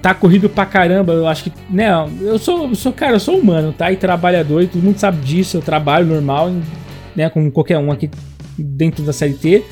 [0.00, 1.12] tá corrido pra caramba.
[1.12, 1.88] Eu acho que, né,
[2.20, 3.90] eu sou, sou cara, eu sou humano, tá?
[3.92, 5.56] E trabalhador, e todo mundo sabe disso.
[5.56, 6.50] Eu trabalho normal,
[7.14, 8.08] né, como qualquer um aqui
[8.62, 9.62] dentro da série T.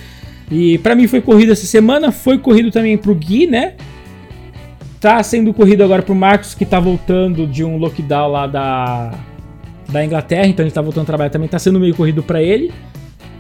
[0.51, 3.75] E para mim foi corrido essa semana, foi corrido também pro Gui, né?
[5.01, 9.15] Tá sendo corrido agora pro Marcos, que tá voltando de um lockdown lá da,
[9.89, 12.73] da Inglaterra, então ele tá voltando a trabalhar também, tá sendo meio corrido para ele.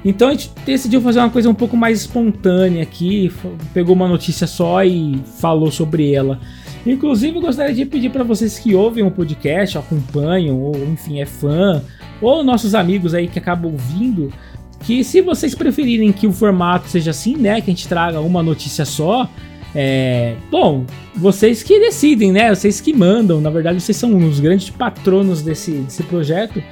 [0.05, 3.33] Então a gente decidiu fazer uma coisa um pouco mais espontânea aqui,
[3.75, 6.39] pegou uma notícia só e falou sobre ela.
[6.87, 11.27] Inclusive, eu gostaria de pedir para vocês que ouvem o podcast, acompanham, ou enfim, é
[11.27, 11.83] fã,
[12.21, 14.33] ou nossos amigos aí que acabam ouvindo,
[14.81, 18.43] que se vocês preferirem que o formato seja assim, né, que a gente traga uma
[18.43, 19.29] notícia só,
[19.75, 20.85] é, bom,
[21.15, 22.55] vocês que decidem, né?
[22.55, 23.41] Vocês que mandam.
[23.41, 26.63] Na verdade, vocês são os grandes patronos desse, desse projeto.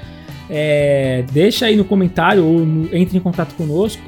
[0.48, 4.02] É, deixa aí no comentário ou no, entre em contato conosco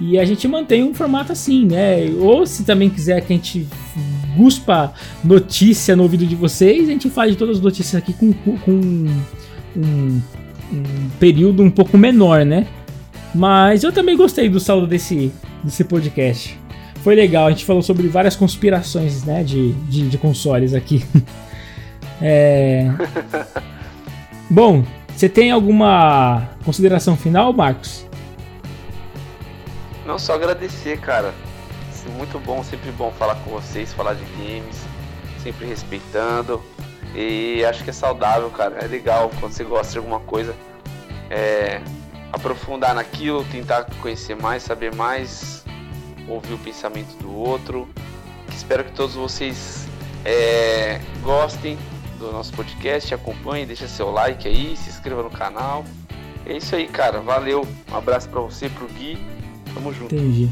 [0.00, 2.08] e a gente mantém um formato assim, né?
[2.18, 3.66] Ou se também quiser que a gente
[4.36, 4.92] guspa
[5.24, 9.22] notícia no ouvido de vocês, a gente faz todas as notícias aqui com, com um,
[9.76, 10.20] um,
[11.18, 12.66] período um pouco menor, né?
[13.34, 15.32] Mas eu também gostei do saldo desse,
[15.62, 16.58] desse podcast.
[17.02, 21.04] Foi legal, a gente falou sobre várias conspirações né, de, de, de consoles aqui.
[22.20, 22.90] é...
[24.50, 24.84] Bom,
[25.14, 28.06] você tem alguma consideração final, Marcos?
[30.06, 31.34] Não, só agradecer, cara
[32.18, 34.84] muito bom, sempre bom falar com vocês, falar de games,
[35.42, 36.62] sempre respeitando.
[37.14, 38.78] E acho que é saudável, cara.
[38.82, 40.54] É legal quando você gosta de alguma coisa.
[41.30, 41.80] É,
[42.32, 45.64] aprofundar naquilo, tentar conhecer mais, saber mais,
[46.28, 47.88] ouvir o pensamento do outro.
[48.54, 49.86] Espero que todos vocês
[50.24, 51.78] é, gostem
[52.18, 55.84] do nosso podcast, acompanhem, deixa seu like aí, se inscreva no canal.
[56.46, 57.20] É isso aí, cara.
[57.20, 57.66] Valeu.
[57.92, 59.18] Um abraço para você, pro Gui.
[59.74, 60.14] Tamo junto.
[60.14, 60.48] Entendi.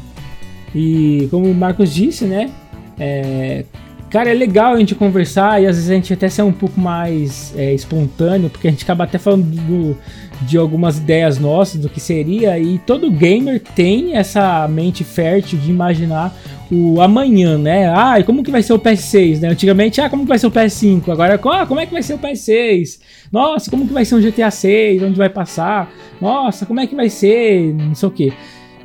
[0.73, 2.51] E como o Marcos disse, né?
[2.99, 3.65] É,
[4.09, 6.79] cara, é legal a gente conversar e às vezes a gente até ser um pouco
[6.79, 9.97] mais é, espontâneo, porque a gente acaba até falando do,
[10.41, 15.69] de algumas ideias nossas do que seria, e todo gamer tem essa mente fértil de
[15.69, 16.35] imaginar
[16.71, 17.89] o amanhã, né?
[17.89, 19.49] Ah, e como que vai ser o PS6, né?
[19.49, 21.09] Antigamente, ah, como que vai ser o PS5?
[21.09, 22.99] Agora, ah, como é que vai ser o PS6?
[23.31, 25.03] Nossa, como que vai ser um GTA 6?
[25.03, 25.91] Onde vai passar?
[26.19, 27.73] Nossa, como é que vai ser?
[27.73, 28.33] Não sei o que.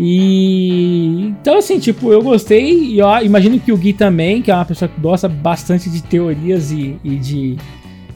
[0.00, 4.54] E então assim, tipo, eu gostei e ó, imagino que o Gui também, que é
[4.54, 7.58] uma pessoa que gosta bastante de teorias e, e de,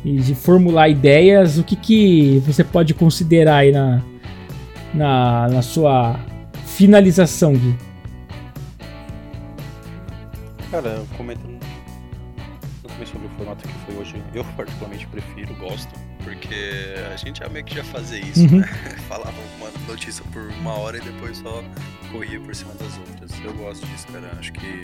[0.06, 4.00] e de formular ideias, o que, que você pode considerar aí na,
[4.94, 6.20] na, na sua
[6.64, 7.74] finalização, Gui?
[10.70, 11.58] Cara, comentando
[12.84, 15.92] no sobre o formato que foi hoje, eu particularmente prefiro, gosto,
[16.26, 18.58] porque a gente já meio que já fazia isso, uhum.
[18.58, 18.66] né?
[19.08, 21.62] Falava uma notícia por uma hora e depois só
[22.10, 23.30] corria por cima das outras.
[23.44, 24.32] Eu gosto disso, cara.
[24.36, 24.82] Acho que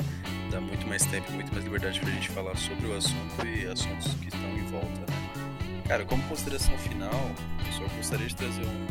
[0.53, 4.15] dá muito mais tempo, muito mais liberdade pra gente falar sobre o assunto e assuntos
[4.15, 5.83] que estão em volta, né?
[5.89, 7.33] Cara, como consideração final,
[7.67, 8.87] eu só gostaria de trazer um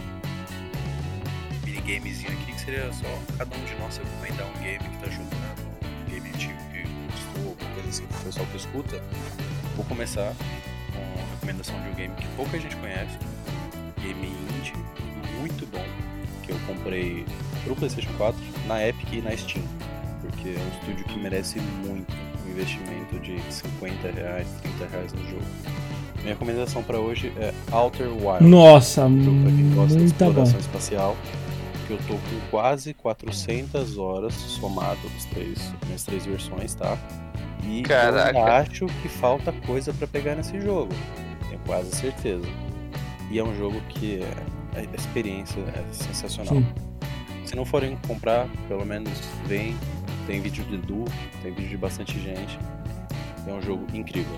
[1.65, 3.07] minigamezinho aqui que seria só
[3.38, 5.72] cada um de nós recomendar um game que tá jogando,
[6.06, 9.02] um game antigo que gostou, alguma coisa assim pro pessoal que escuta.
[9.78, 10.34] Vou começar
[11.42, 13.18] recomendação de um game que pouca gente conhece,
[14.00, 14.74] game indie,
[15.40, 15.84] muito bom,
[16.44, 17.26] que eu comprei
[17.64, 19.64] pro PlayStation 4, na Epic e na Steam,
[20.22, 22.14] porque é um estúdio que merece muito
[22.46, 25.46] um investimento de 50 reais, 30 reais no jogo.
[26.18, 28.48] Minha recomendação para hoje é Outer Wilds.
[28.48, 30.60] Nossa, então, pra quem gosta de exploração bom.
[30.60, 31.18] espacial,
[31.90, 36.96] eu tô com quase 400 horas somado os três, nas três versões, tá?
[37.68, 38.38] E Caraca.
[38.38, 40.94] eu acho que falta coisa para pegar nesse jogo.
[41.66, 42.48] Quase certeza.
[43.30, 46.56] E é um jogo que é, a experiência é sensacional.
[46.56, 46.66] Sim.
[47.46, 49.12] Se não forem comprar, pelo menos
[49.46, 49.76] vem.
[50.28, 51.06] Tem vídeo de Edu,
[51.42, 52.58] tem vídeo de bastante gente.
[53.48, 54.38] É um jogo incrível.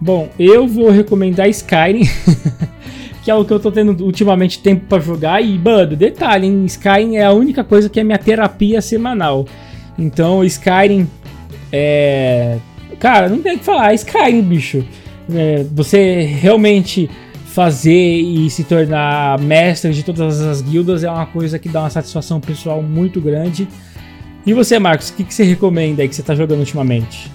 [0.00, 2.02] Bom, eu vou recomendar Skyrim,
[3.22, 5.40] que é o que eu tô tendo ultimamente tempo para jogar.
[5.40, 6.64] E, mano, detalhe, hein?
[6.64, 9.46] Skyrim é a única coisa que é minha terapia semanal.
[9.98, 11.08] Então, Skyrim
[11.70, 12.58] é.
[12.98, 14.84] Cara, não tem o que falar, Skyrim, bicho.
[15.34, 17.08] É, você realmente
[17.46, 21.90] fazer e se tornar mestre de todas as guildas é uma coisa que dá uma
[21.90, 23.68] satisfação pessoal muito grande.
[24.46, 27.30] E você, Marcos, o que, que você recomenda aí que você tá jogando ultimamente?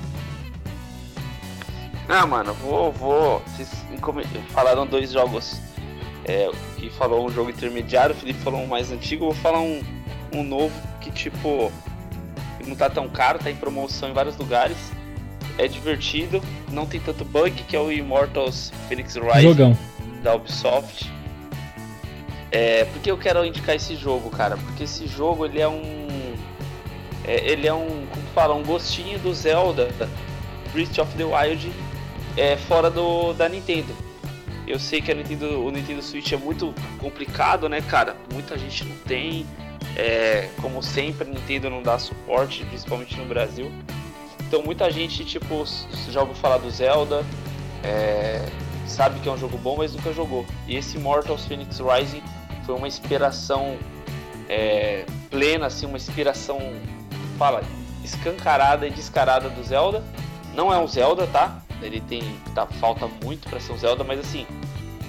[2.10, 2.92] Ah, mano, vou.
[2.92, 3.70] vou vocês
[4.50, 5.60] falaram dois jogos.
[6.26, 9.62] É, que falou um jogo intermediário, o Felipe falou um mais antigo, eu vou falar
[9.62, 9.82] um,
[10.34, 11.72] um novo que tipo.
[12.66, 14.76] Não tá tão caro, tá em promoção em vários lugares.
[15.58, 19.42] É divertido, não tem tanto bug, que é o Immortals Phoenix Rising.
[19.42, 19.78] Jogão
[20.22, 21.12] da Ubisoft.
[22.52, 24.58] É, por que eu quero indicar esse jogo, cara?
[24.58, 26.36] Porque esse jogo ele é um.
[27.26, 28.06] É, ele é um.
[28.08, 28.56] Como fala?
[28.56, 29.90] Um gostinho do Zelda
[30.74, 31.72] Breath of the Wild
[32.36, 33.94] é, fora do, da Nintendo.
[34.66, 38.16] Eu sei que a Nintendo, o Nintendo Switch é muito complicado, né, cara?
[38.34, 39.46] Muita gente não tem.
[39.96, 43.72] É, como sempre, a Nintendo não dá suporte, principalmente no Brasil.
[44.48, 45.66] Então muita gente, tipo,
[46.10, 47.24] já ouviu falar do Zelda.
[47.84, 48.46] É,
[48.88, 50.46] sabe que é um jogo bom, mas nunca jogou.
[50.68, 52.24] E esse Mortals Phoenix Rising
[52.66, 53.78] foi uma inspiração
[54.48, 56.60] é, plena, assim, uma inspiração,
[57.38, 57.62] fala,
[58.04, 60.04] escancarada e descarada do Zelda.
[60.54, 61.62] Não é um Zelda, tá?
[61.82, 62.24] Ele tem,
[62.56, 64.48] tá, falta muito para ser um Zelda, mas assim,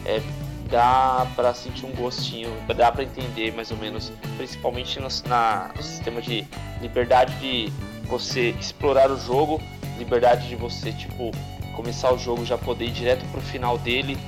[0.05, 0.21] é,
[0.69, 5.83] dá para sentir um gostinho, dá para entender mais ou menos, principalmente no, na, no
[5.83, 6.45] sistema de
[6.83, 7.73] liberdade de
[8.09, 9.61] você explorar o jogo,
[9.99, 11.31] liberdade de você, tipo,
[11.77, 14.19] começar o jogo já poder ir direto para o final dele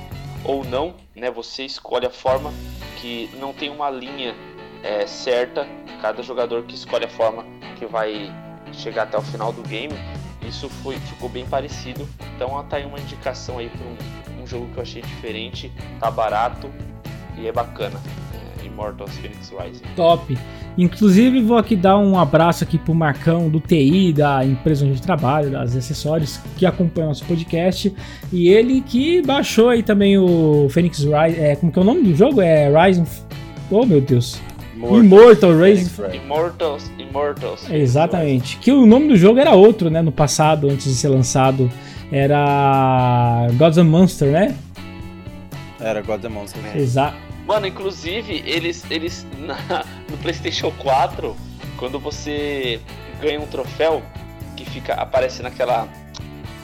[0.45, 1.31] ou não, né?
[1.31, 2.53] Você escolhe a forma
[3.01, 4.35] que não tem uma linha
[4.83, 5.67] é, certa.
[6.01, 7.45] Cada jogador que escolhe a forma
[7.79, 8.33] que vai
[8.73, 9.95] chegar até o final do game.
[10.47, 12.09] Isso foi, ficou bem parecido.
[12.37, 16.11] Então tá aí uma indicação aí para um, um, jogo que eu achei diferente, tá
[16.11, 16.71] barato
[17.37, 18.01] e é bacana.
[18.65, 19.83] Immortals Phoenix Rising.
[19.97, 20.37] Top.
[20.79, 25.01] Inclusive, vou aqui dar um abraço aqui pro Marcão do TI, da empresa onde eu
[25.01, 27.93] trabalho, das acessórios, que acompanha nosso podcast.
[28.33, 31.39] E ele que baixou aí também o Phoenix Rise.
[31.39, 32.41] É, como que é o nome do jogo?
[32.41, 33.05] É Rising.
[33.71, 34.41] Oh, meu Deus.
[34.75, 35.91] Immortal, Immortal Rising.
[36.15, 37.71] Immortals, Immortals.
[37.71, 38.57] Exatamente.
[38.59, 40.01] Que o nome do jogo era outro, né?
[40.01, 41.71] No passado, antes de ser lançado.
[42.11, 44.57] Era Gods and Monster, né?
[45.79, 46.77] Era Gods and Monster.
[46.77, 47.30] Exato.
[47.51, 51.37] Mano, inclusive, eles, eles na, no PlayStation 4,
[51.77, 52.79] quando você
[53.21, 54.05] ganha um troféu
[54.57, 55.89] que fica aparece naquela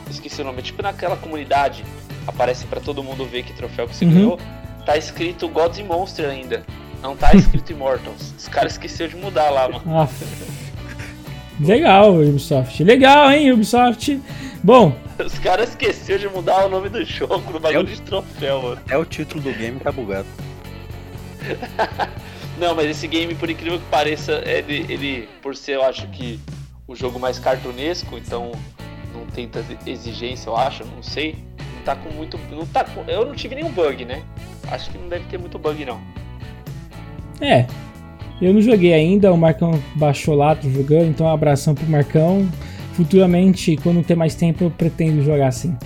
[0.08, 1.84] esqueci o nome, tipo naquela comunidade,
[2.24, 4.12] aparece para todo mundo ver que troféu que você uhum.
[4.12, 4.40] ganhou,
[4.84, 6.64] tá escrito Gods and Monster ainda.
[7.02, 8.32] Não tá escrito Immortals.
[8.38, 9.82] Os caras esqueceram de mudar lá, mano.
[9.88, 10.08] Ah.
[11.58, 12.84] Legal, Ubisoft.
[12.84, 14.20] Legal, hein, Ubisoft.
[14.62, 14.96] Bom.
[15.18, 17.84] Os caras esqueceram de mudar o nome do jogo no bagulho é o...
[17.84, 18.80] de troféu, mano.
[18.88, 20.28] É o título do game tá bugado.
[22.59, 26.40] Não, mas esse game, por incrível que pareça, ele, ele, por ser, eu acho que
[26.89, 28.52] o jogo mais cartunesco, então
[29.14, 31.36] não tem tanta exigência, eu acho, não sei.
[31.74, 32.39] Não tá com muito.
[32.51, 34.23] Não tá com, eu não tive nenhum bug, né?
[34.70, 36.01] Acho que não deve ter muito bug, não.
[37.40, 37.66] É.
[38.40, 42.47] Eu não joguei ainda, o Marcão baixou lá, tô jogando, então um abração pro Marcão.
[42.93, 45.77] Futuramente, quando ter mais tempo, eu pretendo jogar assim.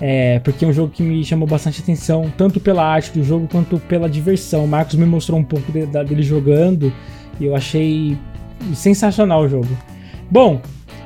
[0.00, 3.48] É, porque é um jogo que me chamou bastante atenção, tanto pela arte do jogo
[3.50, 4.64] quanto pela diversão.
[4.64, 6.92] O Marcos me mostrou um pouco de, de, dele jogando
[7.40, 8.16] e eu achei
[8.74, 9.68] sensacional o jogo.
[10.30, 10.60] Bom,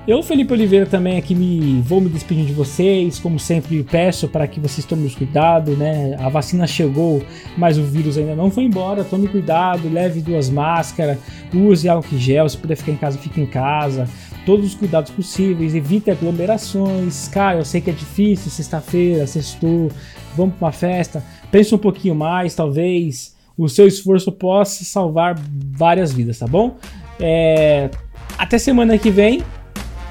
[0.07, 3.19] eu, Felipe Oliveira, também aqui me vou me despedir de vocês.
[3.21, 6.17] Como sempre, peço para que vocês tomem cuidado, né?
[6.19, 7.23] A vacina chegou,
[7.57, 9.05] mas o vírus ainda não foi embora.
[9.05, 11.19] Tome cuidado, leve duas máscaras,
[11.55, 12.49] use álcool gel.
[12.49, 14.09] Se puder ficar em casa, fique em casa
[14.45, 17.29] todos os cuidados possíveis, evite aglomerações.
[17.29, 19.91] Cara, eu sei que é difícil, sexta-feira, sextou,
[20.37, 21.25] vamos para uma festa.
[21.51, 25.39] Pense um pouquinho mais, talvez o seu esforço possa salvar
[25.71, 26.77] várias vidas, tá bom?
[27.21, 27.91] É...
[28.39, 29.43] Até semana que vem,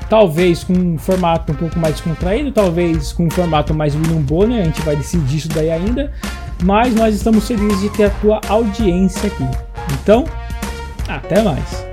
[0.09, 4.61] talvez com um formato um pouco mais descontraído, talvez com um formato mais William Bonner,
[4.61, 6.11] a gente vai decidir isso daí ainda.
[6.63, 9.45] Mas nós estamos felizes de ter a tua audiência aqui.
[9.93, 10.25] Então,
[11.07, 11.90] até mais.